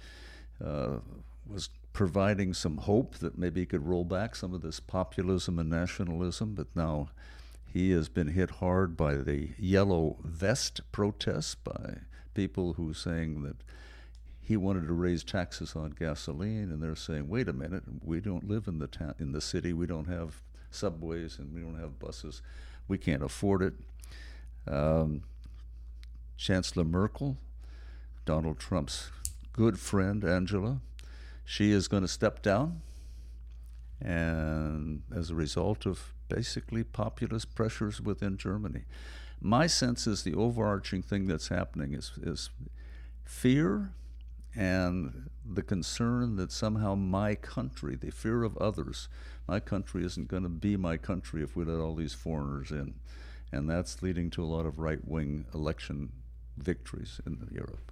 uh, 0.64 0.98
was 1.44 1.70
providing 1.92 2.54
some 2.54 2.76
hope 2.76 3.16
that 3.16 3.36
maybe 3.36 3.62
he 3.62 3.66
could 3.66 3.84
roll 3.84 4.04
back 4.04 4.36
some 4.36 4.54
of 4.54 4.62
this 4.62 4.78
populism 4.78 5.58
and 5.58 5.68
nationalism, 5.68 6.54
but 6.54 6.68
now 6.76 7.08
he 7.66 7.90
has 7.90 8.08
been 8.08 8.28
hit 8.28 8.50
hard 8.50 8.96
by 8.96 9.16
the 9.16 9.48
yellow 9.58 10.18
vest 10.22 10.82
protests 10.92 11.56
by 11.56 11.98
people 12.34 12.74
who 12.74 12.92
are 12.92 12.94
saying 12.94 13.42
that 13.42 13.56
he 14.50 14.56
wanted 14.56 14.84
to 14.84 14.92
raise 14.92 15.22
taxes 15.22 15.76
on 15.76 15.94
gasoline, 15.96 16.72
and 16.72 16.82
they're 16.82 16.96
saying, 16.96 17.28
"Wait 17.28 17.48
a 17.48 17.52
minute, 17.52 17.84
we 18.02 18.20
don't 18.20 18.48
live 18.48 18.66
in 18.66 18.80
the 18.80 19.14
in 19.20 19.30
the 19.30 19.40
city. 19.40 19.72
We 19.72 19.86
don't 19.86 20.08
have 20.08 20.42
subways 20.72 21.38
and 21.38 21.54
we 21.54 21.60
don't 21.60 21.78
have 21.78 22.00
buses. 22.00 22.42
We 22.88 22.98
can't 22.98 23.22
afford 23.22 23.62
it." 23.62 23.74
Um, 24.66 25.22
Chancellor 26.36 26.82
Merkel, 26.82 27.38
Donald 28.24 28.58
Trump's 28.58 29.12
good 29.52 29.78
friend 29.78 30.24
Angela, 30.24 30.80
she 31.44 31.70
is 31.70 31.86
going 31.86 32.02
to 32.02 32.08
step 32.08 32.42
down, 32.42 32.82
and 34.00 35.04
as 35.14 35.30
a 35.30 35.36
result 35.36 35.86
of 35.86 36.12
basically 36.28 36.82
populist 36.82 37.54
pressures 37.54 38.00
within 38.00 38.36
Germany. 38.36 38.82
My 39.40 39.68
sense 39.68 40.08
is 40.08 40.24
the 40.24 40.34
overarching 40.34 41.02
thing 41.02 41.28
that's 41.28 41.48
happening 41.48 41.94
is, 41.94 42.10
is 42.20 42.50
fear 43.24 43.92
and 44.54 45.30
the 45.44 45.62
concern 45.62 46.36
that 46.36 46.52
somehow 46.52 46.94
my 46.94 47.34
country, 47.34 47.96
the 47.96 48.10
fear 48.10 48.42
of 48.42 48.56
others, 48.58 49.08
my 49.48 49.60
country 49.60 50.04
isn't 50.04 50.28
going 50.28 50.42
to 50.42 50.48
be 50.48 50.76
my 50.76 50.96
country 50.96 51.42
if 51.42 51.56
we 51.56 51.64
let 51.64 51.80
all 51.80 51.94
these 51.94 52.14
foreigners 52.14 52.70
in. 52.70 52.94
And 53.52 53.68
that's 53.68 54.02
leading 54.02 54.30
to 54.30 54.42
a 54.42 54.46
lot 54.46 54.66
of 54.66 54.78
right 54.78 55.00
wing 55.06 55.44
election 55.54 56.12
victories 56.56 57.20
in 57.26 57.48
Europe. 57.50 57.90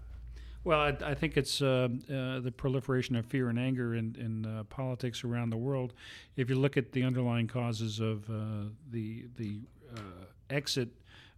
Well, 0.64 0.80
I, 0.80 0.96
I 1.02 1.14
think 1.14 1.36
it's 1.36 1.62
uh, 1.62 1.88
uh, 2.10 2.40
the 2.40 2.52
proliferation 2.54 3.16
of 3.16 3.26
fear 3.26 3.48
and 3.48 3.58
anger 3.58 3.94
in, 3.94 4.16
in 4.18 4.44
uh, 4.44 4.64
politics 4.64 5.24
around 5.24 5.50
the 5.50 5.56
world. 5.56 5.94
If 6.36 6.50
you 6.50 6.56
look 6.56 6.76
at 6.76 6.92
the 6.92 7.04
underlying 7.04 7.46
causes 7.46 8.00
of 8.00 8.28
uh, 8.28 8.68
the 8.90 9.26
the 9.36 9.60
uh, 9.96 10.26
exit 10.50 10.90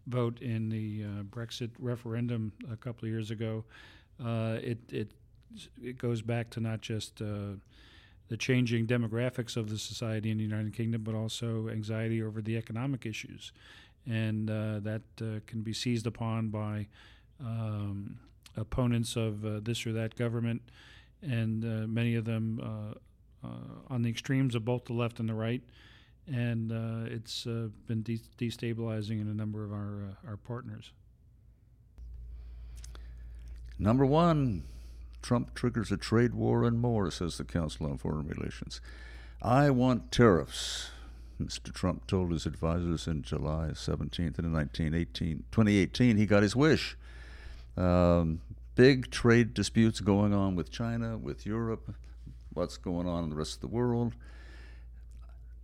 vote 0.06 0.40
in 0.40 0.68
the 0.68 1.04
uh, 1.04 1.22
Brexit 1.24 1.70
referendum 1.78 2.52
a 2.72 2.76
couple 2.76 3.06
of 3.06 3.12
years 3.12 3.30
ago, 3.30 3.64
uh, 4.24 4.58
it 4.62 4.78
it 4.90 5.12
it 5.82 5.98
goes 5.98 6.22
back 6.22 6.50
to 6.50 6.60
not 6.60 6.80
just 6.80 7.20
uh, 7.20 7.56
the 8.28 8.36
changing 8.36 8.86
demographics 8.86 9.56
of 9.56 9.68
the 9.68 9.78
society 9.78 10.30
in 10.30 10.38
the 10.38 10.44
United 10.44 10.74
Kingdom, 10.74 11.02
but 11.02 11.14
also 11.14 11.68
anxiety 11.68 12.22
over 12.22 12.40
the 12.40 12.56
economic 12.56 13.06
issues, 13.06 13.52
and 14.06 14.50
uh, 14.50 14.78
that 14.80 15.02
uh, 15.20 15.40
can 15.46 15.62
be 15.62 15.72
seized 15.72 16.06
upon 16.06 16.48
by 16.48 16.86
um, 17.44 18.18
opponents 18.56 19.16
of 19.16 19.44
uh, 19.44 19.60
this 19.62 19.86
or 19.86 19.92
that 19.92 20.14
government, 20.16 20.62
and 21.22 21.62
many 21.92 22.14
of 22.14 22.24
them 22.24 22.60
on 23.88 24.02
the 24.02 24.10
extremes 24.10 24.54
of 24.54 24.64
both 24.64 24.84
the 24.84 24.92
left 24.92 25.18
and 25.20 25.28
the 25.28 25.34
right. 25.34 25.62
And 26.32 26.70
uh, 26.70 27.10
it's 27.12 27.46
uh, 27.46 27.68
been 27.86 28.02
de- 28.02 28.20
destabilizing 28.38 29.20
in 29.20 29.28
a 29.28 29.34
number 29.34 29.64
of 29.64 29.72
our 29.72 30.10
uh, 30.10 30.28
our 30.28 30.36
partners. 30.36 30.92
Number 33.82 34.04
one, 34.04 34.64
Trump 35.22 35.54
triggers 35.54 35.90
a 35.90 35.96
trade 35.96 36.34
war 36.34 36.64
and 36.64 36.78
more, 36.78 37.10
says 37.10 37.38
the 37.38 37.44
Council 37.44 37.86
on 37.86 37.96
Foreign 37.96 38.28
Relations. 38.28 38.78
I 39.40 39.70
want 39.70 40.12
tariffs, 40.12 40.90
Mr. 41.40 41.72
Trump 41.72 42.06
told 42.06 42.30
his 42.30 42.44
advisors 42.44 43.06
in 43.06 43.22
July 43.22 43.70
17th 43.72 44.36
and 44.36 44.46
in 44.46 44.52
1918, 44.52 45.44
2018. 45.50 46.18
He 46.18 46.26
got 46.26 46.42
his 46.42 46.54
wish. 46.54 46.98
Um, 47.78 48.42
big 48.74 49.10
trade 49.10 49.54
disputes 49.54 50.00
going 50.00 50.34
on 50.34 50.56
with 50.56 50.70
China, 50.70 51.16
with 51.16 51.46
Europe, 51.46 51.94
what's 52.52 52.76
going 52.76 53.08
on 53.08 53.24
in 53.24 53.30
the 53.30 53.36
rest 53.36 53.54
of 53.54 53.60
the 53.62 53.74
world. 53.74 54.12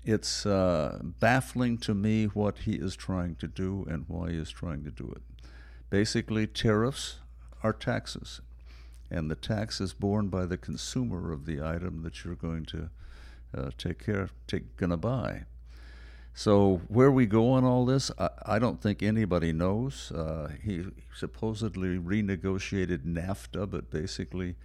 It's 0.07 0.47
uh, 0.47 1.01
baffling 1.03 1.77
to 1.79 1.93
me 1.93 2.27
what 2.27 2.61
he 2.61 2.77
is 2.77 2.97
trying 2.97 3.35
to 3.37 3.47
do 3.47 3.85
and 3.91 4.07
why 4.09 4.31
he 4.31 4.39
is 4.39 4.51
trying 4.51 4.85
to 4.85 4.91
do 4.91 5.13
it. 5.15 5.21
Basically, 5.91 6.47
tariffs 6.47 7.17
are 7.63 7.73
taxes, 7.73 8.41
and 9.11 9.31
the 9.31 9.37
tax 9.37 9.81
is 9.81 9.93
borne 9.93 10.29
by 10.29 10.47
the 10.47 10.57
consumer 10.57 11.33
of 11.33 11.47
the 11.47 11.63
item 11.63 12.03
that 12.03 12.25
you're 12.25 12.35
going 12.35 12.65
to 12.67 12.91
uh, 13.57 13.71
take 13.79 14.05
care, 14.05 14.29
take 14.47 14.77
gonna 14.77 14.97
buy. 14.97 15.45
So 16.35 16.83
where 16.89 17.11
we 17.11 17.25
go 17.25 17.51
on 17.53 17.65
all 17.65 17.87
this, 17.87 18.11
I, 18.19 18.29
I 18.45 18.59
don't 18.59 18.83
think 18.83 19.03
anybody 19.03 19.53
knows. 19.53 20.13
Uh, 20.13 20.51
he 20.63 20.85
supposedly 21.15 21.99
renegotiated 21.99 23.07
NAFTA, 23.07 23.71
but 23.71 23.91
basically, 23.91 24.57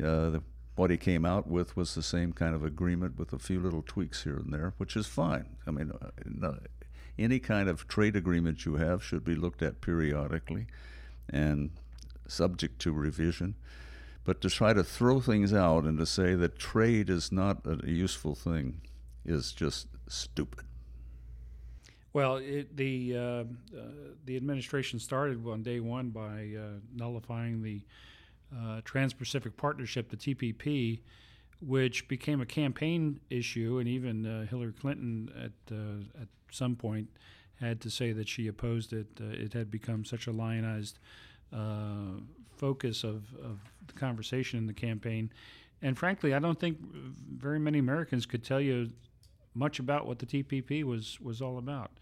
uh, 0.00 0.30
the, 0.30 0.42
what 0.76 0.90
he 0.90 0.96
came 0.96 1.24
out 1.24 1.48
with 1.48 1.76
was 1.76 1.94
the 1.94 2.02
same 2.02 2.32
kind 2.32 2.54
of 2.54 2.64
agreement 2.64 3.18
with 3.18 3.32
a 3.32 3.38
few 3.40 3.58
little 3.58 3.82
tweaks 3.82 4.22
here 4.22 4.36
and 4.36 4.52
there, 4.52 4.74
which 4.76 4.96
is 4.96 5.06
fine. 5.06 5.56
I 5.66 5.72
mean, 5.72 5.92
uh, 6.42 6.52
any 7.18 7.40
kind 7.40 7.68
of 7.68 7.88
trade 7.88 8.14
agreement 8.14 8.64
you 8.64 8.76
have 8.76 9.02
should 9.02 9.24
be 9.24 9.34
looked 9.34 9.62
at 9.62 9.80
periodically, 9.80 10.66
and 11.28 11.70
subject 12.26 12.80
to 12.80 12.92
revision. 12.92 13.54
But 14.24 14.40
to 14.40 14.48
try 14.48 14.72
to 14.72 14.82
throw 14.82 15.20
things 15.20 15.52
out 15.52 15.84
and 15.84 15.98
to 15.98 16.06
say 16.06 16.34
that 16.34 16.58
trade 16.58 17.10
is 17.10 17.30
not 17.30 17.66
a 17.66 17.90
useful 17.90 18.34
thing 18.34 18.80
is 19.24 19.52
just 19.52 19.88
stupid. 20.08 20.64
Well, 22.14 22.36
it, 22.36 22.76
the 22.76 23.16
uh, 23.16 23.20
uh, 23.20 23.44
the 24.24 24.36
administration 24.36 25.00
started 25.00 25.44
on 25.46 25.62
day 25.62 25.80
one 25.80 26.10
by 26.10 26.54
uh, 26.56 26.78
nullifying 26.94 27.60
the 27.60 27.82
uh, 28.56 28.82
Trans-Pacific 28.84 29.56
Partnership, 29.56 30.10
the 30.10 30.16
TPP, 30.16 31.00
which 31.60 32.06
became 32.06 32.40
a 32.40 32.46
campaign 32.46 33.18
issue, 33.30 33.78
and 33.78 33.88
even 33.88 34.24
uh, 34.24 34.46
Hillary 34.46 34.72
Clinton 34.72 35.28
at 35.36 35.74
uh, 35.74 36.22
at 36.22 36.28
some 36.52 36.76
point 36.76 37.08
had 37.58 37.80
to 37.80 37.90
say 37.90 38.12
that 38.12 38.28
she 38.28 38.46
opposed 38.46 38.92
it. 38.92 39.08
it 39.20 39.52
had 39.52 39.70
become 39.70 40.04
such 40.04 40.28
a 40.28 40.32
lionized 40.32 41.00
uh, 41.54 42.20
focus 42.56 43.04
of, 43.04 43.24
of 43.42 43.60
the 43.86 43.92
conversation 43.94 44.58
in 44.58 44.66
the 44.66 44.74
campaign. 44.74 45.30
And 45.82 45.96
frankly, 45.96 46.34
I 46.34 46.38
don't 46.38 46.58
think 46.58 46.78
very 46.80 47.58
many 47.58 47.78
Americans 47.78 48.26
could 48.26 48.42
tell 48.42 48.60
you 48.60 48.90
much 49.54 49.78
about 49.78 50.06
what 50.06 50.18
the 50.18 50.26
TPP 50.26 50.84
was 50.84 51.20
was 51.20 51.40
all 51.40 51.58
about. 51.58 51.92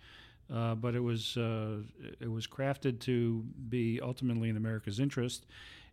Uh, 0.52 0.74
but 0.74 0.94
it 0.94 1.00
was 1.00 1.36
uh, 1.36 1.78
it 2.20 2.30
was 2.30 2.46
crafted 2.46 3.00
to 3.00 3.44
be 3.68 4.00
ultimately 4.02 4.48
in 4.48 4.56
America's 4.56 5.00
interest. 5.00 5.46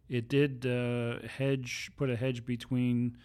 It 0.09 0.27
did 0.27 0.65
uh, 0.65 1.27
hedge, 1.27 1.91
put 1.95 2.09
a 2.09 2.15
hedge 2.15 2.45
between 2.45 3.15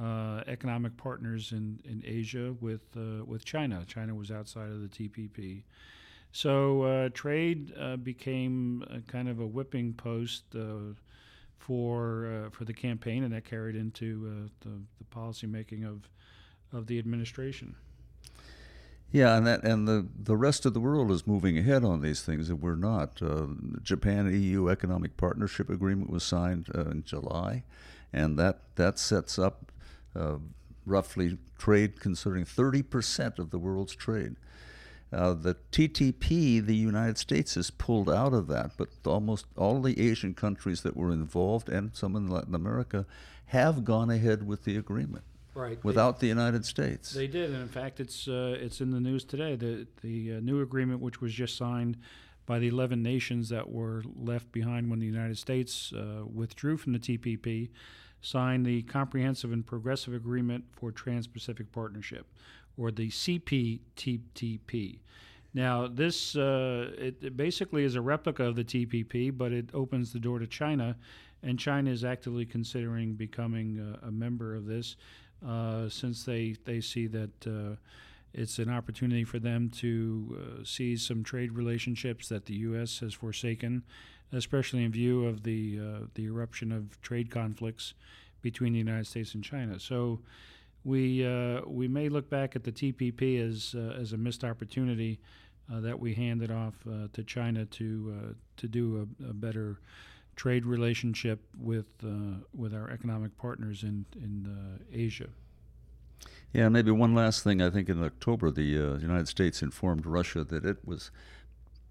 uh, 0.00 0.42
economic 0.46 0.96
partners 0.96 1.52
in, 1.52 1.80
in 1.84 2.02
Asia 2.06 2.54
with 2.60 2.84
uh, 2.96 3.24
with 3.24 3.44
China. 3.44 3.84
China 3.86 4.14
was 4.14 4.30
outside 4.30 4.70
of 4.70 4.80
the 4.80 4.88
TPP. 4.88 5.62
So 6.32 6.82
uh, 6.82 7.08
trade 7.14 7.72
uh, 7.78 7.96
became 7.96 8.84
kind 9.08 9.28
of 9.28 9.40
a 9.40 9.46
whipping 9.46 9.94
post 9.94 10.44
uh, 10.54 10.94
for 11.68 12.46
uh, 12.46 12.50
for 12.50 12.64
the 12.64 12.72
campaign, 12.72 13.24
and 13.24 13.32
that 13.34 13.44
carried 13.44 13.76
into 13.76 14.26
uh, 14.26 14.48
the, 14.60 14.80
the 14.98 15.04
policy 15.10 15.46
making 15.46 15.84
of 15.84 16.08
of 16.72 16.86
the 16.86 16.98
administration. 16.98 17.74
Yeah, 19.10 19.36
and 19.36 19.46
that 19.46 19.64
and 19.64 19.88
the 19.88 20.06
the 20.18 20.36
rest 20.36 20.66
of 20.66 20.74
the 20.74 20.80
world 20.80 21.10
is 21.10 21.26
moving 21.26 21.58
ahead 21.58 21.84
on 21.84 22.00
these 22.00 22.22
things, 22.22 22.50
and 22.50 22.60
we're 22.60 22.74
not. 22.74 23.20
Uh, 23.22 23.48
Japan 23.82 24.32
EU 24.32 24.68
Economic 24.68 25.16
Partnership 25.16 25.70
Agreement 25.70 26.10
was 26.10 26.24
signed 26.24 26.68
uh, 26.74 26.84
in 26.84 27.04
July, 27.04 27.64
and 28.12 28.38
that 28.38 28.60
that 28.76 28.98
sets 28.98 29.38
up 29.38 29.72
uh, 30.14 30.36
roughly 30.84 31.38
trade 31.58 32.00
concerning 32.00 32.44
30% 32.44 33.38
of 33.38 33.50
the 33.50 33.58
world's 33.58 33.94
trade. 33.94 34.36
Uh, 35.12 35.32
the 35.32 35.56
TTP, 35.72 36.64
the 36.64 36.76
United 36.76 37.16
States 37.16 37.54
has 37.54 37.70
pulled 37.70 38.10
out 38.10 38.34
of 38.34 38.46
that, 38.48 38.72
but 38.76 38.88
almost 39.06 39.46
all 39.56 39.80
the 39.80 39.98
Asian 39.98 40.34
countries 40.34 40.82
that 40.82 40.96
were 40.96 41.10
involved 41.10 41.68
and 41.68 41.94
some 41.94 42.14
in 42.14 42.28
Latin 42.28 42.54
America 42.54 43.06
have 43.46 43.84
gone 43.84 44.10
ahead 44.10 44.46
with 44.46 44.64
the 44.64 44.76
agreement. 44.76 45.24
Right. 45.54 45.82
Without 45.82 46.20
the 46.20 46.28
United 46.28 46.64
States. 46.64 47.12
They 47.12 47.26
did, 47.26 47.50
and 47.50 47.60
in 47.60 47.68
fact, 47.68 47.98
it's 47.98 48.28
uh, 48.28 48.56
it's 48.60 48.80
in 48.80 48.92
the 48.92 49.00
news 49.00 49.24
today. 49.24 49.56
The 49.56 49.88
the 50.02 50.34
uh, 50.34 50.40
new 50.40 50.60
agreement, 50.60 51.00
which 51.00 51.20
was 51.20 51.32
just 51.32 51.56
signed 51.56 51.96
by 52.46 52.58
the 52.58 52.68
11 52.68 53.02
nations 53.02 53.50
that 53.50 53.68
were 53.68 54.02
left 54.16 54.50
behind 54.52 54.88
when 54.88 55.00
the 55.00 55.06
United 55.06 55.36
States 55.36 55.92
uh, 55.92 56.24
withdrew 56.24 56.78
from 56.78 56.94
the 56.94 56.98
TPP, 56.98 57.68
signed 58.22 58.64
the 58.64 58.82
Comprehensive 58.82 59.52
and 59.52 59.66
Progressive 59.66 60.14
Agreement 60.14 60.64
for 60.72 60.90
Trans-Pacific 60.90 61.70
Partnership, 61.72 62.26
or 62.78 62.90
the 62.90 63.08
CPTPP. 63.08 64.98
Now, 65.54 65.88
this 65.88 66.36
uh, 66.36 66.92
it, 66.96 67.16
it 67.22 67.36
basically 67.36 67.84
is 67.84 67.94
a 67.94 68.00
replica 68.00 68.44
of 68.44 68.54
the 68.54 68.64
TPP, 68.64 69.36
but 69.36 69.52
it 69.52 69.70
opens 69.74 70.12
the 70.12 70.18
door 70.20 70.38
to 70.38 70.46
China, 70.46 70.96
and 71.42 71.58
China 71.58 71.90
is 71.90 72.04
actively 72.04 72.44
considering 72.44 73.14
becoming 73.14 73.98
a, 74.02 74.08
a 74.08 74.10
member 74.10 74.54
of 74.54 74.66
this 74.66 74.96
uh, 75.46 75.88
since 75.88 76.24
they, 76.24 76.56
they 76.64 76.80
see 76.80 77.06
that 77.06 77.46
uh, 77.46 77.76
it's 78.34 78.58
an 78.58 78.70
opportunity 78.70 79.24
for 79.24 79.38
them 79.38 79.70
to 79.70 80.38
uh, 80.38 80.64
seize 80.64 81.06
some 81.06 81.22
trade 81.22 81.52
relationships 81.52 82.28
that 82.28 82.46
the 82.46 82.54
U.S. 82.54 82.98
has 82.98 83.14
forsaken, 83.14 83.84
especially 84.32 84.84
in 84.84 84.92
view 84.92 85.24
of 85.24 85.42
the 85.42 85.78
uh, 85.80 86.06
the 86.14 86.24
eruption 86.24 86.72
of 86.72 87.00
trade 87.00 87.30
conflicts 87.30 87.94
between 88.42 88.72
the 88.72 88.78
United 88.78 89.06
States 89.06 89.34
and 89.34 89.42
China. 89.42 89.80
So 89.80 90.20
we 90.84 91.26
uh, 91.26 91.62
we 91.66 91.88
may 91.88 92.08
look 92.08 92.30
back 92.30 92.56
at 92.56 92.64
the 92.64 92.72
TPP 92.72 93.40
as 93.46 93.74
uh, 93.76 94.00
as 94.00 94.12
a 94.12 94.16
missed 94.16 94.44
opportunity 94.44 95.18
that 95.70 96.00
we 96.00 96.14
handed 96.14 96.50
off 96.50 96.74
to 97.12 97.22
China 97.24 97.66
to 97.66 98.34
to 98.56 98.68
do 98.68 99.06
a, 99.22 99.28
a 99.28 99.34
better 99.34 99.78
trade 100.38 100.64
relationship 100.64 101.40
with 101.58 101.86
uh, 102.02 102.38
with 102.54 102.72
our 102.72 102.88
economic 102.90 103.36
partners 103.36 103.82
in 103.82 104.06
in 104.16 104.46
uh, 104.46 104.82
Asia. 104.90 105.28
Yeah, 106.52 106.70
maybe 106.70 106.90
one 106.90 107.14
last 107.14 107.44
thing. 107.44 107.60
I 107.60 107.68
think 107.68 107.90
in 107.90 108.02
October, 108.02 108.50
the 108.50 108.78
uh, 108.78 108.98
United 108.98 109.28
States 109.28 109.60
informed 109.60 110.06
Russia 110.06 110.44
that 110.44 110.64
it 110.64 110.78
was 110.86 111.10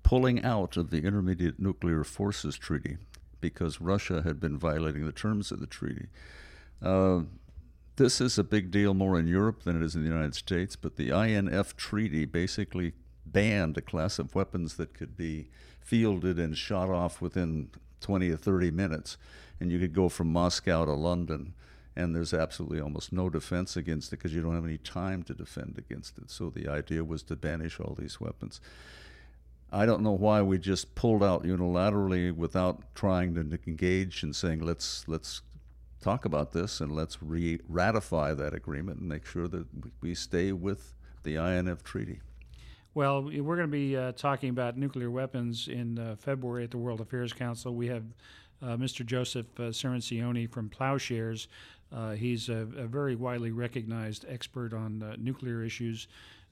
pulling 0.01 0.43
out 0.43 0.77
of 0.77 0.89
the 0.89 1.03
Intermediate 1.03 1.59
Nuclear 1.59 2.03
Forces 2.03 2.57
Treaty 2.57 2.97
because 3.39 3.79
Russia 3.79 4.23
had 4.23 4.39
been 4.39 4.57
violating 4.57 5.05
the 5.05 5.11
terms 5.11 5.51
of 5.51 5.59
the 5.59 5.67
treaty. 5.67 6.07
This 7.97 8.21
is 8.21 8.37
a 8.37 8.43
big 8.43 8.69
deal 8.69 8.93
more 8.93 9.17
in 9.19 9.27
Europe 9.27 9.63
than 9.63 9.75
it 9.75 9.83
is 9.83 9.95
in 9.95 10.03
the 10.03 10.07
United 10.07 10.35
States, 10.35 10.75
but 10.75 10.97
the 10.97 11.09
INF 11.09 11.75
Treaty 11.75 12.25
basically 12.25 12.93
banned 13.25 13.75
a 13.75 13.81
class 13.81 14.19
of 14.19 14.35
weapons 14.35 14.75
that 14.75 14.93
could 14.93 15.17
be 15.17 15.49
fielded 15.79 16.37
and 16.37 16.55
shot 16.55 16.91
off 16.91 17.21
within 17.21 17.71
20 18.01 18.29
or 18.29 18.37
30 18.37 18.69
minutes, 18.69 19.17
and 19.59 19.71
you 19.71 19.79
could 19.79 19.93
go 19.93 20.09
from 20.09 20.31
Moscow 20.31 20.85
to 20.85 20.93
London, 20.93 21.55
and 21.95 22.15
there's 22.15 22.35
absolutely 22.35 22.79
almost 22.79 23.11
no 23.11 23.31
defense 23.31 23.75
against 23.75 24.13
it 24.13 24.17
because 24.17 24.31
you 24.31 24.43
don't 24.43 24.53
have 24.53 24.63
any 24.63 24.77
time 24.77 25.23
to 25.23 25.33
defend 25.33 25.79
against 25.79 26.19
it. 26.19 26.29
So 26.29 26.51
the 26.51 26.67
idea 26.67 27.03
was 27.03 27.23
to 27.23 27.35
banish 27.35 27.79
all 27.79 27.95
these 27.97 28.21
weapons. 28.21 28.61
I 29.71 29.87
don't 29.87 30.03
know 30.03 30.11
why 30.11 30.43
we 30.43 30.59
just 30.59 30.93
pulled 30.93 31.23
out 31.23 31.45
unilaterally 31.45 32.31
without 32.31 32.83
trying 32.93 33.33
to 33.33 33.59
engage 33.65 34.21
and 34.21 34.35
saying 34.35 34.59
let's 34.59 35.05
let's 35.07 35.41
talk 36.01 36.25
about 36.25 36.51
this 36.51 36.79
and 36.81 36.91
let's 36.91 37.21
re- 37.21 37.59
ratify 37.67 38.33
that 38.33 38.53
agreement 38.53 38.99
and 38.99 39.09
make 39.09 39.25
sure 39.25 39.47
that 39.47 39.65
we 40.01 40.13
stay 40.13 40.51
with 40.51 40.93
the 41.23 41.35
INF 41.35 41.83
treaty. 41.83 42.21
Well, 42.93 43.23
we're 43.23 43.55
going 43.55 43.59
to 43.59 43.67
be 43.67 43.95
uh, 43.95 44.13
talking 44.13 44.49
about 44.49 44.77
nuclear 44.77 45.11
weapons 45.11 45.67
in 45.67 45.99
uh, 45.99 46.15
February 46.17 46.63
at 46.63 46.71
the 46.71 46.79
World 46.79 46.99
Affairs 46.99 47.31
Council. 47.31 47.75
We 47.75 47.87
have 47.87 48.03
uh, 48.61 48.75
Mr. 48.77 49.05
Joseph 49.05 49.47
uh, 49.59 49.71
from 50.47 50.69
Plowshares. 50.69 51.47
Uh, 51.93 52.11
he's 52.11 52.49
a, 52.49 52.67
a, 52.75 52.87
very 52.87 53.15
widely 53.15 53.51
recognized 53.51 54.25
expert 54.27 54.73
on 54.73 55.03
uh, 55.03 55.15
nuclear 55.19 55.63
issues. 55.63 56.07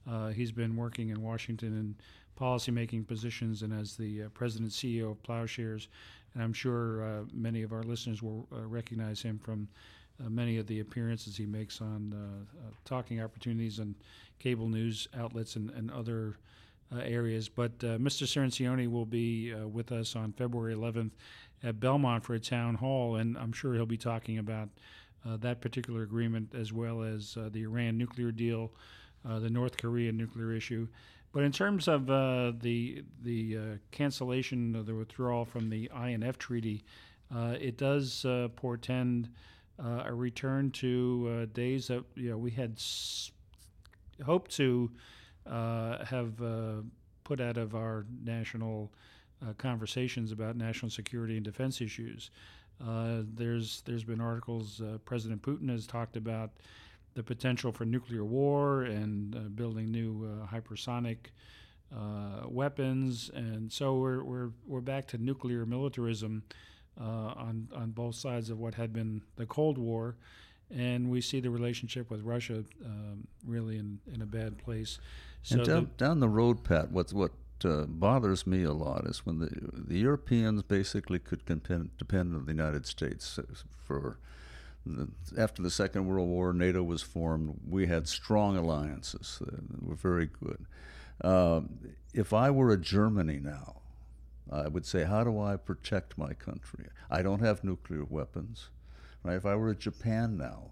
Uh, 0.09 0.27
he's 0.27 0.51
been 0.51 0.75
working 0.75 1.09
in 1.09 1.21
Washington 1.21 1.69
in 1.69 1.95
policymaking 2.39 3.07
positions 3.07 3.61
and 3.61 3.73
as 3.73 3.95
the 3.95 4.21
president 4.33 4.71
CEO 4.71 5.11
of 5.11 5.23
Plowshares. 5.23 5.87
And 6.35 6.43
I'm 6.43 6.53
sure 6.53 7.25
many 7.33 7.63
of 7.63 7.71
our 7.71 7.81
listeners 7.83 8.21
will 8.21 8.45
recognize 8.51 9.21
him 9.21 9.39
from 9.39 9.67
many 10.29 10.57
of 10.57 10.67
the 10.67 10.81
appearances 10.81 11.35
he 11.37 11.45
makes 11.45 11.81
on 11.81 12.45
talking 12.83 13.21
opportunities 13.21 13.79
and 13.79 13.95
cable 14.39 14.67
news 14.67 15.07
outlets 15.17 15.55
and, 15.55 15.71
and 15.71 15.89
other 15.91 16.35
uh, 16.93 16.99
areas. 16.99 17.49
But 17.49 17.71
uh, 17.81 17.97
Mr. 17.97 18.25
Cirincione 18.27 18.89
will 18.89 19.05
be 19.05 19.53
uh, 19.53 19.67
with 19.67 19.91
us 19.91 20.15
on 20.15 20.33
February 20.33 20.75
11th 20.75 21.11
at 21.63 21.79
Belmont 21.79 22.23
for 22.23 22.35
a 22.35 22.39
town 22.39 22.75
hall, 22.75 23.15
and 23.15 23.37
I'm 23.37 23.51
sure 23.51 23.73
he'll 23.73 23.85
be 23.85 23.97
talking 23.97 24.37
about 24.37 24.69
uh, 25.27 25.37
that 25.37 25.61
particular 25.61 26.03
agreement 26.03 26.53
as 26.53 26.71
well 26.71 27.01
as 27.01 27.37
uh, 27.37 27.49
the 27.51 27.63
Iran 27.63 27.97
nuclear 27.97 28.31
deal, 28.31 28.71
uh, 29.27 29.39
the 29.39 29.49
North 29.49 29.77
Korea 29.77 30.11
nuclear 30.11 30.53
issue. 30.53 30.87
But 31.35 31.43
in 31.43 31.51
terms 31.51 31.87
of 31.87 32.07
the 32.07 33.03
the 33.21 33.57
cancellation 33.91 34.75
of 34.75 34.87
the 34.87 34.95
withdrawal 34.95 35.45
from 35.45 35.69
the 35.69 35.91
INF 35.93 36.39
treaty, 36.39 36.83
it 37.29 37.77
does 37.77 38.25
portend 38.55 39.29
a 39.77 40.13
return 40.13 40.71
to 40.71 41.45
days 41.47 41.87
that 41.87 42.03
you 42.15 42.31
know 42.31 42.37
we 42.37 42.51
had. 42.51 42.75
S- 42.77 43.31
hope 44.23 44.47
to 44.49 44.91
uh, 45.45 46.05
have 46.05 46.41
uh, 46.41 46.81
put 47.23 47.41
out 47.41 47.57
of 47.57 47.75
our 47.75 48.05
national 48.23 48.91
uh, 49.45 49.53
conversations 49.57 50.31
about 50.31 50.55
national 50.55 50.89
security 50.89 51.35
and 51.35 51.45
defense 51.45 51.81
issues. 51.81 52.31
Uh, 52.85 53.21
there's 53.33 53.81
there's 53.85 54.03
been 54.03 54.21
articles. 54.21 54.81
Uh, 54.81 54.97
President 55.05 55.41
Putin 55.41 55.69
has 55.69 55.87
talked 55.87 56.17
about 56.17 56.51
the 57.15 57.23
potential 57.23 57.71
for 57.71 57.85
nuclear 57.85 58.23
war 58.23 58.83
and 58.83 59.35
uh, 59.35 59.39
building 59.39 59.91
new 59.91 60.47
hypersonic 60.51 61.17
weapons, 62.45 63.31
and 63.33 63.71
so 63.71 63.95
we're 63.95 64.23
we're 64.23 64.49
we're 64.67 64.81
back 64.81 65.07
to 65.07 65.17
nuclear 65.17 65.65
militarism 65.65 66.43
on 66.99 67.67
on 67.73 67.91
both 67.91 68.15
sides 68.15 68.49
of 68.49 68.59
what 68.59 68.75
had 68.75 68.93
been 68.93 69.21
the 69.37 69.45
Cold 69.45 69.77
War 69.77 70.15
and 70.73 71.09
we 71.09 71.21
see 71.21 71.39
the 71.39 71.49
relationship 71.49 72.09
with 72.09 72.21
Russia 72.21 72.63
um, 72.83 73.27
really 73.45 73.77
in, 73.77 73.99
in 74.13 74.21
a 74.21 74.25
bad 74.25 74.57
place. 74.57 74.99
So 75.43 75.57
and 75.57 75.65
down, 75.65 75.83
the, 75.83 76.05
down 76.05 76.19
the 76.19 76.29
road, 76.29 76.63
Pat, 76.63 76.91
what's 76.91 77.13
what 77.13 77.31
uh, 77.63 77.85
bothers 77.85 78.47
me 78.47 78.63
a 78.63 78.73
lot 78.73 79.05
is 79.05 79.25
when 79.25 79.39
the 79.39 79.49
the 79.73 79.97
Europeans 79.99 80.63
basically 80.63 81.19
could 81.19 81.45
depend, 81.45 81.97
depend 81.97 82.35
on 82.35 82.45
the 82.45 82.51
United 82.51 82.85
States 82.85 83.39
for. 83.83 84.19
After 85.37 85.61
the 85.61 85.71
Second 85.71 86.05
World 86.05 86.29
War, 86.29 86.53
NATO 86.53 86.83
was 86.83 87.01
formed. 87.01 87.59
We 87.67 87.87
had 87.87 88.07
strong 88.07 88.55
alliances 88.57 89.41
that 89.41 89.83
were 89.83 89.95
very 89.95 90.27
good. 90.27 90.65
Uh, 91.21 91.61
if 92.13 92.33
I 92.33 92.51
were 92.51 92.71
a 92.71 92.77
Germany 92.77 93.39
now, 93.41 93.81
I 94.51 94.67
would 94.67 94.85
say, 94.85 95.03
how 95.03 95.23
do 95.23 95.39
I 95.39 95.55
protect 95.55 96.17
my 96.17 96.33
country? 96.33 96.85
I 97.09 97.21
don't 97.21 97.41
have 97.41 97.63
nuclear 97.63 98.03
weapons. 98.03 98.69
Right? 99.23 99.35
If 99.35 99.45
I 99.45 99.55
were 99.55 99.69
a 99.69 99.75
Japan 99.75 100.37
now, 100.37 100.71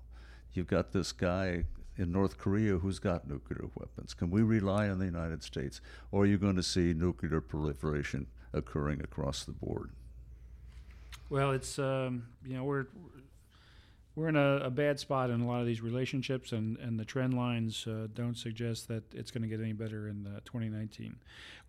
you've 0.54 0.68
got 0.68 0.92
this 0.92 1.12
guy 1.12 1.66
in 1.98 2.12
North 2.12 2.38
Korea 2.38 2.78
who's 2.78 3.00
got 3.00 3.28
nuclear 3.28 3.70
weapons. 3.76 4.14
Can 4.14 4.30
we 4.30 4.42
rely 4.42 4.90
on 4.90 5.00
the 5.00 5.06
United 5.06 5.44
States, 5.44 5.82
or 6.12 6.24
are 6.24 6.26
you 6.26 6.38
going 6.38 6.56
to 6.56 6.64
see 6.64 6.94
nuclear 6.94 7.42
proliferation 7.42 8.28
occurring 8.52 9.02
across 9.02 9.44
the 9.44 9.52
board? 9.52 9.92
Well, 11.30 11.52
it's 11.52 11.80
um, 11.80 12.28
you 12.46 12.56
know 12.56 12.64
we're 12.64 12.86
we're 14.16 14.30
in 14.30 14.36
a, 14.36 14.58
a, 14.58 14.70
bad 14.70 15.00
spot 15.00 15.32
in 15.32 15.42
a 15.42 15.48
lot 15.48 15.60
of 15.60 15.66
these 15.66 15.82
relationships, 15.82 16.52
and, 16.52 16.78
and 16.78 17.00
the 17.00 17.06
trend 17.06 17.34
lines 17.34 17.88
uh, 17.88 18.08
don't 18.14 18.38
suggest 18.38 18.88
that 18.88 19.04
it's 19.14 19.32
going 19.32 19.42
to 19.42 19.48
get 19.48 19.60
any 19.60 19.74
better 19.74 20.08
in 20.08 20.28
uh, 20.28 20.40
2019. 20.46 21.16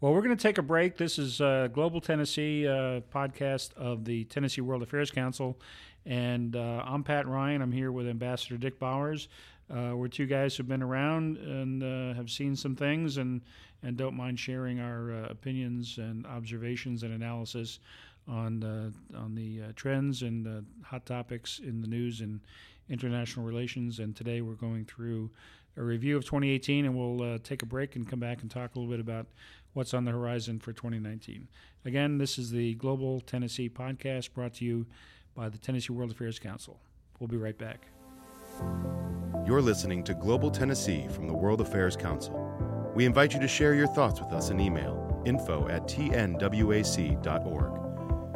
Well, 0.00 0.12
we're 0.12 0.20
going 0.20 0.36
to 0.36 0.42
take 0.42 0.58
a 0.58 0.62
break. 0.62 0.98
This 0.98 1.18
is 1.18 1.40
uh, 1.40 1.68
Global 1.72 2.00
Tennessee 2.02 2.66
uh, 2.68 3.00
podcast 3.14 3.72
of 3.74 4.04
the 4.04 4.24
Tennessee 4.24 4.60
World 4.60 4.82
Affairs 4.82 5.10
Council, 5.10 5.58
and 6.04 6.54
uh, 6.54 6.82
I'm 6.84 7.02
Pat 7.02 7.26
Ryan. 7.26 7.62
I'm 7.62 7.72
here 7.72 7.90
with 7.90 8.06
Ambassador 8.06 8.58
Dick 8.58 8.78
Bowers. 8.78 9.28
Uh, 9.74 9.92
we're 9.94 10.08
two 10.08 10.26
guys 10.26 10.54
who've 10.54 10.68
been 10.68 10.82
around 10.82 11.38
and 11.38 12.14
have 12.14 12.30
seen 12.30 12.54
some 12.54 12.76
things, 12.76 13.16
and 13.16 13.40
and 13.82 13.96
don't 13.98 14.14
mind 14.14 14.38
sharing 14.38 14.80
our 14.80 15.12
opinions 15.24 15.98
and 15.98 16.26
observations 16.26 17.02
and 17.02 17.12
analysis 17.12 17.80
on 18.28 18.60
the 18.60 18.92
on 19.16 19.34
the 19.34 19.62
uh, 19.62 19.72
trends 19.76 20.22
and 20.22 20.46
uh, 20.46 20.86
hot 20.86 21.06
topics 21.06 21.58
in 21.58 21.80
the 21.80 21.86
news 21.86 22.20
and 22.20 22.40
international 22.88 23.44
relations. 23.44 23.98
And 23.98 24.14
today 24.14 24.40
we're 24.40 24.54
going 24.54 24.84
through 24.84 25.30
a 25.76 25.82
review 25.82 26.16
of 26.16 26.24
2018, 26.24 26.84
and 26.84 26.96
we'll 26.96 27.34
uh, 27.34 27.38
take 27.42 27.62
a 27.62 27.66
break 27.66 27.96
and 27.96 28.08
come 28.08 28.20
back 28.20 28.42
and 28.42 28.50
talk 28.50 28.74
a 28.74 28.78
little 28.78 28.90
bit 28.90 29.00
about 29.00 29.26
what's 29.72 29.92
on 29.92 30.04
the 30.04 30.12
horizon 30.12 30.60
for 30.60 30.72
2019. 30.72 31.48
Again, 31.84 32.18
this 32.18 32.38
is 32.38 32.50
the 32.50 32.74
Global 32.74 33.20
Tennessee 33.20 33.68
podcast 33.68 34.32
brought 34.32 34.54
to 34.54 34.64
you 34.64 34.86
by 35.34 35.48
the 35.48 35.58
Tennessee 35.58 35.92
World 35.92 36.12
Affairs 36.12 36.38
Council. 36.38 36.78
We'll 37.18 37.28
be 37.28 37.36
right 37.36 37.58
back. 37.58 37.88
You're 39.46 39.62
listening 39.62 40.04
to 40.04 40.14
Global 40.14 40.50
Tennessee 40.50 41.08
from 41.08 41.26
the 41.26 41.34
World 41.34 41.60
Affairs 41.60 41.96
Council. 41.96 42.92
We 42.94 43.04
invite 43.04 43.34
you 43.34 43.40
to 43.40 43.48
share 43.48 43.74
your 43.74 43.88
thoughts 43.88 44.20
with 44.20 44.32
us 44.32 44.50
in 44.50 44.60
email 44.60 45.00
info 45.24 45.66
at 45.68 45.84
tnwac.org. 45.84 47.83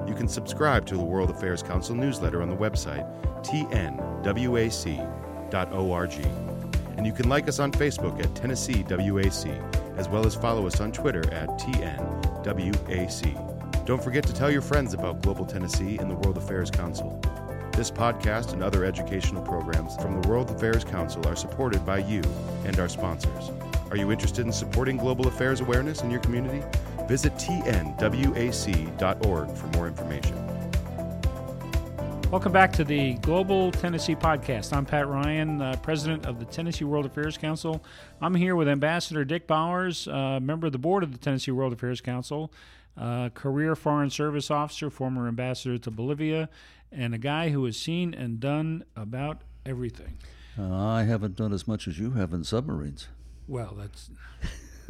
You 0.08 0.14
can 0.14 0.26
subscribe 0.26 0.86
to 0.86 0.96
the 0.96 1.04
World 1.04 1.28
Affairs 1.28 1.62
Council 1.62 1.94
newsletter 1.94 2.40
on 2.40 2.48
the 2.48 2.56
website 2.56 3.06
tnwac.org. 3.42 4.24
And 6.96 7.06
you 7.06 7.12
can 7.12 7.28
like 7.28 7.46
us 7.46 7.58
on 7.60 7.70
Facebook 7.70 8.18
at 8.24 8.34
Tennessee 8.34 8.82
WAC, 8.84 9.98
as 9.98 10.08
well 10.08 10.26
as 10.26 10.34
follow 10.34 10.66
us 10.66 10.80
on 10.80 10.90
Twitter 10.92 11.30
at 11.32 11.48
TNWAC. 11.60 12.46
Don't 13.84 14.02
forget 14.02 14.26
to 14.26 14.32
tell 14.32 14.50
your 14.50 14.62
friends 14.62 14.94
about 14.94 15.22
Global 15.22 15.44
Tennessee 15.44 15.98
and 15.98 16.10
the 16.10 16.16
World 16.16 16.38
Affairs 16.38 16.70
Council. 16.70 17.20
This 17.72 17.90
podcast 17.90 18.54
and 18.54 18.62
other 18.62 18.84
educational 18.84 19.42
programs 19.42 19.94
from 19.96 20.20
the 20.20 20.28
World 20.28 20.50
Affairs 20.50 20.84
Council 20.84 21.28
are 21.28 21.36
supported 21.36 21.84
by 21.84 21.98
you 21.98 22.22
and 22.64 22.80
our 22.80 22.88
sponsors. 22.88 23.50
Are 23.90 23.96
you 23.96 24.10
interested 24.10 24.44
in 24.44 24.52
supporting 24.52 24.96
global 24.96 25.28
affairs 25.28 25.60
awareness 25.60 26.02
in 26.02 26.10
your 26.10 26.20
community? 26.20 26.62
Visit 27.08 27.34
tnwac.org 27.36 28.06
for 29.56 29.66
more 29.68 29.88
information. 29.88 30.36
Welcome 32.30 32.52
back 32.52 32.74
to 32.74 32.84
the 32.84 33.14
Global 33.14 33.72
Tennessee 33.72 34.14
Podcast. 34.14 34.74
I'm 34.76 34.84
Pat 34.84 35.08
Ryan, 35.08 35.62
uh, 35.62 35.76
President 35.82 36.26
of 36.26 36.38
the 36.38 36.44
Tennessee 36.44 36.84
World 36.84 37.06
Affairs 37.06 37.38
Council. 37.38 37.82
I'm 38.20 38.34
here 38.34 38.54
with 38.54 38.68
Ambassador 38.68 39.24
Dick 39.24 39.46
Bowers, 39.46 40.06
uh, 40.06 40.38
member 40.38 40.66
of 40.66 40.74
the 40.74 40.78
board 40.78 41.02
of 41.02 41.12
the 41.12 41.18
Tennessee 41.18 41.52
World 41.52 41.72
Affairs 41.72 42.02
Council, 42.02 42.52
uh, 42.98 43.30
career 43.30 43.74
Foreign 43.74 44.10
Service 44.10 44.50
officer, 44.50 44.90
former 44.90 45.26
ambassador 45.26 45.78
to 45.78 45.90
Bolivia, 45.90 46.50
and 46.92 47.14
a 47.14 47.18
guy 47.18 47.48
who 47.48 47.64
has 47.64 47.78
seen 47.78 48.12
and 48.12 48.38
done 48.38 48.84
about 48.94 49.40
everything. 49.64 50.18
Uh, 50.58 50.76
I 50.76 51.04
haven't 51.04 51.36
done 51.36 51.54
as 51.54 51.66
much 51.66 51.88
as 51.88 51.98
you 51.98 52.10
have 52.10 52.34
in 52.34 52.44
submarines. 52.44 53.08
Well, 53.46 53.74
that's. 53.74 54.10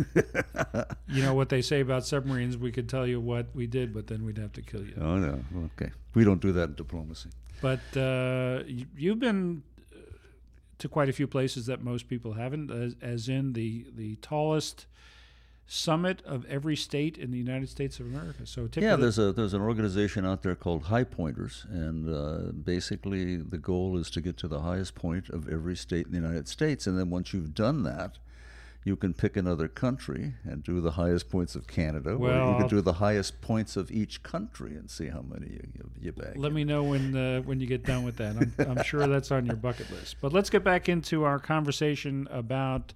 you 1.08 1.22
know 1.22 1.34
what 1.34 1.48
they 1.48 1.62
say 1.62 1.80
about 1.80 2.06
submarines. 2.06 2.56
We 2.56 2.72
could 2.72 2.88
tell 2.88 3.06
you 3.06 3.20
what 3.20 3.46
we 3.54 3.66
did, 3.66 3.92
but 3.92 4.06
then 4.06 4.24
we'd 4.24 4.38
have 4.38 4.52
to 4.54 4.62
kill 4.62 4.82
you. 4.82 4.94
Oh 5.00 5.16
no, 5.16 5.40
okay. 5.76 5.92
We 6.14 6.24
don't 6.24 6.40
do 6.40 6.52
that 6.52 6.70
in 6.70 6.74
diplomacy. 6.74 7.30
But 7.60 7.96
uh, 7.96 8.62
you've 8.66 9.18
been 9.18 9.62
uh, 9.92 9.98
to 10.78 10.88
quite 10.88 11.08
a 11.08 11.12
few 11.12 11.26
places 11.26 11.66
that 11.66 11.82
most 11.82 12.08
people 12.08 12.34
haven't, 12.34 12.70
as, 12.70 12.94
as 13.02 13.28
in 13.28 13.52
the 13.54 13.86
the 13.94 14.16
tallest 14.16 14.86
summit 15.70 16.22
of 16.24 16.46
every 16.46 16.74
state 16.74 17.18
in 17.18 17.30
the 17.30 17.36
United 17.36 17.68
States 17.68 18.00
of 18.00 18.06
America. 18.06 18.46
So 18.46 18.68
yeah, 18.76 18.96
there's 18.96 19.18
a 19.18 19.32
there's 19.32 19.52
an 19.52 19.60
organization 19.60 20.24
out 20.24 20.42
there 20.42 20.54
called 20.54 20.84
High 20.84 21.04
Pointers, 21.04 21.66
and 21.70 22.08
uh, 22.08 22.52
basically 22.52 23.36
the 23.36 23.58
goal 23.58 23.98
is 23.98 24.10
to 24.10 24.20
get 24.20 24.36
to 24.38 24.48
the 24.48 24.60
highest 24.60 24.94
point 24.94 25.28
of 25.28 25.48
every 25.48 25.76
state 25.76 26.06
in 26.06 26.12
the 26.12 26.18
United 26.18 26.48
States, 26.48 26.86
and 26.86 26.98
then 26.98 27.10
once 27.10 27.34
you've 27.34 27.54
done 27.54 27.82
that, 27.82 28.18
you 28.84 28.96
can 28.96 29.12
pick 29.12 29.36
another 29.36 29.68
country 29.68 30.34
and 30.44 30.62
do 30.62 30.80
the 30.80 30.92
highest 30.92 31.28
points 31.28 31.54
of 31.54 31.66
Canada, 31.66 32.16
well, 32.16 32.48
or 32.48 32.52
you 32.52 32.58
can 32.60 32.68
do 32.68 32.80
the 32.80 32.94
highest 32.94 33.40
points 33.40 33.76
of 33.76 33.90
each 33.90 34.22
country 34.22 34.74
and 34.76 34.90
see 34.90 35.08
how 35.08 35.22
many 35.22 35.46
you, 35.46 35.68
you, 35.74 35.90
you 36.00 36.12
bag. 36.12 36.36
Let 36.36 36.48
in. 36.48 36.54
me 36.54 36.64
know 36.64 36.82
when 36.84 37.16
uh, 37.16 37.40
when 37.42 37.60
you 37.60 37.66
get 37.66 37.84
done 37.84 38.04
with 38.04 38.16
that. 38.16 38.36
I'm, 38.36 38.78
I'm 38.78 38.82
sure 38.84 39.06
that's 39.06 39.30
on 39.30 39.46
your 39.46 39.56
bucket 39.56 39.90
list. 39.90 40.16
But 40.20 40.32
let's 40.32 40.50
get 40.50 40.64
back 40.64 40.88
into 40.88 41.24
our 41.24 41.38
conversation 41.38 42.28
about 42.30 42.94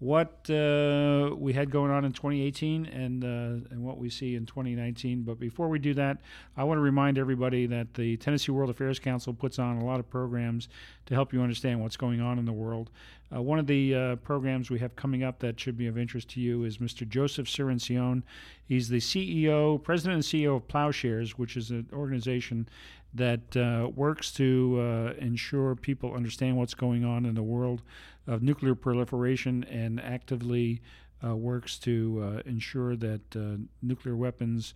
what 0.00 0.48
uh, 0.48 1.34
we 1.36 1.52
had 1.52 1.70
going 1.70 1.90
on 1.90 2.04
in 2.04 2.12
2018 2.12 2.86
and 2.86 3.24
uh, 3.24 3.66
and 3.70 3.82
what 3.82 3.98
we 3.98 4.08
see 4.08 4.36
in 4.36 4.46
2019. 4.46 5.22
But 5.22 5.40
before 5.40 5.68
we 5.68 5.78
do 5.80 5.92
that, 5.94 6.18
I 6.56 6.64
want 6.64 6.78
to 6.78 6.82
remind 6.82 7.18
everybody 7.18 7.66
that 7.66 7.94
the 7.94 8.16
Tennessee 8.16 8.52
World 8.52 8.70
Affairs 8.70 9.00
Council 9.00 9.34
puts 9.34 9.58
on 9.58 9.78
a 9.78 9.84
lot 9.84 9.98
of 9.98 10.08
programs 10.08 10.68
to 11.06 11.14
help 11.14 11.32
you 11.32 11.42
understand 11.42 11.80
what's 11.80 11.96
going 11.96 12.20
on 12.20 12.38
in 12.38 12.44
the 12.44 12.52
world. 12.52 12.90
Uh, 13.34 13.42
one 13.42 13.58
of 13.58 13.66
the 13.66 13.94
uh, 13.94 14.16
programs 14.16 14.70
we 14.70 14.78
have 14.78 14.94
coming 14.96 15.22
up 15.22 15.40
that 15.40 15.58
should 15.60 15.76
be 15.76 15.86
of 15.86 15.98
interest 15.98 16.30
to 16.30 16.40
you 16.40 16.64
is 16.64 16.78
Mr. 16.78 17.06
Joseph 17.06 17.46
Cirincione. 17.46 18.22
He's 18.64 18.88
the 18.88 18.98
CEO, 18.98 19.82
president 19.82 20.14
and 20.14 20.22
CEO 20.24 20.56
of 20.56 20.68
Plowshares, 20.68 21.36
which 21.36 21.56
is 21.56 21.70
an 21.70 21.88
organization 21.92 22.68
that 23.14 23.56
uh, 23.56 23.88
works 23.88 24.30
to 24.32 24.78
uh, 24.80 25.12
ensure 25.18 25.74
people 25.74 26.14
understand 26.14 26.56
what's 26.56 26.74
going 26.74 27.04
on 27.04 27.24
in 27.24 27.34
the 27.34 27.42
world 27.42 27.82
of 28.26 28.42
nuclear 28.42 28.74
proliferation 28.74 29.64
and 29.64 30.00
actively 30.00 30.82
uh, 31.26 31.34
works 31.34 31.78
to 31.78 32.22
uh, 32.22 32.48
ensure 32.48 32.96
that 32.96 33.20
uh, 33.34 33.56
nuclear 33.82 34.14
weapons, 34.14 34.74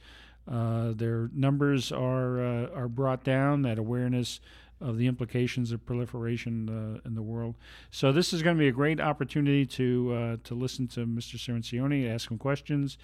uh, 0.50 0.92
their 0.92 1.30
numbers 1.32 1.92
are 1.92 2.40
are 2.74 2.88
brought 2.88 3.22
down, 3.22 3.62
that 3.62 3.78
awareness 3.78 4.40
of 4.80 4.98
the 4.98 5.06
implications 5.06 5.70
of 5.70 5.86
proliferation 5.86 7.00
in 7.04 7.14
the 7.14 7.22
world. 7.22 7.54
So 7.92 8.10
this 8.10 8.32
is 8.32 8.42
going 8.42 8.56
to 8.56 8.58
be 8.58 8.66
a 8.66 8.72
great 8.72 9.00
opportunity 9.00 9.64
to 9.66 10.40
to 10.42 10.54
listen 10.54 10.88
to 10.88 11.06
Mr. 11.06 11.36
Cirincione, 11.36 12.12
ask 12.12 12.28
him 12.28 12.38
questions, 12.38 12.98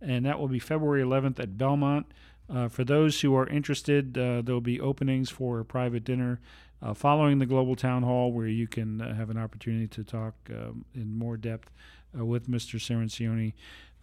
and 0.00 0.24
that 0.24 0.38
will 0.38 0.46
be 0.46 0.60
February 0.60 1.02
11th 1.02 1.40
at 1.40 1.58
Belmont. 1.58 2.06
Uh, 2.48 2.68
for 2.68 2.84
those 2.84 3.20
who 3.20 3.34
are 3.34 3.46
interested, 3.46 4.18
uh, 4.18 4.42
there'll 4.42 4.60
be 4.60 4.80
openings 4.80 5.30
for 5.30 5.60
a 5.60 5.64
private 5.64 6.04
dinner 6.04 6.40
uh, 6.82 6.92
following 6.92 7.38
the 7.38 7.46
global 7.46 7.74
town 7.74 8.02
hall 8.02 8.30
where 8.32 8.46
you 8.46 8.66
can 8.66 9.00
uh, 9.00 9.14
have 9.14 9.30
an 9.30 9.38
opportunity 9.38 9.86
to 9.86 10.04
talk 10.04 10.34
um, 10.50 10.84
in 10.94 11.16
more 11.16 11.38
depth 11.38 11.70
uh, 12.18 12.24
with 12.24 12.48
Mr. 12.48 12.78
Cirincione. 12.78 13.54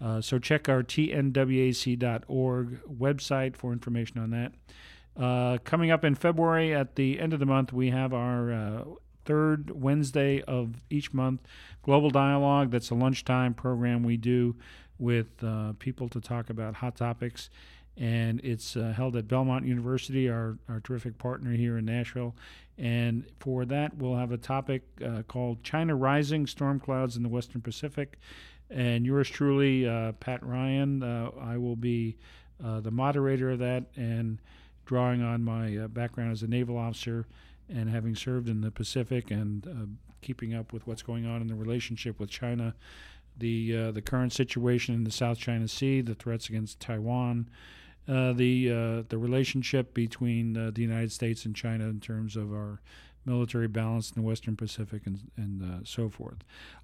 Uh, 0.01 0.19
so 0.19 0.39
check 0.39 0.67
our 0.67 0.81
tnwac.org 0.81 2.29
website 2.89 3.55
for 3.55 3.71
information 3.71 4.19
on 4.19 4.31
that. 4.31 4.51
coming 5.63 5.91
up 5.91 6.03
in 6.03 6.15
February 6.15 6.73
at 6.73 6.95
the 6.95 7.19
end 7.19 7.33
of 7.33 7.39
the 7.39 7.45
month, 7.45 7.71
we 7.71 7.91
have 7.91 8.11
our 8.13 8.83
third 9.25 9.69
Wednesday 9.69 10.41
of 10.41 10.81
each 10.89 11.13
month 11.13 11.41
Global 11.83 12.09
Dialogue. 12.09 12.71
That's 12.71 12.89
a 12.89 12.95
lunchtime 12.95 13.53
program 13.53 14.01
we 14.01 14.17
do 14.17 14.55
with 14.97 15.43
people 15.77 16.09
to 16.09 16.19
talk 16.19 16.49
about 16.49 16.73
hot 16.73 16.95
topics 16.95 17.51
and 17.97 18.39
it's 18.43 18.75
uh, 18.75 18.93
held 18.95 19.15
at 19.15 19.27
Belmont 19.27 19.65
University, 19.65 20.29
our, 20.29 20.57
our 20.69 20.79
terrific 20.79 21.17
partner 21.17 21.51
here 21.51 21.77
in 21.77 21.85
Nashville. 21.85 22.35
And 22.77 23.25
for 23.39 23.65
that, 23.65 23.97
we'll 23.97 24.15
have 24.15 24.31
a 24.31 24.37
topic 24.37 24.83
uh, 25.05 25.23
called 25.23 25.63
China 25.63 25.95
Rising 25.95 26.47
Storm 26.47 26.79
Clouds 26.79 27.15
in 27.15 27.23
the 27.23 27.29
Western 27.29 27.61
Pacific. 27.61 28.17
And 28.69 29.05
yours 29.05 29.29
truly, 29.29 29.87
uh, 29.87 30.13
Pat 30.13 30.43
Ryan, 30.45 31.03
uh, 31.03 31.31
I 31.39 31.57
will 31.57 31.75
be 31.75 32.17
uh, 32.63 32.79
the 32.79 32.91
moderator 32.91 33.51
of 33.51 33.59
that 33.59 33.85
and 33.95 34.39
drawing 34.85 35.21
on 35.21 35.43
my 35.43 35.77
uh, 35.77 35.87
background 35.89 36.31
as 36.31 36.43
a 36.43 36.47
naval 36.47 36.77
officer 36.77 37.27
and 37.69 37.89
having 37.89 38.15
served 38.15 38.47
in 38.49 38.61
the 38.61 38.71
Pacific 38.71 39.31
and 39.31 39.97
keeping 40.21 40.53
up 40.53 40.73
with 40.73 40.85
what's 40.87 41.01
going 41.01 41.25
on 41.25 41.41
in 41.41 41.47
the 41.47 41.55
relationship 41.55 42.19
with 42.19 42.29
China. 42.29 42.73
The, 43.37 43.91
the 43.91 44.01
current 44.01 44.33
situation 44.33 44.93
in 44.93 45.03
the 45.03 45.11
South 45.11 45.37
China 45.37 45.67
Sea, 45.67 46.01
the 46.01 46.13
threats 46.13 46.49
against 46.49 46.79
Taiwan, 46.79 47.49
uh, 48.07 48.33
the 48.33 48.71
uh, 48.71 49.03
the 49.09 49.17
relationship 49.17 49.93
between 49.93 50.57
uh, 50.57 50.71
the 50.73 50.81
United 50.81 51.11
States 51.11 51.45
and 51.45 51.55
China 51.55 51.85
in 51.85 51.99
terms 51.99 52.35
of 52.35 52.51
our 52.51 52.81
military 53.25 53.67
balance 53.67 54.11
in 54.11 54.19
the 54.19 54.27
Western 54.27 54.55
Pacific 54.55 55.03
and 55.05 55.19
and 55.37 55.61
uh, 55.61 55.77
so 55.83 56.09
forth. 56.09 56.37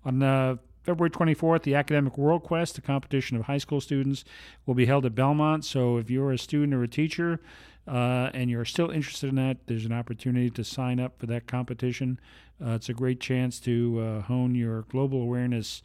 On 0.06 0.22
uh, 0.22 0.58
February 0.84 1.10
24th, 1.10 1.64
the 1.64 1.74
Academic 1.74 2.18
World 2.18 2.44
Quest, 2.44 2.78
a 2.78 2.82
competition 2.82 3.36
of 3.36 3.44
high 3.44 3.58
school 3.58 3.82
students, 3.82 4.24
will 4.66 4.76
be 4.76 4.86
held 4.86 5.06
at 5.06 5.16
Belmont. 5.16 5.66
So 5.66 5.98
if 5.98 6.10
you're 6.10 6.32
a 6.32 6.38
student 6.38 6.74
or 6.74 6.84
a 6.84 6.88
teacher 6.88 7.42
and 7.86 8.50
you're 8.50 8.64
still 8.64 8.90
interested 8.90 9.30
in 9.30 9.36
that, 9.36 9.58
there's 9.66 9.86
an 9.86 9.92
opportunity 9.92 10.50
to 10.52 10.64
sign 10.64 11.00
up 11.00 11.20
for 11.20 11.26
that 11.26 11.46
competition. 11.46 12.20
it's 12.62 12.88
a 12.88 12.94
great 12.94 13.20
chance 13.20 13.60
to 13.62 14.22
hone 14.28 14.56
your 14.56 14.84
global 14.84 15.22
awareness 15.22 15.84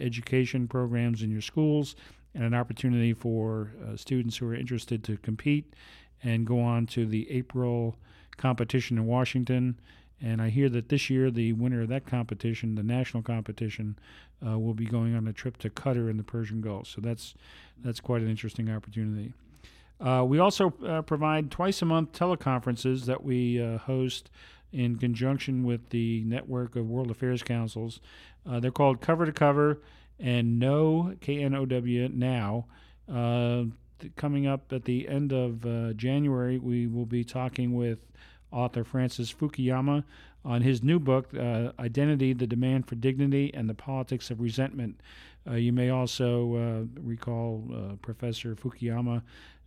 education 0.00 0.66
programs 0.66 1.22
in 1.22 1.30
your 1.30 1.42
schools 1.42 1.94
and 2.34 2.44
an 2.44 2.54
opportunity 2.54 3.12
for 3.12 3.72
uh, 3.84 3.96
students 3.96 4.36
who 4.36 4.46
are 4.48 4.54
interested 4.54 5.02
to 5.04 5.16
compete 5.18 5.74
and 6.22 6.46
go 6.46 6.60
on 6.60 6.86
to 6.86 7.06
the 7.06 7.30
April 7.30 7.96
competition 8.36 8.98
in 8.98 9.06
Washington. 9.06 9.80
And 10.22 10.42
I 10.42 10.50
hear 10.50 10.68
that 10.68 10.90
this 10.90 11.08
year, 11.08 11.30
the 11.30 11.54
winner 11.54 11.82
of 11.82 11.88
that 11.88 12.06
competition, 12.06 12.74
the 12.74 12.82
national 12.82 13.22
competition, 13.22 13.98
uh, 14.46 14.58
will 14.58 14.74
be 14.74 14.84
going 14.84 15.14
on 15.14 15.26
a 15.26 15.32
trip 15.32 15.56
to 15.58 15.70
Qatar 15.70 16.10
in 16.10 16.16
the 16.16 16.22
Persian 16.22 16.60
Gulf. 16.60 16.86
So 16.88 17.00
that's 17.00 17.34
that's 17.82 18.00
quite 18.00 18.22
an 18.22 18.28
interesting 18.28 18.70
opportunity. 18.70 19.32
Uh, 20.00 20.24
we 20.26 20.38
also 20.38 20.74
uh, 20.86 21.02
provide 21.02 21.50
twice 21.50 21.82
a 21.82 21.84
month 21.84 22.12
teleconferences 22.12 23.04
that 23.04 23.22
we 23.22 23.62
uh, 23.62 23.78
host 23.78 24.30
in 24.72 24.96
conjunction 24.96 25.64
with 25.64 25.90
the 25.90 26.22
network 26.24 26.76
of 26.76 26.88
World 26.88 27.10
Affairs 27.10 27.42
Councils. 27.42 28.00
Uh, 28.48 28.60
they're 28.60 28.70
called 28.70 29.00
Cover 29.00 29.26
to 29.26 29.32
Cover 29.32 29.80
and 30.20 30.58
Know 30.58 31.14
K 31.20 31.42
N 31.42 31.54
O 31.54 31.64
W 31.66 32.08
Now. 32.12 32.66
Uh, 33.08 33.64
th- 33.98 34.12
coming 34.16 34.46
up 34.46 34.72
at 34.72 34.84
the 34.84 35.08
end 35.08 35.32
of 35.32 35.66
uh, 35.66 35.92
January, 35.94 36.58
we 36.58 36.86
will 36.86 37.06
be 37.06 37.24
talking 37.24 37.74
with 37.74 37.98
author 38.52 38.84
Francis 38.84 39.32
Fukuyama 39.32 40.04
on 40.44 40.62
his 40.62 40.82
new 40.82 40.98
book, 40.98 41.34
uh, 41.34 41.72
Identity: 41.78 42.32
The 42.32 42.46
Demand 42.46 42.86
for 42.86 42.94
Dignity 42.94 43.50
and 43.54 43.68
the 43.68 43.74
Politics 43.74 44.30
of 44.30 44.40
Resentment. 44.40 45.00
Uh, 45.48 45.54
you 45.54 45.72
may 45.72 45.88
also 45.88 46.54
uh, 46.54 47.00
recall 47.00 47.64
uh, 47.72 47.96
Professor 47.96 48.54
Fukuyama 48.54 49.22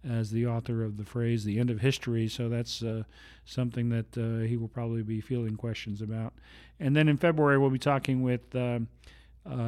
as 0.07 0.31
the 0.31 0.45
author 0.45 0.83
of 0.83 0.97
the 0.97 1.05
phrase 1.05 1.43
"the 1.43 1.59
end 1.59 1.69
of 1.69 1.79
history." 1.81 2.27
So 2.27 2.49
that's 2.49 2.83
uh, 2.83 3.03
something 3.45 3.89
that 3.89 4.17
uh, 4.17 4.47
he 4.47 4.57
will 4.57 4.67
probably 4.67 5.03
be 5.03 5.21
fielding 5.21 5.55
questions 5.55 6.01
about. 6.01 6.33
And 6.79 6.95
then 6.95 7.07
in 7.07 7.17
February, 7.17 7.57
we'll 7.57 7.69
be 7.69 7.79
talking 7.79 8.21
with 8.21 8.55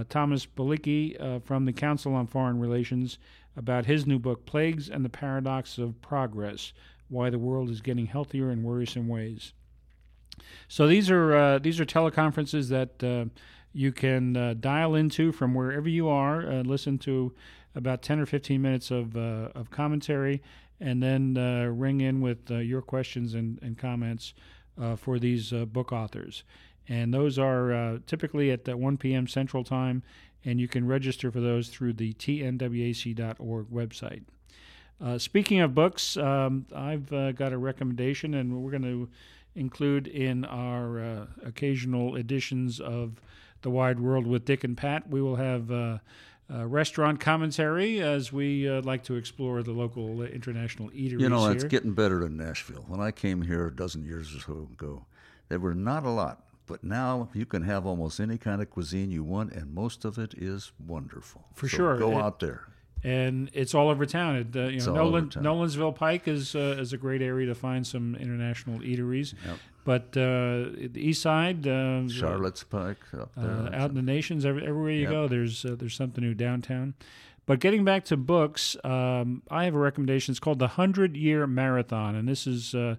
Thomas 0.10 0.46
Bollyky 0.46 1.20
uh, 1.20 1.40
from 1.40 1.66
the 1.66 1.74
Council 1.74 2.14
on 2.14 2.28
Foreign 2.28 2.60
Relations 2.60 3.18
about 3.58 3.86
his 3.86 4.06
new 4.06 4.20
book, 4.20 4.46
"Plagues 4.46 4.90
and 4.90 5.04
the 5.04 5.10
Paradox 5.10 5.78
of 5.78 6.02
Progress: 6.02 6.74
Why 7.10 7.30
the 7.30 7.40
World 7.40 7.70
is 7.70 7.82
Getting 7.82 8.08
Healthier 8.08 8.52
in 8.52 8.64
Worrisome 8.64 9.08
Ways." 9.08 9.54
So 10.68 10.88
these 10.88 11.10
are 11.10 11.36
uh, 11.36 11.60
these 11.60 11.80
are 11.80 11.86
teleconferences 11.86 12.70
that 12.70 13.04
uh, 13.04 13.26
you 13.74 13.92
can 13.92 14.38
uh, 14.38 14.54
dial 14.60 14.96
into 14.96 15.32
from 15.32 15.54
wherever 15.54 15.90
you 15.90 16.08
are. 16.08 16.46
Uh, 16.46 16.62
listen 16.62 16.98
to 17.00 17.34
about 17.76 18.02
ten 18.02 18.20
or 18.20 18.26
fifteen 18.26 18.62
minutes 18.62 18.92
of 18.92 19.16
uh, 19.16 19.50
of 19.56 19.70
commentary, 19.70 20.42
and 20.80 21.02
then 21.02 21.38
uh, 21.38 21.66
ring 21.66 22.02
in 22.02 22.22
with 22.22 22.50
uh, 22.52 22.56
your 22.56 22.82
questions 22.82 23.34
and, 23.34 23.60
and 23.62 23.78
comments 23.78 24.34
uh, 24.82 24.96
for 24.96 25.20
these 25.20 25.54
uh, 25.54 25.66
book 25.66 25.92
authors. 25.92 26.44
And 26.88 27.14
those 27.14 27.40
are 27.40 27.74
uh, 27.74 27.98
typically 28.06 28.52
at 28.52 28.68
uh, 28.70 28.78
1 28.78 28.98
p.m. 28.98 29.28
Central 29.28 29.64
Time, 29.64 30.04
and 30.44 30.60
you 30.60 30.68
can 30.68 30.86
register 30.88 31.32
for 31.32 31.40
those 31.40 31.70
through 31.70 31.94
the 31.94 32.14
tnwac.org 32.14 33.68
website. 33.68 34.24
Uh, 35.04 35.18
speaking 35.18 35.60
of 35.60 35.76
books, 35.76 36.16
um, 36.16 36.66
I've 36.74 37.12
uh, 37.12 37.32
got 37.32 37.52
a 37.54 37.58
recommendation, 37.58 38.34
and 38.34 38.62
we're 38.62 38.72
going 38.72 38.84
to 38.84 39.10
include 39.56 40.08
in 40.08 40.46
our 40.46 41.00
uh, 41.00 41.26
occasional 41.44 42.16
editions 42.16 42.80
of 42.80 43.20
The 43.62 43.70
Wide 43.70 44.00
World 44.00 44.28
with 44.28 44.46
Dick 44.46 44.64
and 44.64 44.78
Pat. 44.78 45.10
We 45.10 45.22
will 45.22 45.38
have 45.38 46.00
uh, 46.54 46.66
restaurant 46.68 47.20
commentary 47.20 48.02
as 48.02 48.32
we 48.32 48.70
uh, 48.70 48.82
like 48.84 49.04
to 49.04 49.16
explore 49.16 49.64
the 49.64 49.72
local 49.72 50.22
international 50.22 50.90
eateries 50.92 51.20
You 51.22 51.30
know, 51.30 51.48
it's 51.48 51.64
here. 51.64 51.70
getting 51.70 51.94
better 51.94 52.26
in 52.26 52.38
Nashville. 52.38 52.86
When 52.88 53.00
I 53.00 53.12
came 53.12 53.42
here 53.42 53.68
a 53.68 53.76
dozen 53.76 54.06
years 54.06 54.36
or 54.36 54.40
so 54.40 54.70
ago, 54.72 55.06
there 55.50 55.60
were 55.60 55.76
not 55.76 56.06
a 56.06 56.10
lot. 56.10 56.45
But 56.68 56.84
now 56.84 57.30
you 57.34 57.46
can 57.46 57.64
have 57.64 57.86
almost 57.86 58.20
any 58.20 58.38
kind 58.38 58.62
of 58.62 58.70
cuisine 58.70 59.12
you 59.12 59.24
want, 59.24 59.54
and 59.54 59.74
most 59.74 60.04
of 60.06 60.18
it 60.18 60.34
is 60.36 60.72
wonderful. 60.86 61.46
For 61.54 61.68
So 61.68 61.78
sure. 61.78 61.98
Go 61.98 62.12
It- 62.14 62.22
out 62.22 62.40
there. 62.40 62.68
and 63.04 63.52
it's 63.54 63.76
all 63.76 63.90
over 63.90 64.04
town. 64.08 64.36
It, 64.36 64.56
uh, 64.56 64.62
you 64.62 64.78
It's 64.78 64.88
know, 64.88 64.94
all 64.94 65.00
over 65.02 65.22
Nolan, 65.22 65.30
town. 65.30 65.44
Nolensville 65.44 65.94
Pike 65.96 66.28
is 66.28 66.56
uh, 66.56 66.78
is 66.80 66.92
a 66.92 66.98
great 66.98 67.22
area 67.22 67.46
to 67.48 67.54
find 67.56 67.86
some 67.86 68.16
international 68.16 68.80
eateries. 68.80 69.36
Yep. 69.46 69.58
But 69.84 70.18
uh, 70.18 70.74
the 70.92 71.00
east 71.10 71.22
side, 71.22 71.68
uh, 71.68 72.08
Charlotte's 72.10 72.64
Pike 72.64 72.98
up 73.14 73.30
there. 73.36 73.46
uh, 73.52 73.70
out 73.72 73.92
in 73.92 73.96
the 73.96 74.02
nations, 74.02 74.44
every, 74.44 74.66
everywhere 74.66 74.90
you 74.92 75.02
Yep. 75.04 75.12
go, 75.12 75.28
there's 75.28 75.64
uh, 75.66 75.76
there's 75.78 75.94
something 75.96 76.24
new 76.24 76.34
downtown. 76.34 76.96
But 77.46 77.60
getting 77.60 77.86
back 77.86 78.06
to 78.06 78.18
books, 78.18 78.76
um, 78.84 79.44
I 79.52 79.66
have 79.66 79.76
a 79.76 79.78
recommendation. 79.78 80.32
It's 80.32 80.40
called 80.40 80.58
the 80.58 80.70
Hundred 80.70 81.16
Year 81.16 81.46
Marathon, 81.46 82.16
and 82.16 82.28
this 82.28 82.48
is 82.48 82.74
uh, 82.74 82.96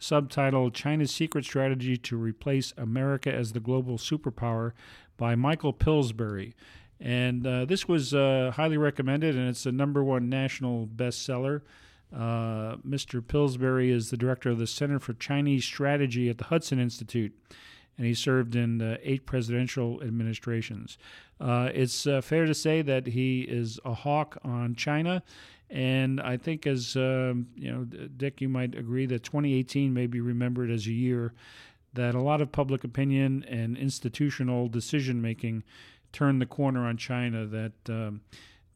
subtitled 0.00 0.74
"China's 0.74 1.10
Secret 1.10 1.44
Strategy 1.44 1.96
to 1.96 2.16
Replace 2.16 2.72
America 2.76 3.32
as 3.32 3.52
the 3.52 3.60
Global 3.60 3.98
Superpower" 3.98 4.72
by 5.16 5.34
Michael 5.34 5.72
Pillsbury. 5.72 6.54
And 7.00 7.46
uh, 7.46 7.64
this 7.64 7.86
was 7.86 8.12
uh, 8.14 8.52
highly 8.54 8.76
recommended, 8.76 9.36
and 9.36 9.48
it's 9.48 9.64
the 9.64 9.72
number 9.72 10.02
one 10.02 10.28
national 10.28 10.86
bestseller. 10.86 11.62
Uh, 12.14 12.76
Mr. 12.86 13.24
Pillsbury 13.26 13.90
is 13.90 14.10
the 14.10 14.16
director 14.16 14.50
of 14.50 14.58
the 14.58 14.66
Center 14.66 14.98
for 14.98 15.12
Chinese 15.14 15.64
Strategy 15.64 16.28
at 16.28 16.38
the 16.38 16.44
Hudson 16.44 16.78
Institute 16.78 17.32
and 17.98 18.06
he 18.06 18.14
served 18.14 18.54
in 18.54 18.80
uh, 18.80 18.96
eight 19.02 19.26
presidential 19.26 20.00
administrations. 20.02 20.96
Uh, 21.40 21.68
it's 21.74 22.06
uh, 22.06 22.20
fair 22.20 22.46
to 22.46 22.54
say 22.54 22.80
that 22.80 23.08
he 23.08 23.42
is 23.42 23.78
a 23.84 23.92
hawk 23.92 24.38
on 24.44 24.76
China, 24.76 25.22
and 25.70 26.20
I 26.20 26.36
think, 26.36 26.66
as 26.66 26.96
um, 26.96 27.48
you 27.54 27.70
know, 27.70 27.84
Dick, 27.84 28.40
you 28.40 28.48
might 28.48 28.74
agree 28.74 29.06
that 29.06 29.22
2018 29.22 29.92
may 29.92 30.06
be 30.06 30.20
remembered 30.20 30.70
as 30.70 30.86
a 30.86 30.92
year 30.92 31.34
that 31.94 32.14
a 32.14 32.20
lot 32.20 32.40
of 32.40 32.52
public 32.52 32.84
opinion 32.84 33.44
and 33.48 33.76
institutional 33.76 34.68
decision 34.68 35.20
making 35.20 35.64
turned 36.12 36.40
the 36.40 36.46
corner 36.46 36.86
on 36.86 36.96
China. 36.96 37.46
That 37.46 37.72
um, 37.88 38.22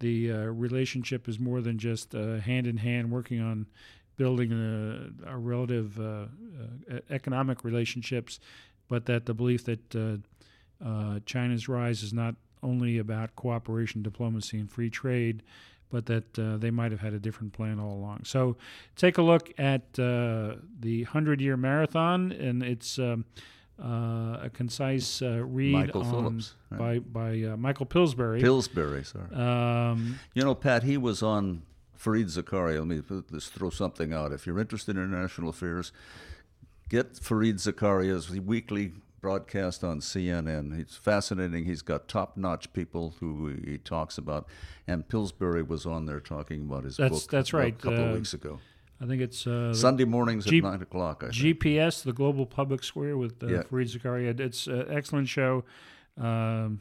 the 0.01 0.32
uh, 0.32 0.36
relationship 0.47 1.28
is 1.28 1.38
more 1.38 1.61
than 1.61 1.78
just 1.78 2.14
uh, 2.14 2.36
hand 2.38 2.66
in 2.66 2.76
hand 2.76 3.11
working 3.11 3.40
on 3.40 3.66
building 4.16 4.53
a, 4.53 5.30
a 5.30 5.36
relative 5.38 5.99
uh, 5.99 6.26
uh, 6.90 6.99
economic 7.11 7.64
relationships, 7.64 8.38
but 8.88 9.07
that 9.07 9.26
the 9.26 9.34
belief 9.34 9.64
that 9.64 9.97
uh, 9.97 10.86
uh, 10.86 11.20
China's 11.24 11.68
rise 11.68 12.03
is 12.03 12.12
not 12.12 12.34
only 12.62 12.99
about 12.99 13.34
cooperation, 13.34 14.03
diplomacy, 14.03 14.59
and 14.59 14.70
free 14.70 14.90
trade, 14.90 15.43
but 15.93 16.07
that 16.07 16.38
uh, 16.38 16.57
they 16.57 16.70
might 16.70 16.90
have 16.90 17.01
had 17.01 17.12
a 17.12 17.18
different 17.18 17.53
plan 17.53 17.78
all 17.78 17.93
along. 17.93 18.22
So 18.24 18.57
take 18.97 19.18
a 19.18 19.22
look 19.22 19.53
at 19.59 19.82
uh, 19.99 20.57
the 20.80 21.05
100 21.05 21.40
year 21.40 21.57
marathon, 21.57 22.32
and 22.32 22.62
it's 22.62 22.99
um, 22.99 23.26
uh, 23.80 24.38
a 24.43 24.51
concise 24.53 25.22
uh, 25.22 25.45
read 25.45 25.72
Michael 25.72 26.03
on, 26.03 26.11
Phillips, 26.11 26.55
right. 26.70 26.78
by, 26.78 26.99
by 26.99 27.53
uh, 27.53 27.57
Michael 27.57 27.86
Pillsbury. 27.86 28.40
Pillsbury, 28.40 29.05
sorry. 29.05 29.32
um, 29.34 30.18
You 30.34 30.43
know, 30.43 30.55
Pat, 30.55 30.82
he 30.82 30.97
was 30.97 31.22
on 31.22 31.62
Fareed 32.03 32.26
Zakaria. 32.26 32.78
Let 32.78 32.88
me 32.88 33.01
put 33.03 33.28
this, 33.28 33.49
throw 33.49 33.70
something 33.70 34.12
out. 34.12 34.32
If 34.32 34.47
you're 34.47 34.59
interested 34.59 34.97
in 34.97 35.05
international 35.05 35.51
affairs, 35.51 35.93
get 36.88 37.14
Fareed 37.14 37.57
Zakaria's 37.57 38.30
weekly 38.40 38.93
broadcast 39.33 39.83
on 39.85 40.01
CNN. 40.01 40.79
It's 40.79 40.97
fascinating. 40.97 41.64
He's 41.64 41.81
got 41.81 42.09
top-notch 42.09 42.73
people 42.75 43.14
who 43.20 43.55
he 43.64 43.79
talks 43.79 44.18
about, 44.18 44.47
and 44.87 45.09
Pillsbury 45.09 45.62
was 45.62 45.87
on 45.87 46.05
there 46.07 46.20
talking 46.20 46.62
about 46.62 46.85
his 46.85 46.97
That's- 46.99 47.23
book. 47.23 47.31
that's 47.31 47.53
right. 47.55 47.73
a 47.73 47.77
couple 47.83 48.01
Uh, 48.01 48.09
of 48.09 48.14
weeks 48.16 48.35
ago. 48.35 48.59
I 49.01 49.07
think 49.07 49.23
it's 49.23 49.47
uh, 49.47 49.73
Sunday 49.75 50.05
mornings 50.05 50.45
G- 50.45 50.59
at 50.59 50.64
nine 50.64 50.83
o'clock. 50.83 51.25
I 51.25 51.31
think. 51.31 51.59
GPS, 51.61 52.03
the 52.03 52.12
Global 52.12 52.45
Public 52.47 52.85
Square 52.85 53.16
with 53.16 53.43
uh, 53.43 53.47
Yeah. 53.47 53.62
Fareed 53.62 53.97
Zakaria. 53.97 54.39
It's 54.39 54.66
an 54.66 54.87
excellent 54.91 55.29
show. 55.29 55.64
Um, 56.18 56.81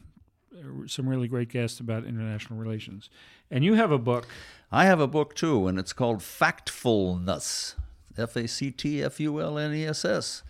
some 0.86 1.08
really 1.08 1.28
great 1.28 1.50
guests 1.50 1.80
about 1.80 2.06
international 2.06 2.60
relations. 2.60 3.10
And 3.50 3.64
you 3.64 3.74
have 3.76 3.89
a 3.92 3.98
book. 3.98 4.28
I 4.72 4.86
have 4.86 5.00
a 5.00 5.08
book 5.08 5.34
too, 5.34 5.68
and 5.68 5.80
it's 5.80 5.94
called 5.94 6.20
Factfulness. 6.20 7.76
F 8.18 8.36
A 8.36 8.48
C 8.48 8.70
T 8.72 9.02
F 9.04 9.20
U 9.20 9.39
L 9.42 9.58
N 9.58 9.74
E 9.74 9.86
S 9.86 10.04
S. 10.06 10.44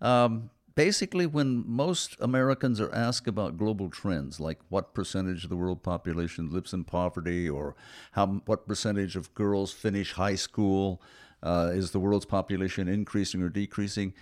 Um, 0.00 0.50
basically, 0.76 1.26
when 1.26 1.64
most 1.66 2.16
Americans 2.20 2.80
are 2.80 2.94
asked 2.94 3.26
about 3.26 3.58
global 3.58 3.90
trends, 3.90 4.38
like 4.38 4.60
what 4.68 4.94
percentage 4.94 5.42
of 5.42 5.50
the 5.50 5.56
world 5.56 5.82
population 5.82 6.52
lives 6.52 6.72
in 6.72 6.84
poverty, 6.84 7.48
or 7.48 7.74
how 8.12 8.42
what 8.46 8.68
percentage 8.68 9.16
of 9.16 9.34
girls 9.34 9.72
finish 9.72 10.12
high 10.12 10.36
school, 10.36 11.02
uh, 11.42 11.72
is 11.74 11.90
the 11.90 12.00
world's 12.00 12.26
population 12.26 12.86
increasing 12.86 13.42
or 13.42 13.48
decreasing? 13.48 14.14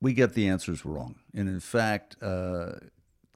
we 0.00 0.12
get 0.12 0.34
the 0.34 0.48
answers 0.48 0.84
wrong. 0.84 1.16
And 1.34 1.48
in 1.48 1.60
fact, 1.60 2.16
uh, 2.22 2.72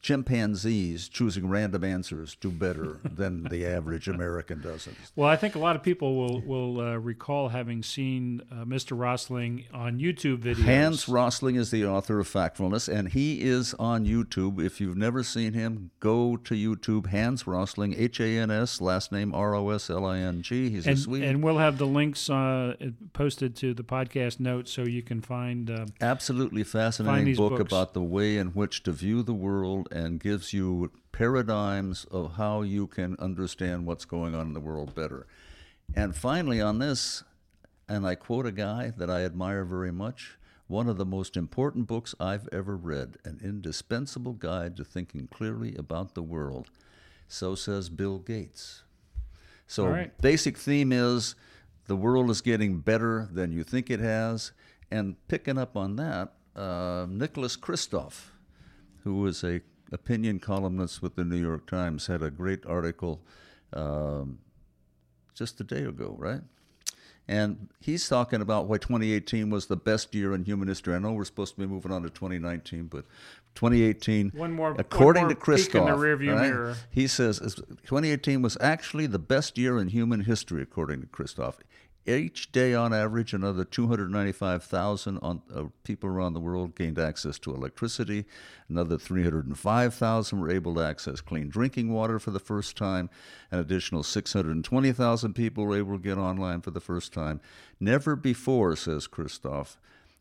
chimpanzees 0.02 1.08
choosing 1.08 1.48
random 1.48 1.84
answers 1.84 2.36
do 2.40 2.50
better 2.50 2.98
than 3.04 3.44
the 3.44 3.64
average 3.64 4.08
American 4.08 4.60
does. 4.60 4.88
Well, 5.14 5.28
I 5.28 5.36
think 5.36 5.54
a 5.54 5.58
lot 5.60 5.76
of 5.76 5.82
people 5.82 6.16
will 6.16 6.40
will 6.40 6.80
uh, 6.80 6.96
recall 6.96 7.48
having 7.48 7.82
seen 7.82 8.42
uh, 8.50 8.64
Mr. 8.64 8.98
Rosling 8.98 9.64
on 9.72 9.98
YouTube 9.98 10.38
videos. 10.38 10.64
Hans 10.64 11.08
Rosling 11.08 11.54
is 11.56 11.70
the 11.70 11.86
author 11.86 12.18
of 12.18 12.28
Factfulness, 12.28 12.92
and 12.92 13.08
he 13.08 13.42
is 13.42 13.74
on 13.74 14.04
YouTube. 14.04 14.62
If 14.62 14.80
you've 14.80 14.96
never 14.96 15.22
seen 15.22 15.52
him, 15.52 15.90
go 16.00 16.36
to 16.36 16.54
YouTube. 16.54 17.06
Hans 17.06 17.46
Rosling, 17.46 17.94
H 17.96 18.20
A 18.20 18.38
N 18.38 18.50
S, 18.50 18.80
last 18.80 19.12
name 19.12 19.32
R 19.34 19.54
O 19.54 19.70
S 19.70 19.88
L 19.88 20.04
I 20.04 20.18
N 20.18 20.42
G. 20.42 20.68
He's 20.68 20.86
a 20.86 20.90
and, 20.90 20.98
Swede. 20.98 21.22
and 21.22 21.42
we'll 21.42 21.58
have 21.58 21.78
the 21.78 21.86
links 21.86 22.28
uh, 22.28 22.74
posted 23.12 23.54
to 23.56 23.72
the 23.72 23.84
podcast 23.84 24.40
notes 24.40 24.72
so 24.72 24.82
you 24.82 25.02
can 25.02 25.20
find. 25.20 25.70
Uh, 25.70 25.86
absolutely 26.00 26.64
fascinating 26.64 27.26
these 27.26 27.36
book 27.36 27.58
books. 27.58 27.72
about 27.72 27.94
the 27.94 28.02
way 28.02 28.36
in 28.36 28.48
which 28.48 28.82
to 28.82 28.90
view 28.90 29.22
the 29.22 29.34
world 29.34 29.88
and 29.92 30.18
gives 30.18 30.52
you 30.52 30.90
paradigms 31.12 32.04
of 32.10 32.34
how 32.36 32.62
you 32.62 32.86
can 32.86 33.16
understand 33.18 33.86
what's 33.86 34.04
going 34.04 34.34
on 34.34 34.48
in 34.48 34.54
the 34.54 34.60
world 34.60 34.94
better. 34.94 35.26
And 35.94 36.16
finally, 36.16 36.60
on 36.60 36.78
this, 36.78 37.22
and 37.88 38.06
I 38.06 38.14
quote 38.14 38.46
a 38.46 38.52
guy 38.52 38.92
that 38.96 39.10
I 39.10 39.24
admire 39.24 39.64
very 39.64 39.92
much 39.92 40.38
one 40.66 40.88
of 40.88 40.96
the 40.96 41.04
most 41.04 41.36
important 41.36 41.86
books 41.86 42.14
I've 42.18 42.48
ever 42.50 42.76
read, 42.76 43.18
an 43.24 43.40
indispensable 43.44 44.32
guide 44.32 44.74
to 44.78 44.84
thinking 44.84 45.28
clearly 45.28 45.76
about 45.76 46.14
the 46.14 46.22
world. 46.22 46.70
So 47.28 47.54
says 47.54 47.90
Bill 47.90 48.18
Gates. 48.18 48.82
So, 49.66 49.86
right. 49.86 50.18
basic 50.22 50.56
theme 50.56 50.92
is 50.92 51.34
the 51.86 51.96
world 51.96 52.30
is 52.30 52.40
getting 52.40 52.78
better 52.78 53.28
than 53.30 53.52
you 53.52 53.64
think 53.64 53.90
it 53.90 54.00
has. 54.00 54.52
And 54.90 55.16
picking 55.28 55.58
up 55.58 55.76
on 55.76 55.96
that, 55.96 56.32
uh, 56.56 57.06
Nicholas 57.08 57.56
Kristof, 57.56 58.30
who 59.04 59.16
was 59.16 59.42
a 59.44 59.60
opinion 59.92 60.40
columnist 60.40 61.02
with 61.02 61.14
the 61.16 61.24
New 61.24 61.36
York 61.40 61.66
Times, 61.66 62.06
had 62.06 62.22
a 62.22 62.30
great 62.30 62.64
article 62.66 63.20
um, 63.72 64.38
just 65.34 65.60
a 65.60 65.64
day 65.64 65.84
ago, 65.84 66.14
right? 66.18 66.40
And 67.28 67.68
he's 67.80 68.08
talking 68.08 68.40
about 68.42 68.66
why 68.66 68.78
2018 68.78 69.48
was 69.48 69.66
the 69.66 69.76
best 69.76 70.12
year 70.14 70.34
in 70.34 70.44
human 70.44 70.66
history. 70.66 70.94
I 70.94 70.98
know 70.98 71.12
we're 71.12 71.24
supposed 71.24 71.54
to 71.54 71.60
be 71.60 71.66
moving 71.66 71.92
on 71.92 72.02
to 72.02 72.10
2019, 72.10 72.86
but 72.88 73.04
2018, 73.54 74.32
One 74.34 74.52
more- 74.52 74.74
according 74.76 75.26
one 75.26 75.36
to 75.36 75.46
more 75.46 75.54
in 75.56 75.60
Kristof, 75.62 75.86
right, 76.68 76.76
he 76.90 77.06
says 77.06 77.38
2018 77.38 78.42
was 78.42 78.58
actually 78.60 79.06
the 79.06 79.20
best 79.20 79.56
year 79.56 79.78
in 79.78 79.88
human 79.88 80.22
history, 80.24 80.62
according 80.62 81.00
to 81.02 81.06
Kristof. 81.06 81.54
Each 82.04 82.50
day, 82.50 82.74
on 82.74 82.92
average, 82.92 83.32
another 83.32 83.64
295,000 83.64 85.18
uh, 85.22 85.64
people 85.84 86.10
around 86.10 86.32
the 86.32 86.40
world 86.40 86.74
gained 86.74 86.98
access 86.98 87.38
to 87.40 87.54
electricity. 87.54 88.24
Another 88.68 88.98
305,000 88.98 90.40
were 90.40 90.50
able 90.50 90.74
to 90.74 90.84
access 90.84 91.20
clean 91.20 91.48
drinking 91.48 91.92
water 91.92 92.18
for 92.18 92.32
the 92.32 92.40
first 92.40 92.76
time. 92.76 93.08
An 93.52 93.60
additional 93.60 94.02
620,000 94.02 95.34
people 95.34 95.64
were 95.64 95.76
able 95.76 95.96
to 95.96 96.02
get 96.02 96.18
online 96.18 96.60
for 96.60 96.72
the 96.72 96.80
first 96.80 97.12
time. 97.12 97.40
Never 97.78 98.16
before, 98.16 98.74
says 98.74 99.06
Kristof, 99.06 99.76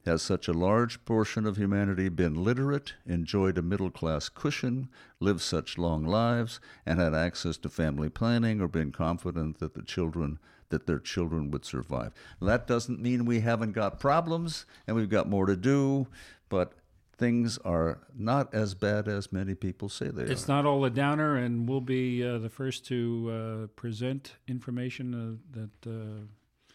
has 0.05 0.21
such 0.21 0.47
a 0.47 0.53
large 0.53 1.03
portion 1.05 1.47
of 1.47 1.57
humanity 1.57 2.09
been 2.09 2.43
literate, 2.43 2.93
enjoyed 3.07 3.57
a 3.57 3.61
middle 3.63 3.91
class 3.91 4.29
cushion, 4.29 4.87
lived 5.19 5.41
such 5.41 5.79
long 5.79 6.05
lives, 6.05 6.59
and 6.85 6.99
had 6.99 7.13
access 7.13 7.57
to 7.57 7.69
family 7.69 8.09
planning 8.09 8.61
or 8.61 8.67
been 8.67 8.91
confident 8.91 9.59
that 9.59 9.73
the 9.73 9.83
children 9.83 10.39
that 10.71 10.87
their 10.87 10.99
children 10.99 11.51
would 11.51 11.63
survive. 11.65 12.11
That 12.41 12.67
doesn't 12.67 12.99
mean 12.99 13.25
we 13.25 13.41
haven't 13.41 13.73
got 13.73 13.99
problems 13.99 14.65
and 14.87 14.95
we've 14.95 15.09
got 15.09 15.29
more 15.29 15.45
to 15.45 15.55
do, 15.55 16.07
but 16.49 16.73
things 17.21 17.59
are 17.59 17.99
not 18.17 18.51
as 18.53 18.73
bad 18.73 19.07
as 19.07 19.31
many 19.31 19.53
people 19.53 19.87
say 19.87 20.05
they 20.05 20.23
It's 20.23 20.29
are. 20.29 20.33
It's 20.33 20.47
not 20.47 20.65
all 20.65 20.83
a 20.85 20.89
downer, 20.89 21.35
and 21.35 21.69
we'll 21.69 21.79
be 21.79 22.25
uh, 22.25 22.39
the 22.39 22.49
first 22.49 22.85
to 22.87 22.97
uh, 23.31 23.67
present 23.75 24.33
information 24.47 25.13
uh, 25.13 25.59
that 25.59 25.89
uh, 25.89 26.73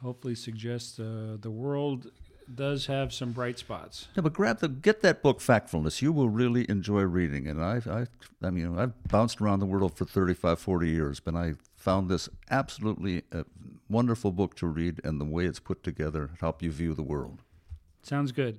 hopefully 0.00 0.36
suggests 0.36 1.00
uh, 1.00 1.36
the 1.40 1.50
world 1.50 2.12
does 2.54 2.86
have 2.86 3.12
some 3.12 3.32
bright 3.32 3.58
spots. 3.58 4.08
Yeah, 4.14 4.22
but 4.22 4.32
grab 4.32 4.60
the 4.60 4.68
get 4.68 5.02
that 5.02 5.22
book 5.22 5.40
Factfulness. 5.40 6.02
You 6.02 6.12
will 6.12 6.28
really 6.28 6.68
enjoy 6.68 7.02
reading 7.02 7.46
it. 7.46 7.50
And 7.50 7.64
I, 7.64 7.80
I, 7.90 8.46
I 8.46 8.50
mean, 8.50 8.78
I've 8.78 9.02
bounced 9.08 9.40
around 9.40 9.60
the 9.60 9.66
world 9.66 9.96
for 9.96 10.04
35, 10.04 10.58
40 10.58 10.88
years, 10.88 11.20
but 11.20 11.34
I 11.34 11.54
found 11.82 12.08
this 12.08 12.28
absolutely 12.48 13.24
a 13.32 13.44
wonderful 13.88 14.30
book 14.30 14.54
to 14.54 14.66
read, 14.66 15.00
and 15.02 15.20
the 15.20 15.24
way 15.24 15.44
it's 15.46 15.58
put 15.58 15.82
together 15.82 16.30
help 16.40 16.62
you 16.62 16.70
view 16.70 16.94
the 16.94 17.02
world. 17.02 17.42
Sounds 18.02 18.30
good. 18.30 18.58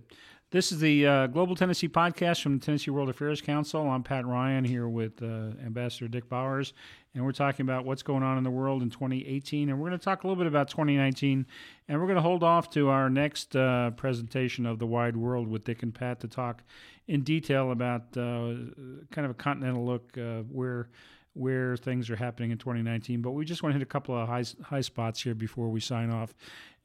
This 0.51 0.71
is 0.71 0.79
the 0.79 1.07
uh, 1.07 1.27
Global 1.27 1.55
Tennessee 1.55 1.87
podcast 1.87 2.41
from 2.41 2.59
the 2.59 2.65
Tennessee 2.65 2.91
World 2.91 3.09
Affairs 3.09 3.41
Council. 3.41 3.89
I'm 3.89 4.03
Pat 4.03 4.25
Ryan 4.25 4.63
here 4.63 4.87
with 4.87 5.23
uh, 5.23 5.57
Ambassador 5.65 6.07
Dick 6.07 6.29
Bowers, 6.29 6.73
and 7.15 7.25
we're 7.25 7.31
talking 7.31 7.63
about 7.63 7.85
what's 7.85 8.03
going 8.03 8.23
on 8.23 8.37
in 8.37 8.43
the 8.43 8.51
world 8.51 8.83
in 8.83 8.91
2018. 8.91 9.69
And 9.69 9.79
we're 9.79 9.87
going 9.87 9.97
to 9.97 10.05
talk 10.05 10.23
a 10.23 10.27
little 10.27 10.43
bit 10.43 10.47
about 10.47 10.67
2019, 10.67 11.45
and 11.87 11.99
we're 11.99 12.05
going 12.05 12.17
to 12.17 12.21
hold 12.21 12.43
off 12.43 12.69
to 12.71 12.89
our 12.89 13.09
next 13.09 13.55
uh, 13.55 13.91
presentation 13.91 14.65
of 14.65 14.77
the 14.79 14.85
wide 14.85 15.15
world 15.15 15.47
with 15.47 15.63
Dick 15.63 15.81
and 15.81 15.95
Pat 15.95 16.19
to 16.19 16.27
talk 16.27 16.61
in 17.07 17.21
detail 17.21 17.71
about 17.71 18.01
uh, 18.15 18.53
kind 19.11 19.25
of 19.25 19.31
a 19.31 19.35
continental 19.35 19.85
look 19.85 20.15
uh, 20.17 20.41
where 20.51 20.89
where 21.33 21.75
things 21.77 22.09
are 22.09 22.15
happening 22.15 22.51
in 22.51 22.57
2019. 22.57 23.21
But 23.21 23.31
we 23.31 23.45
just 23.45 23.63
want 23.63 23.73
to 23.73 23.79
hit 23.79 23.83
a 23.83 23.87
couple 23.89 24.15
of 24.17 24.27
high 24.27 24.43
high 24.63 24.81
spots 24.81 25.21
here 25.21 25.35
before 25.35 25.69
we 25.69 25.79
sign 25.79 26.09
off. 26.09 26.33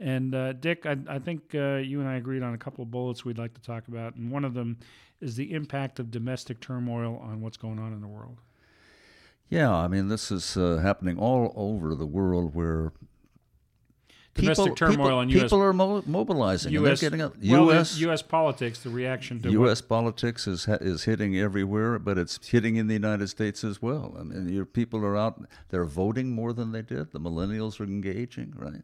And 0.01 0.34
uh, 0.34 0.53
Dick, 0.53 0.86
I, 0.86 0.96
I 1.09 1.18
think 1.18 1.55
uh, 1.55 1.76
you 1.76 2.01
and 2.01 2.09
I 2.09 2.16
agreed 2.16 2.42
on 2.42 2.55
a 2.55 2.59
couple 2.59 2.82
of 2.82 2.90
bullets 2.90 3.24
we'd 3.24 3.38
like 3.38 3.55
to 3.55 3.61
talk 3.61 3.88
about, 3.88 4.14
and 4.14 4.30
one 4.30 4.44
of 4.44 4.55
them 4.55 4.78
is 5.20 5.36
the 5.36 5.53
impact 5.53 5.99
of 5.99 6.11
domestic 6.11 6.61
turmoil 6.61 7.20
on 7.22 7.40
what's 7.40 7.57
going 7.57 7.78
on 7.78 7.92
in 7.92 8.01
the 8.01 8.07
world. 8.07 8.40
Yeah, 9.49 9.74
I 9.74 9.88
mean, 9.88 10.09
this 10.09 10.30
is 10.30 10.57
uh, 10.57 10.76
happening 10.76 11.18
all 11.18 11.53
over 11.57 11.94
the 11.94 12.07
world 12.07 12.55
where 12.55 12.92
Domestic 14.41 14.64
people, 14.64 14.76
turmoil 14.76 14.97
people, 15.07 15.20
and 15.20 15.30
U.S. 15.32 15.43
people 15.45 15.62
are 15.62 15.72
mo- 15.72 16.03
mobilizing. 16.07 16.74
and 16.74 16.84
U.S. 16.84 17.01
getting 17.01 17.20
up. 17.20 17.34
well, 17.36 17.64
U.S. 17.66 17.99
U.S. 17.99 18.22
politics, 18.22 18.80
the 18.80 18.91
reaction 18.91 19.41
to 19.43 19.51
U.S. 19.51 19.80
politics 19.80 20.47
is 20.47 20.66
is 20.68 21.05
hitting 21.05 21.39
everywhere, 21.39 21.99
but 21.99 22.18
it's 22.18 22.47
hitting 22.49 22.76
in 22.76 22.86
the 22.86 22.95
United 22.95 23.28
States 23.28 23.64
as 23.64 23.80
well. 23.82 24.16
I 24.18 24.22
mean, 24.22 24.49
your 24.49 24.64
people 24.66 25.05
are 25.05 25.16
out; 25.16 25.41
they're 25.70 25.84
voting 25.84 26.30
more 26.32 26.53
than 26.53 26.72
they 26.72 26.82
did. 26.82 27.12
The 27.12 27.20
millennials 27.20 27.80
are 27.80 27.84
engaging, 27.84 28.55
right? 28.57 28.82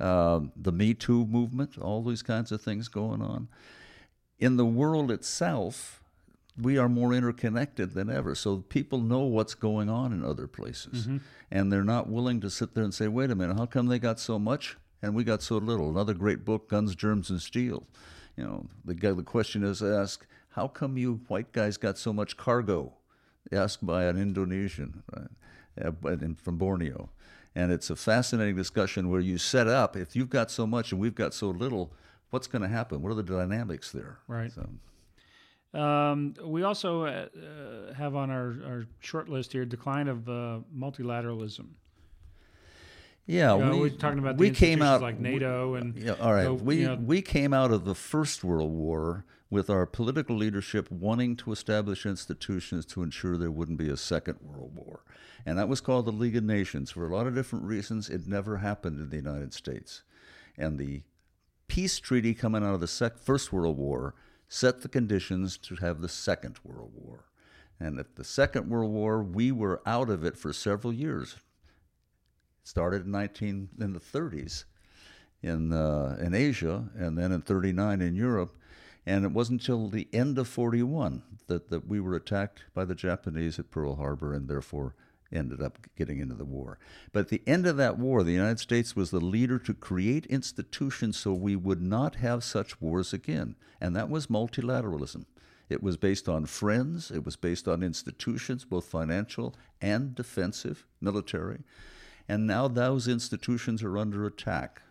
Um, 0.00 0.52
the 0.56 0.72
Me 0.72 0.94
Too 0.94 1.24
movement, 1.26 1.78
all 1.78 2.02
these 2.02 2.22
kinds 2.22 2.52
of 2.52 2.60
things 2.60 2.88
going 2.88 3.22
on. 3.22 3.48
In 4.38 4.56
the 4.58 4.66
world 4.66 5.10
itself, 5.10 6.02
we 6.60 6.76
are 6.76 6.88
more 6.88 7.12
interconnected 7.14 7.94
than 7.94 8.10
ever. 8.10 8.34
So 8.34 8.58
people 8.58 8.98
know 9.00 9.20
what's 9.20 9.54
going 9.54 9.88
on 9.88 10.12
in 10.12 10.24
other 10.24 10.46
places, 10.46 11.08
and 11.50 11.72
they're 11.72 11.84
not 11.84 12.08
willing 12.08 12.40
to 12.40 12.50
sit 12.50 12.74
there 12.74 12.84
and 12.84 12.92
say, 12.94 13.08
"Wait 13.08 13.30
a 13.30 13.34
minute, 13.34 13.56
how 13.56 13.66
come 13.66 13.86
they 13.86 13.98
got 13.98 14.18
so 14.20 14.38
much 14.38 14.76
and 15.06 15.14
we 15.14 15.24
got 15.24 15.42
so 15.42 15.56
little?" 15.56 15.88
Another 15.88 16.14
great 16.14 16.44
book, 16.44 16.68
Guns, 16.68 16.94
Germs, 16.94 17.30
and 17.30 17.40
Steel. 17.40 17.86
You 18.36 18.44
know, 18.44 18.66
the 18.84 18.94
guy, 18.94 19.12
the 19.12 19.22
question 19.22 19.64
is 19.64 19.82
asked, 19.82 20.26
"How 20.50 20.68
come 20.68 20.98
you 20.98 21.20
white 21.28 21.52
guys 21.52 21.78
got 21.78 21.96
so 21.96 22.12
much 22.12 22.36
cargo?" 22.36 22.92
Asked 23.52 23.86
by 23.86 24.04
an 24.04 24.16
Indonesian, 24.18 25.04
right, 25.14 25.94
uh, 26.04 26.34
from 26.36 26.58
Borneo, 26.58 27.10
and 27.54 27.70
it's 27.70 27.90
a 27.90 27.96
fascinating 27.96 28.56
discussion 28.56 29.08
where 29.08 29.20
you 29.20 29.38
set 29.38 29.68
up 29.68 29.96
if 29.96 30.16
you've 30.16 30.30
got 30.30 30.50
so 30.50 30.66
much 30.66 30.90
and 30.92 31.00
we've 31.00 31.14
got 31.14 31.32
so 31.32 31.50
little. 31.50 31.92
What's 32.30 32.48
going 32.48 32.62
to 32.62 32.68
happen? 32.68 33.02
What 33.02 33.12
are 33.12 33.14
the 33.14 33.22
dynamics 33.22 33.92
there? 33.92 34.18
Right. 34.26 34.50
So, 34.52 34.68
Um, 35.78 36.34
we 36.42 36.64
also 36.64 37.04
uh, 37.04 37.08
uh, 37.08 37.94
have 37.94 38.16
on 38.16 38.30
our, 38.30 38.56
our 38.66 38.86
short 38.98 39.28
list 39.28 39.52
here 39.52 39.64
decline 39.64 40.08
of 40.08 40.28
uh, 40.28 40.60
multilateralism. 40.74 41.66
Yeah, 43.26 43.56
You 43.56 43.64
know, 43.64 43.70
we, 43.72 43.80
we're 43.80 43.88
talking 43.90 44.18
about 44.18 44.36
the 44.36 44.40
we 44.40 44.50
came 44.50 44.82
out 44.82 45.00
like 45.02 45.18
NATO 45.18 45.74
and 45.74 45.96
Yeah, 45.96 46.14
all 46.20 46.32
right. 46.32 46.44
So, 46.44 46.54
we 46.54 46.76
you 46.76 46.86
know- 46.88 46.94
we 46.96 47.22
came 47.22 47.52
out 47.52 47.72
of 47.72 47.84
the 47.84 47.94
First 47.94 48.44
World 48.44 48.70
War 48.72 49.24
with 49.50 49.70
our 49.70 49.86
political 49.86 50.36
leadership 50.36 50.90
wanting 50.90 51.36
to 51.36 51.52
establish 51.52 52.04
institutions 52.06 52.84
to 52.86 53.02
ensure 53.02 53.36
there 53.36 53.50
wouldn't 53.50 53.78
be 53.78 53.88
a 53.88 53.96
Second 53.96 54.38
World 54.42 54.72
War, 54.74 55.04
and 55.44 55.58
that 55.58 55.68
was 55.68 55.80
called 55.80 56.06
the 56.06 56.12
League 56.12 56.36
of 56.36 56.44
Nations. 56.44 56.90
For 56.90 57.06
a 57.08 57.14
lot 57.14 57.26
of 57.26 57.34
different 57.34 57.64
reasons, 57.64 58.08
it 58.08 58.26
never 58.26 58.56
happened 58.58 59.00
in 59.00 59.10
the 59.10 59.16
United 59.16 59.52
States, 59.52 60.02
and 60.58 60.78
the 60.78 61.02
peace 61.68 61.98
treaty 61.98 62.34
coming 62.34 62.64
out 62.64 62.74
of 62.74 62.80
the 62.80 62.86
sec- 62.88 63.18
First 63.18 63.52
World 63.52 63.76
War 63.76 64.14
set 64.48 64.82
the 64.82 64.88
conditions 64.88 65.58
to 65.58 65.76
have 65.76 66.00
the 66.00 66.08
Second 66.08 66.58
World 66.64 66.92
War. 66.94 67.24
And 67.78 67.98
at 67.98 68.14
the 68.16 68.24
Second 68.24 68.70
World 68.70 68.92
War, 68.92 69.22
we 69.22 69.52
were 69.52 69.82
out 69.84 70.08
of 70.08 70.24
it 70.24 70.36
for 70.38 70.52
several 70.52 70.92
years. 70.92 71.36
Started 72.66 73.04
in 73.04 73.12
19 73.12 73.68
in 73.78 73.92
the 73.92 74.00
30s 74.00 74.64
in 75.40 75.72
uh, 75.72 76.16
in 76.20 76.34
Asia, 76.34 76.88
and 76.96 77.16
then 77.16 77.30
in 77.30 77.40
'39 77.40 78.00
in 78.00 78.16
Europe, 78.16 78.56
and 79.06 79.24
it 79.24 79.30
wasn't 79.30 79.60
until 79.60 79.88
the 79.88 80.08
end 80.12 80.36
of 80.36 80.48
'41 80.48 81.22
that 81.46 81.70
that 81.70 81.86
we 81.86 82.00
were 82.00 82.16
attacked 82.16 82.64
by 82.74 82.84
the 82.84 82.96
Japanese 82.96 83.60
at 83.60 83.70
Pearl 83.70 83.94
Harbor, 83.94 84.34
and 84.34 84.48
therefore 84.48 84.96
ended 85.32 85.62
up 85.62 85.78
getting 85.96 86.18
into 86.18 86.34
the 86.34 86.44
war. 86.44 86.80
But 87.12 87.20
at 87.20 87.28
the 87.28 87.42
end 87.46 87.66
of 87.68 87.76
that 87.76 87.98
war, 87.98 88.24
the 88.24 88.32
United 88.32 88.58
States 88.58 88.96
was 88.96 89.12
the 89.12 89.20
leader 89.20 89.60
to 89.60 89.72
create 89.72 90.26
institutions 90.26 91.16
so 91.16 91.32
we 91.32 91.54
would 91.54 91.80
not 91.80 92.16
have 92.16 92.42
such 92.42 92.80
wars 92.80 93.12
again, 93.12 93.54
and 93.80 93.94
that 93.94 94.10
was 94.10 94.26
multilateralism. 94.26 95.26
It 95.68 95.84
was 95.84 95.96
based 95.96 96.28
on 96.28 96.46
friends. 96.46 97.12
It 97.12 97.24
was 97.24 97.36
based 97.36 97.68
on 97.68 97.84
institutions, 97.84 98.64
both 98.64 98.86
financial 98.86 99.54
and 99.80 100.16
defensive, 100.16 100.84
military. 101.00 101.62
And 102.28 102.46
now 102.46 102.68
those 102.68 103.08
institutions 103.08 103.82
are 103.82 103.96
under 103.96 104.26
attack. 104.26 104.82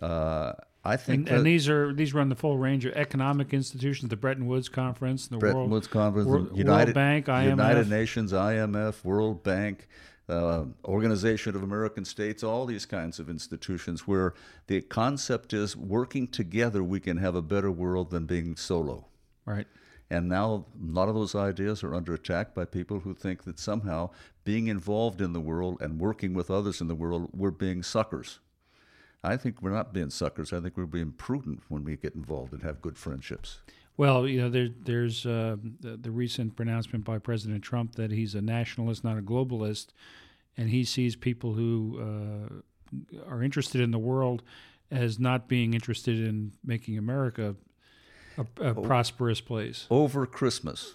Uh, 0.00 0.52
I 0.84 0.96
think 0.96 1.18
And, 1.18 1.26
that 1.26 1.34
and 1.36 1.46
these 1.46 1.68
are 1.68 1.92
these 1.92 2.14
run 2.14 2.28
the 2.28 2.36
full 2.36 2.56
range 2.56 2.84
of 2.84 2.94
economic 2.94 3.52
institutions, 3.52 4.10
the 4.10 4.16
Bretton 4.16 4.46
Woods 4.46 4.68
Conference, 4.68 5.26
the 5.26 5.36
Bretton 5.36 5.58
World, 5.58 5.70
Woods 5.70 5.86
Conference, 5.86 6.28
World, 6.28 6.50
the 6.50 6.56
United, 6.56 6.88
World 6.88 6.94
Bank, 6.94 7.26
IMF. 7.26 7.44
United 7.44 7.90
Nations, 7.90 8.32
IMF, 8.32 9.04
World 9.04 9.42
Bank, 9.42 9.88
uh, 10.28 10.64
Organization 10.84 11.56
of 11.56 11.62
American 11.62 12.04
States, 12.04 12.42
all 12.42 12.64
these 12.64 12.86
kinds 12.86 13.18
of 13.18 13.28
institutions 13.28 14.06
where 14.06 14.34
the 14.66 14.80
concept 14.82 15.52
is 15.52 15.76
working 15.76 16.28
together, 16.28 16.82
we 16.84 17.00
can 17.00 17.16
have 17.16 17.34
a 17.34 17.42
better 17.42 17.70
world 17.70 18.10
than 18.10 18.26
being 18.26 18.56
solo. 18.56 19.06
Right. 19.44 19.66
And 20.10 20.28
now 20.28 20.66
a 20.74 20.92
lot 20.92 21.08
of 21.08 21.14
those 21.14 21.34
ideas 21.34 21.84
are 21.84 21.94
under 21.94 22.14
attack 22.14 22.54
by 22.54 22.64
people 22.64 23.00
who 23.00 23.14
think 23.14 23.44
that 23.44 23.58
somehow 23.58 24.10
being 24.44 24.68
involved 24.68 25.20
in 25.20 25.34
the 25.34 25.40
world 25.40 25.76
and 25.80 26.00
working 26.00 26.32
with 26.32 26.50
others 26.50 26.80
in 26.80 26.88
the 26.88 26.94
world, 26.94 27.28
we're 27.34 27.50
being 27.50 27.82
suckers. 27.82 28.38
I 29.22 29.36
think 29.36 29.60
we're 29.60 29.70
not 29.70 29.92
being 29.92 30.10
suckers. 30.10 30.52
I 30.52 30.60
think 30.60 30.76
we're 30.76 30.86
being 30.86 31.12
prudent 31.12 31.62
when 31.68 31.84
we 31.84 31.96
get 31.96 32.14
involved 32.14 32.52
and 32.52 32.62
have 32.62 32.80
good 32.80 32.96
friendships. 32.96 33.60
Well, 33.98 34.28
you 34.28 34.40
know, 34.40 34.48
there, 34.48 34.68
there's 34.68 35.26
uh, 35.26 35.56
the, 35.80 35.96
the 35.96 36.10
recent 36.10 36.56
pronouncement 36.56 37.04
by 37.04 37.18
President 37.18 37.62
Trump 37.62 37.96
that 37.96 38.12
he's 38.12 38.34
a 38.34 38.40
nationalist, 38.40 39.02
not 39.02 39.18
a 39.18 39.22
globalist, 39.22 39.88
and 40.56 40.70
he 40.70 40.84
sees 40.84 41.16
people 41.16 41.54
who 41.54 41.98
uh, 42.00 43.28
are 43.28 43.42
interested 43.42 43.80
in 43.80 43.90
the 43.90 43.98
world 43.98 44.42
as 44.90 45.18
not 45.18 45.48
being 45.48 45.74
interested 45.74 46.18
in 46.18 46.52
making 46.64 46.96
America 46.96 47.56
a, 48.38 48.62
a 48.62 48.70
oh. 48.70 48.82
prosperous 48.82 49.40
place. 49.40 49.86
Over 49.90 50.26
Christmas, 50.26 50.94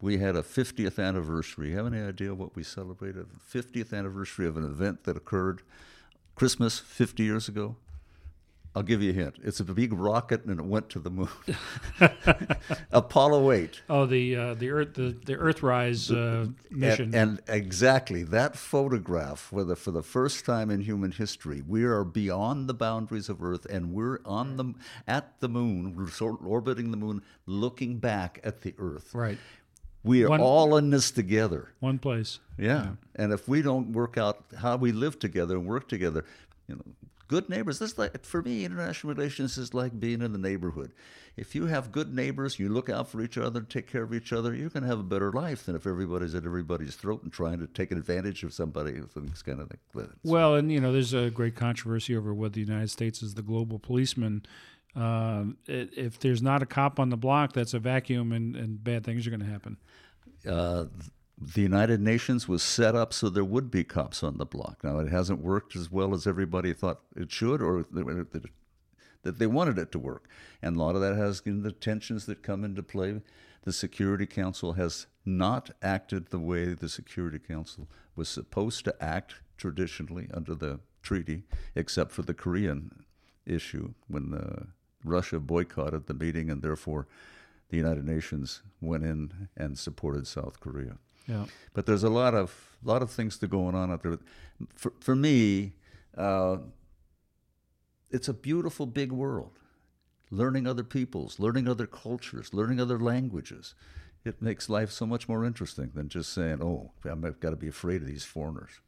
we 0.00 0.18
had 0.18 0.36
a 0.36 0.42
50th 0.42 1.02
anniversary. 1.02 1.70
You 1.70 1.76
have 1.76 1.86
any 1.86 2.00
idea 2.00 2.34
what 2.34 2.56
we 2.56 2.62
celebrated? 2.62 3.26
50th 3.52 3.96
anniversary 3.96 4.46
of 4.46 4.56
an 4.56 4.64
event 4.64 5.04
that 5.04 5.16
occurred 5.16 5.62
Christmas 6.34 6.78
50 6.78 7.22
years 7.22 7.48
ago? 7.48 7.76
I'll 8.76 8.82
give 8.82 9.02
you 9.02 9.10
a 9.10 9.14
hint. 9.14 9.36
It's 9.44 9.60
a 9.60 9.64
big 9.64 9.92
rocket 9.92 10.44
and 10.44 10.58
it 10.58 10.64
went 10.64 10.88
to 10.90 10.98
the 10.98 11.10
moon. 11.10 11.28
Apollo 12.92 13.52
8. 13.52 13.82
Oh, 13.88 14.04
the 14.04 14.36
uh, 14.36 14.54
the 14.54 14.70
Earth 14.70 14.94
the, 14.94 15.16
the 15.24 15.36
Earthrise 15.36 16.10
uh, 16.10 16.50
mission. 16.70 17.14
And, 17.14 17.38
and, 17.38 17.42
exactly 17.48 18.24
that 18.24 18.56
photograph, 18.56 19.38
for 19.38 19.62
the, 19.62 19.76
for 19.76 19.92
the 19.92 20.02
first 20.02 20.44
time 20.44 20.70
in 20.70 20.80
human 20.80 21.12
history, 21.12 21.62
we 21.66 21.84
are 21.84 22.02
beyond 22.02 22.68
the 22.68 22.74
boundaries 22.74 23.28
of 23.28 23.42
Earth 23.42 23.64
and 23.66 23.92
we're 23.92 24.18
on 24.24 24.56
the 24.56 24.74
at 25.06 25.38
the 25.40 25.48
moon, 25.48 25.94
we're 25.94 26.36
orbiting 26.44 26.90
the 26.90 26.96
moon, 26.96 27.22
looking 27.46 27.98
back 27.98 28.40
at 28.42 28.62
the 28.62 28.74
Earth. 28.78 29.14
Right. 29.14 29.38
We 30.02 30.24
are 30.24 30.28
one, 30.28 30.40
all 30.40 30.76
in 30.76 30.90
this 30.90 31.10
together. 31.10 31.70
One 31.80 31.98
place. 31.98 32.40
Yeah. 32.58 32.66
yeah. 32.66 32.90
And 33.16 33.32
if 33.32 33.48
we 33.48 33.62
don't 33.62 33.92
work 33.92 34.18
out 34.18 34.44
how 34.58 34.76
we 34.76 34.92
live 34.92 35.18
together 35.18 35.56
and 35.56 35.66
work 35.66 35.88
together, 35.88 36.26
you 36.68 36.74
know, 36.74 36.82
good 37.28 37.48
neighbors. 37.48 37.78
This 37.78 37.98
like 37.98 38.24
for 38.24 38.42
me, 38.42 38.64
international 38.64 39.14
relations 39.14 39.58
is 39.58 39.74
like 39.74 39.98
being 39.98 40.22
in 40.22 40.32
the 40.32 40.38
neighborhood. 40.38 40.92
If 41.36 41.54
you 41.54 41.66
have 41.66 41.90
good 41.90 42.14
neighbors, 42.14 42.58
you 42.58 42.68
look 42.68 42.88
out 42.88 43.08
for 43.08 43.20
each 43.20 43.36
other, 43.36 43.60
take 43.60 43.90
care 43.90 44.04
of 44.04 44.14
each 44.14 44.32
other, 44.32 44.54
you're 44.54 44.70
going 44.70 44.84
to 44.84 44.88
have 44.88 45.00
a 45.00 45.04
better 45.04 45.32
life 45.32 45.66
than 45.66 45.74
if 45.74 45.84
everybody's 45.84 46.34
at 46.34 46.44
everybody's 46.44 46.94
throat 46.94 47.24
and 47.24 47.32
trying 47.32 47.58
to 47.58 47.66
take 47.66 47.90
advantage 47.90 48.44
of 48.44 48.52
somebody. 48.52 48.92
Things 49.00 49.42
kind 49.42 49.60
of 49.60 49.70
like. 49.70 50.08
Well, 50.22 50.54
and 50.54 50.70
you 50.70 50.80
know, 50.80 50.92
there's 50.92 51.12
a 51.12 51.30
great 51.30 51.56
controversy 51.56 52.16
over 52.16 52.32
whether 52.32 52.54
the 52.54 52.60
United 52.60 52.90
States 52.90 53.22
is 53.22 53.34
the 53.34 53.42
global 53.42 53.78
policeman. 53.78 54.46
Uh, 54.94 55.46
if 55.66 56.20
there's 56.20 56.40
not 56.40 56.62
a 56.62 56.66
cop 56.66 57.00
on 57.00 57.10
the 57.10 57.16
block, 57.16 57.52
that's 57.52 57.74
a 57.74 57.80
vacuum, 57.80 58.30
and, 58.30 58.54
and 58.54 58.84
bad 58.84 59.04
things 59.04 59.26
are 59.26 59.30
going 59.30 59.40
to 59.40 59.46
happen. 59.46 59.76
Uh, 60.48 60.84
the 61.36 61.62
United 61.62 62.00
Nations 62.00 62.48
was 62.48 62.62
set 62.62 62.94
up 62.94 63.12
so 63.12 63.28
there 63.28 63.44
would 63.44 63.70
be 63.70 63.84
cops 63.84 64.22
on 64.22 64.38
the 64.38 64.46
block. 64.46 64.84
Now, 64.84 64.98
it 65.00 65.08
hasn't 65.08 65.40
worked 65.40 65.74
as 65.74 65.90
well 65.90 66.14
as 66.14 66.26
everybody 66.26 66.72
thought 66.72 67.00
it 67.16 67.30
should 67.30 67.60
or 67.60 67.84
that 69.22 69.38
they 69.38 69.46
wanted 69.46 69.78
it 69.78 69.90
to 69.92 69.98
work. 69.98 70.28
And 70.62 70.76
a 70.76 70.78
lot 70.78 70.94
of 70.94 71.00
that 71.00 71.16
has 71.16 71.44
know, 71.44 71.62
the 71.62 71.72
tensions 71.72 72.26
that 72.26 72.42
come 72.42 72.64
into 72.64 72.82
play. 72.82 73.20
The 73.62 73.72
Security 73.72 74.26
Council 74.26 74.74
has 74.74 75.06
not 75.24 75.70
acted 75.82 76.26
the 76.26 76.38
way 76.38 76.74
the 76.74 76.88
Security 76.88 77.38
Council 77.38 77.88
was 78.14 78.28
supposed 78.28 78.84
to 78.84 79.02
act 79.02 79.36
traditionally 79.56 80.28
under 80.32 80.54
the 80.54 80.80
treaty, 81.02 81.44
except 81.74 82.12
for 82.12 82.22
the 82.22 82.34
Korean 82.34 83.04
issue 83.46 83.94
when 84.06 84.72
Russia 85.02 85.40
boycotted 85.40 86.06
the 86.06 86.14
meeting 86.14 86.50
and 86.50 86.62
therefore 86.62 87.08
the 87.70 87.76
United 87.76 88.04
Nations 88.06 88.62
went 88.80 89.04
in 89.04 89.48
and 89.56 89.78
supported 89.78 90.26
South 90.26 90.60
Korea. 90.60 90.98
Yeah. 91.26 91.46
But 91.72 91.86
there's 91.86 92.04
a 92.04 92.10
lot 92.10 92.34
of 92.34 92.76
lot 92.82 93.02
of 93.02 93.10
things 93.10 93.38
that 93.38 93.48
going 93.48 93.74
on 93.74 93.90
out 93.90 94.02
there. 94.02 94.18
For 94.74 94.92
for 95.00 95.16
me, 95.16 95.74
uh, 96.16 96.58
it's 98.10 98.28
a 98.28 98.34
beautiful 98.34 98.86
big 98.86 99.12
world. 99.12 99.58
Learning 100.30 100.66
other 100.66 100.84
peoples, 100.84 101.38
learning 101.38 101.68
other 101.68 101.86
cultures, 101.86 102.52
learning 102.52 102.80
other 102.80 102.98
languages. 102.98 103.74
It 104.24 104.40
makes 104.40 104.68
life 104.68 104.90
so 104.90 105.06
much 105.06 105.28
more 105.28 105.44
interesting 105.44 105.90
than 105.94 106.08
just 106.08 106.32
saying, 106.32 106.62
"Oh, 106.62 106.92
I've 107.04 107.40
got 107.40 107.50
to 107.50 107.56
be 107.56 107.68
afraid 107.68 108.02
of 108.02 108.08
these 108.08 108.24
foreigners." 108.24 108.80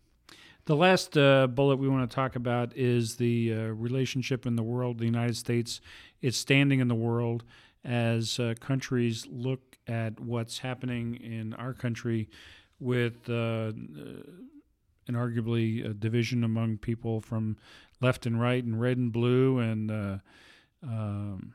The 0.64 0.76
last 0.76 1.16
uh, 1.16 1.47
bullet 1.47 1.76
we 1.76 1.89
want 1.89 2.11
to 2.11 2.14
talk 2.14 2.34
about 2.34 2.76
is 2.76 3.16
the 3.16 3.53
uh, 3.53 3.57
relationship 3.68 4.47
in 4.47 4.57
the 4.57 4.64
world, 4.64 4.99
the 4.99 5.05
United 5.05 5.37
States, 5.37 5.80
its 6.20 6.37
standing 6.37 6.80
in 6.80 6.89
the 6.89 6.95
world 6.95 7.45
as 7.87 8.41
uh, 8.41 8.55
countries 8.61 9.26
look 9.30 9.78
at 9.87 10.18
what's 10.20 10.59
happening 10.59 11.14
in 11.14 11.55
our 11.55 11.72
country 11.72 12.28
with 12.80 13.30
uh, 13.30 13.72
an 15.07 15.14
arguably 15.14 15.99
division 15.99 16.43
among 16.43 16.78
people 16.78 17.20
from 17.20 17.57
left 18.01 18.26
and 18.26 18.41
right 18.41 18.62
and 18.64 18.80
red 18.80 18.99
and 18.99 19.12
blue 19.12 19.59
and 19.59 19.91
uh, 19.91 20.18
um, 20.82 21.55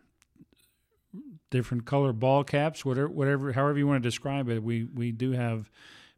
different 1.50 1.86
color 1.86 2.14
ball 2.14 2.44
caps, 2.44 2.86
whatever, 2.86 3.10
whatever, 3.10 3.52
however 3.52 3.78
you 3.78 3.86
want 3.86 4.02
to 4.02 4.08
describe 4.08 4.50
it. 4.50 4.64
We 4.64 4.86
we 4.86 5.12
do 5.12 5.32
have 5.32 5.70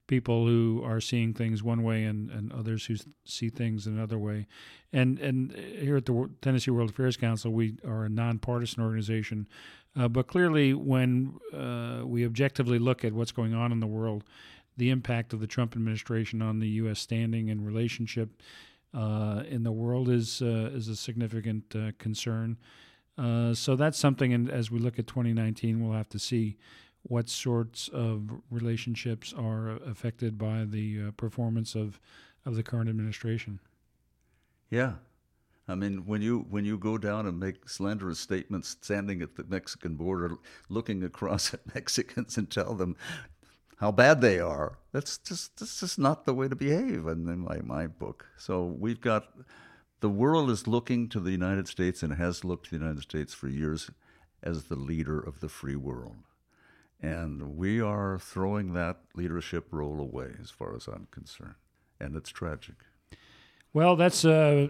people 0.07 0.45
who 0.45 0.81
are 0.85 0.99
seeing 0.99 1.33
things 1.33 1.63
one 1.63 1.83
way 1.83 2.03
and, 2.03 2.29
and 2.29 2.51
others 2.51 2.85
who 2.85 2.95
see 3.25 3.49
things 3.49 3.87
another 3.87 4.17
way. 4.17 4.47
And 4.91 5.17
and 5.19 5.51
here 5.53 5.97
at 5.97 6.05
the 6.05 6.29
Tennessee 6.41 6.71
World 6.71 6.89
Affairs 6.89 7.17
Council, 7.17 7.51
we 7.51 7.75
are 7.85 8.05
a 8.05 8.09
nonpartisan 8.09 8.83
organization 8.83 9.47
uh, 9.95 10.07
but 10.07 10.27
clearly, 10.27 10.73
when 10.73 11.39
uh, 11.53 12.01
we 12.05 12.25
objectively 12.25 12.79
look 12.79 13.05
at 13.05 13.13
what's 13.13 13.31
going 13.31 13.53
on 13.53 13.71
in 13.71 13.79
the 13.79 13.87
world, 13.87 14.23
the 14.75 14.89
impact 14.89 15.33
of 15.33 15.39
the 15.39 15.47
Trump 15.47 15.75
administration 15.75 16.41
on 16.41 16.59
the 16.59 16.67
U.S. 16.69 16.99
standing 16.99 17.49
and 17.49 17.65
relationship 17.65 18.41
uh, 18.93 19.43
in 19.47 19.63
the 19.63 19.71
world 19.71 20.09
is 20.09 20.41
uh, 20.41 20.71
is 20.73 20.87
a 20.87 20.95
significant 20.95 21.75
uh, 21.75 21.91
concern. 21.99 22.57
Uh, 23.17 23.53
so 23.53 23.75
that's 23.75 23.99
something, 23.99 24.33
and 24.33 24.49
as 24.49 24.71
we 24.71 24.79
look 24.79 24.97
at 24.97 25.05
2019, 25.05 25.83
we'll 25.83 25.95
have 25.95 26.09
to 26.09 26.17
see 26.17 26.57
what 27.03 27.29
sorts 27.29 27.89
of 27.89 28.29
relationships 28.49 29.33
are 29.37 29.71
affected 29.85 30.37
by 30.37 30.65
the 30.65 31.07
uh, 31.07 31.11
performance 31.11 31.75
of 31.75 31.99
of 32.45 32.55
the 32.55 32.63
current 32.63 32.89
administration. 32.89 33.59
Yeah, 34.69 34.93
I 35.67 35.75
mean, 35.75 36.05
when 36.05 36.21
you 36.21 36.45
when 36.49 36.65
you 36.65 36.77
go 36.77 36.97
down 36.97 37.25
and 37.25 37.39
make 37.39 37.69
slanderous 37.69 38.19
statements, 38.19 38.77
standing 38.81 39.21
at 39.21 39.35
the 39.35 39.45
Mexican 39.45 39.95
border, 39.95 40.35
looking 40.69 41.03
across 41.03 41.53
at 41.53 41.73
Mexicans 41.73 42.37
and 42.37 42.49
tell 42.49 42.73
them 42.75 42.95
how 43.77 43.91
bad 43.91 44.21
they 44.21 44.39
are, 44.39 44.77
that's 44.91 45.17
just 45.17 45.57
that's 45.59 45.79
just 45.79 45.99
not 45.99 46.25
the 46.25 46.33
way 46.33 46.47
to 46.47 46.55
behave 46.55 47.07
in, 47.07 47.27
in 47.29 47.39
my 47.39 47.61
my 47.61 47.87
book. 47.87 48.25
So 48.37 48.63
we've 48.65 49.01
got 49.01 49.27
the 50.01 50.09
world 50.09 50.49
is 50.49 50.67
looking 50.67 51.07
to 51.09 51.19
the 51.21 51.31
United 51.31 51.67
States 51.69 52.03
and 52.03 52.13
has 52.13 52.43
looked 52.43 52.65
to 52.65 52.71
the 52.71 52.83
United 52.83 53.03
States 53.03 53.33
for 53.33 53.47
years 53.47 53.89
as 54.41 54.65
the 54.65 54.75
leader 54.75 55.19
of 55.19 55.39
the 55.39 55.47
free 55.47 55.77
world. 55.77 56.17
And 57.03 57.57
we 57.57 57.81
are 57.81 58.17
throwing 58.17 58.73
that 58.73 59.01
leadership 59.13 59.67
role 59.71 59.99
away, 59.99 60.31
as 60.41 60.49
far 60.49 60.73
as 60.73 60.87
I'm 60.87 61.09
concerned. 61.11 61.55
And 61.99 62.15
it's 62.15 62.29
tragic. 62.29 62.75
Well, 63.73 63.97
that's 63.97 64.23
uh, 64.23 64.69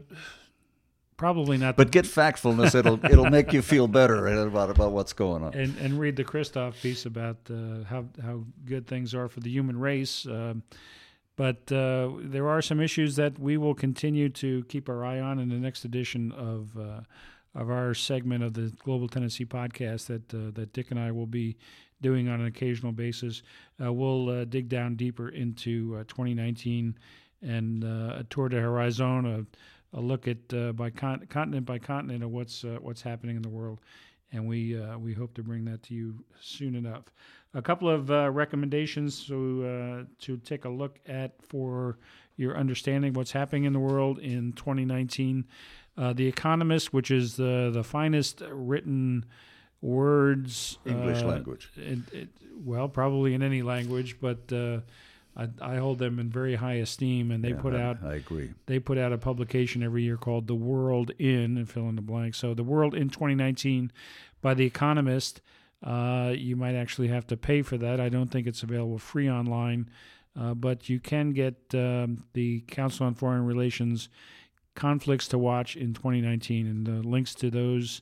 probably 1.15 1.57
not. 1.57 1.77
But 1.77 1.91
get 1.91 2.05
factfulness; 2.05 2.73
it'll 2.73 3.03
it'll 3.05 3.29
make 3.29 3.53
you 3.53 3.61
feel 3.61 3.87
better 3.87 4.25
about 4.47 4.71
about 4.71 4.93
what's 4.93 5.13
going 5.13 5.43
on. 5.43 5.53
And 5.53 5.77
and 5.77 5.99
read 5.99 6.15
the 6.15 6.23
Kristof 6.23 6.81
piece 6.81 7.05
about 7.05 7.37
uh, 7.51 7.83
how 7.87 8.05
how 8.21 8.45
good 8.65 8.87
things 8.87 9.13
are 9.13 9.27
for 9.27 9.39
the 9.39 9.51
human 9.51 9.79
race. 9.79 10.25
Uh, 10.25 10.55
but 11.35 11.71
uh, 11.71 12.09
there 12.19 12.47
are 12.47 12.61
some 12.61 12.79
issues 12.79 13.15
that 13.15 13.37
we 13.37 13.57
will 13.57 13.75
continue 13.75 14.29
to 14.29 14.63
keep 14.65 14.89
our 14.89 15.05
eye 15.05 15.19
on 15.19 15.39
in 15.39 15.49
the 15.49 15.55
next 15.55 15.85
edition 15.85 16.31
of 16.31 16.77
uh, 16.77 17.01
of 17.53 17.69
our 17.69 17.93
segment 17.93 18.43
of 18.43 18.53
the 18.53 18.73
Global 18.83 19.07
Tennessee 19.07 19.45
podcast 19.45 20.07
that 20.07 20.33
uh, 20.33 20.51
that 20.53 20.73
Dick 20.73 20.89
and 20.89 20.99
I 20.99 21.11
will 21.11 21.27
be 21.27 21.57
doing 22.03 22.29
on 22.29 22.39
an 22.39 22.45
occasional 22.45 22.91
basis. 22.91 23.41
Uh, 23.83 23.91
we'll 23.91 24.45
dig 24.45 24.69
down 24.69 24.95
deeper 24.95 25.29
into 25.29 26.03
2019 26.03 26.95
and 27.41 27.83
a 27.83 28.25
tour 28.29 28.47
de 28.47 28.59
horizon 28.59 29.47
a 29.93 30.01
look 30.01 30.27
at 30.27 30.37
uh, 30.53 30.71
by 30.73 30.89
con- 30.89 31.25
continent 31.29 31.65
by 31.65 31.79
continent 31.79 32.23
of 32.23 32.31
what's 32.31 32.63
uh, 32.63 32.77
what's 32.81 33.01
happening 33.01 33.35
in 33.35 33.41
the 33.41 33.49
world, 33.49 33.79
and 34.31 34.47
we 34.47 34.79
uh, 34.79 34.97
we 34.97 35.13
hope 35.13 35.33
to 35.35 35.43
bring 35.43 35.65
that 35.65 35.83
to 35.83 35.93
you 35.93 36.15
soon 36.39 36.75
enough. 36.75 37.03
A 37.53 37.61
couple 37.61 37.89
of 37.89 38.09
uh, 38.09 38.31
recommendations 38.31 39.25
to 39.27 39.65
uh, 39.65 40.03
to 40.21 40.37
take 40.37 40.65
a 40.65 40.69
look 40.69 40.99
at 41.05 41.33
for 41.41 41.99
your 42.35 42.57
understanding 42.57 43.13
what's 43.13 43.31
happening 43.31 43.65
in 43.65 43.73
the 43.73 43.79
world 43.79 44.17
in 44.19 44.53
2019. 44.53 45.45
Uh, 45.95 46.11
the 46.11 46.27
Economist, 46.27 46.91
which 46.91 47.11
is 47.11 47.35
the 47.35 47.69
the 47.71 47.83
finest 47.83 48.41
written 48.49 49.25
words 49.83 50.79
English 50.85 51.21
language. 51.21 51.69
It, 51.75 51.99
it, 52.13 52.29
well, 52.63 52.87
probably 52.87 53.33
in 53.33 53.43
any 53.43 53.61
language, 53.61 54.17
but 54.21 54.51
I, 55.35 55.49
I, 55.61 55.75
hold 55.77 55.99
them 55.99 56.19
in 56.19 56.29
very 56.29 56.55
high 56.55 56.75
esteem, 56.75 57.31
and 57.31 57.43
they 57.43 57.49
yeah, 57.49 57.61
put 57.61 57.73
I, 57.73 57.81
out. 57.81 57.97
I 58.03 58.15
agree. 58.15 58.51
They 58.67 58.79
put 58.79 58.97
out 58.97 59.11
a 59.11 59.17
publication 59.17 59.81
every 59.83 60.03
year 60.03 60.17
called 60.17 60.47
"The 60.47 60.55
World 60.55 61.11
in" 61.19 61.57
and 61.57 61.69
fill 61.69 61.89
in 61.89 61.95
the 61.95 62.01
blank. 62.01 62.35
So, 62.35 62.53
"The 62.53 62.63
World 62.63 62.93
in 62.93 63.09
2019" 63.09 63.91
by 64.41 64.53
The 64.53 64.65
Economist. 64.65 65.41
Uh, 65.83 66.33
you 66.35 66.55
might 66.55 66.75
actually 66.75 67.09
have 67.09 67.27
to 67.27 67.35
pay 67.35 67.61
for 67.61 67.77
that. 67.77 67.99
I 67.99 68.07
don't 68.07 68.31
think 68.31 68.47
it's 68.47 68.63
available 68.63 68.99
free 68.99 69.29
online, 69.29 69.89
uh, 70.39 70.53
but 70.53 70.87
you 70.87 70.99
can 70.99 71.31
get 71.31 71.55
um, 71.73 72.23
the 72.31 72.61
Council 72.61 73.05
on 73.05 73.15
Foreign 73.15 73.45
Relations 73.45 74.07
conflicts 74.75 75.27
to 75.27 75.37
watch 75.37 75.75
in 75.75 75.93
2019, 75.93 76.67
and 76.67 76.85
the 76.87 77.07
links 77.07 77.35
to 77.35 77.49
those 77.49 78.01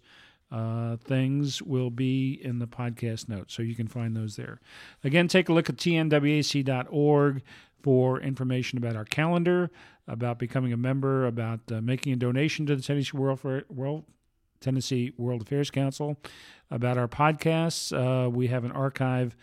uh, 0.52 0.98
things 0.98 1.62
will 1.62 1.90
be 1.90 2.40
in 2.44 2.60
the 2.60 2.68
podcast 2.68 3.30
notes, 3.30 3.54
so 3.54 3.62
you 3.62 3.76
can 3.76 3.88
find 3.88 4.16
those 4.16 4.36
there. 4.36 4.60
Again, 5.04 5.28
take 5.28 5.50
a 5.50 5.54
look 5.54 5.70
at 5.70 5.78
tnwac.org 5.78 7.42
for 7.82 8.20
information 8.20 8.78
about 8.78 8.96
our 8.96 9.06
calendar, 9.06 9.72
about 10.08 10.40
becoming 10.40 10.74
a 10.74 10.78
member, 10.78 11.26
about 11.26 11.60
uh, 11.72 11.82
making 11.82 12.14
a 12.14 12.18
donation 12.18 12.66
to 12.66 12.76
the 12.76 12.82
Tennessee 12.82 13.18
World, 13.18 13.40
for, 13.40 13.64
World 13.70 14.06
Tennessee 14.60 15.14
World 15.18 15.42
Affairs 15.42 15.72
Council, 15.72 16.18
about 16.70 16.98
our 16.98 17.08
podcasts. 17.08 17.92
Uh, 17.92 18.30
we 18.30 18.48
have 18.48 18.64
an 18.64 18.72
archive 18.72 19.36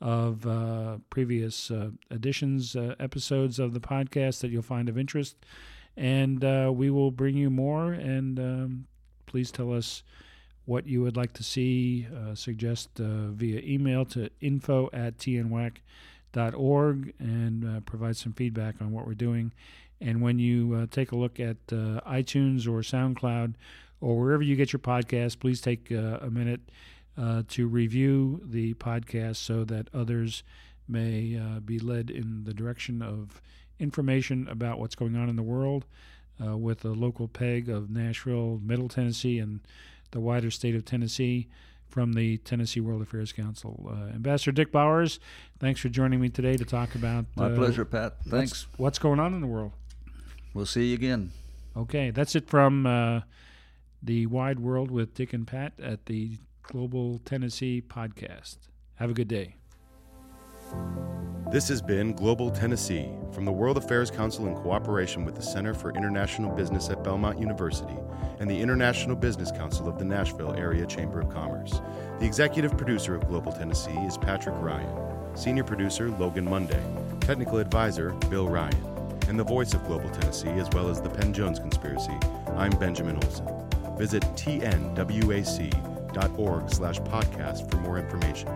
of 0.00 0.46
uh, 0.46 0.98
previous 1.10 1.70
uh, 1.70 1.90
editions, 2.10 2.76
uh, 2.76 2.94
episodes 3.00 3.58
of 3.58 3.72
the 3.72 3.80
podcast 3.80 4.40
that 4.40 4.50
you'll 4.50 4.62
find 4.62 4.88
of 4.88 4.98
interest. 4.98 5.36
And 5.96 6.44
uh, 6.44 6.70
we 6.74 6.90
will 6.90 7.10
bring 7.10 7.36
you 7.36 7.48
more. 7.48 7.92
And 7.92 8.38
um, 8.38 8.86
please 9.24 9.50
tell 9.50 9.72
us 9.72 10.02
what 10.66 10.86
you 10.86 11.02
would 11.02 11.16
like 11.16 11.32
to 11.32 11.42
see, 11.42 12.06
uh, 12.14 12.34
suggest 12.34 13.00
uh, 13.00 13.28
via 13.28 13.60
email 13.64 14.04
to 14.04 14.28
info 14.40 14.90
at 14.92 15.16
tnwac.org 15.18 17.14
and 17.18 17.86
provide 17.86 18.16
some 18.16 18.32
feedback 18.32 18.74
on 18.80 18.92
what 18.92 19.06
we're 19.06 19.14
doing. 19.14 19.52
And 20.00 20.20
when 20.20 20.38
you 20.38 20.86
take 20.90 21.12
a 21.12 21.16
look 21.16 21.40
at 21.40 21.66
iTunes 21.68 22.66
or 22.66 22.82
SoundCloud 22.82 23.54
or 24.02 24.18
wherever 24.18 24.42
you 24.42 24.54
get 24.54 24.72
your 24.72 24.80
podcast, 24.80 25.40
please 25.40 25.62
take 25.62 25.90
a 25.90 26.28
minute 26.30 26.60
uh, 27.18 27.42
to 27.48 27.66
review 27.66 28.40
the 28.44 28.74
podcast 28.74 29.36
so 29.36 29.64
that 29.64 29.88
others 29.94 30.42
may 30.88 31.38
uh, 31.38 31.60
be 31.60 31.78
led 31.78 32.10
in 32.10 32.44
the 32.44 32.54
direction 32.54 33.02
of 33.02 33.40
information 33.78 34.46
about 34.48 34.78
what's 34.78 34.94
going 34.94 35.16
on 35.16 35.28
in 35.28 35.36
the 35.36 35.42
world 35.42 35.84
uh, 36.44 36.56
with 36.56 36.84
a 36.84 36.90
local 36.90 37.28
peg 37.28 37.68
of 37.68 37.90
Nashville, 37.90 38.60
Middle 38.62 38.88
Tennessee, 38.88 39.38
and 39.38 39.60
the 40.16 40.20
wider 40.20 40.50
state 40.50 40.74
of 40.74 40.82
Tennessee 40.82 41.46
from 41.90 42.14
the 42.14 42.38
Tennessee 42.38 42.80
World 42.80 43.02
Affairs 43.02 43.32
Council. 43.32 43.86
Uh, 43.86 44.14
Ambassador 44.14 44.50
Dick 44.50 44.72
Bowers, 44.72 45.20
thanks 45.60 45.78
for 45.78 45.90
joining 45.90 46.22
me 46.22 46.30
today 46.30 46.56
to 46.56 46.64
talk 46.64 46.94
about. 46.94 47.26
My 47.36 47.48
uh, 47.48 47.54
pleasure, 47.54 47.84
Pat. 47.84 48.16
Thanks. 48.26 48.66
What's, 48.66 48.78
what's, 48.78 48.98
going 48.98 49.20
on 49.20 49.34
in 49.34 49.42
the 49.42 49.46
world? 49.46 49.72
We'll 50.54 50.64
see 50.64 50.86
you 50.86 50.94
again. 50.94 51.32
Okay, 51.76 52.10
that's 52.12 52.34
it 52.34 52.48
from 52.48 52.86
uh, 52.86 53.20
the 54.02 54.24
wide 54.24 54.58
world 54.58 54.90
with 54.90 55.12
Dick 55.12 55.34
and 55.34 55.46
Pat 55.46 55.74
at 55.78 56.06
the 56.06 56.38
Global 56.62 57.20
Tennessee 57.26 57.82
podcast. 57.86 58.56
Have 58.94 59.10
a 59.10 59.14
good 59.14 59.28
day. 59.28 59.56
This 61.50 61.68
has 61.68 61.80
been 61.80 62.12
Global 62.12 62.50
Tennessee 62.50 63.08
from 63.32 63.44
the 63.44 63.52
World 63.52 63.76
Affairs 63.76 64.10
Council 64.10 64.46
in 64.48 64.56
cooperation 64.56 65.24
with 65.24 65.36
the 65.36 65.42
Center 65.42 65.74
for 65.74 65.94
International 65.94 66.50
Business 66.50 66.90
at 66.90 67.04
Belmont 67.04 67.38
University 67.38 67.96
and 68.40 68.50
the 68.50 68.60
International 68.60 69.14
Business 69.14 69.52
Council 69.52 69.88
of 69.88 69.96
the 69.98 70.04
Nashville 70.04 70.54
Area 70.54 70.84
Chamber 70.86 71.20
of 71.20 71.30
Commerce. 71.30 71.80
The 72.18 72.26
executive 72.26 72.76
producer 72.76 73.14
of 73.14 73.28
Global 73.28 73.52
Tennessee 73.52 73.96
is 74.00 74.18
Patrick 74.18 74.56
Ryan, 74.58 75.36
senior 75.36 75.62
producer 75.64 76.10
Logan 76.10 76.44
Monday, 76.44 76.82
technical 77.20 77.58
advisor 77.58 78.10
Bill 78.28 78.48
Ryan, 78.48 78.84
and 79.28 79.38
the 79.38 79.44
voice 79.44 79.72
of 79.72 79.84
Global 79.86 80.10
Tennessee 80.10 80.50
as 80.50 80.68
well 80.70 80.88
as 80.88 81.00
the 81.00 81.10
Penn 81.10 81.32
Jones 81.32 81.60
Conspiracy. 81.60 82.18
I'm 82.56 82.72
Benjamin 82.72 83.16
Olson. 83.22 83.46
Visit 83.96 84.22
TNWAC.org 84.34 85.70
slash 86.70 86.98
podcast 87.00 87.70
for 87.70 87.76
more 87.78 87.98
information. 87.98 88.48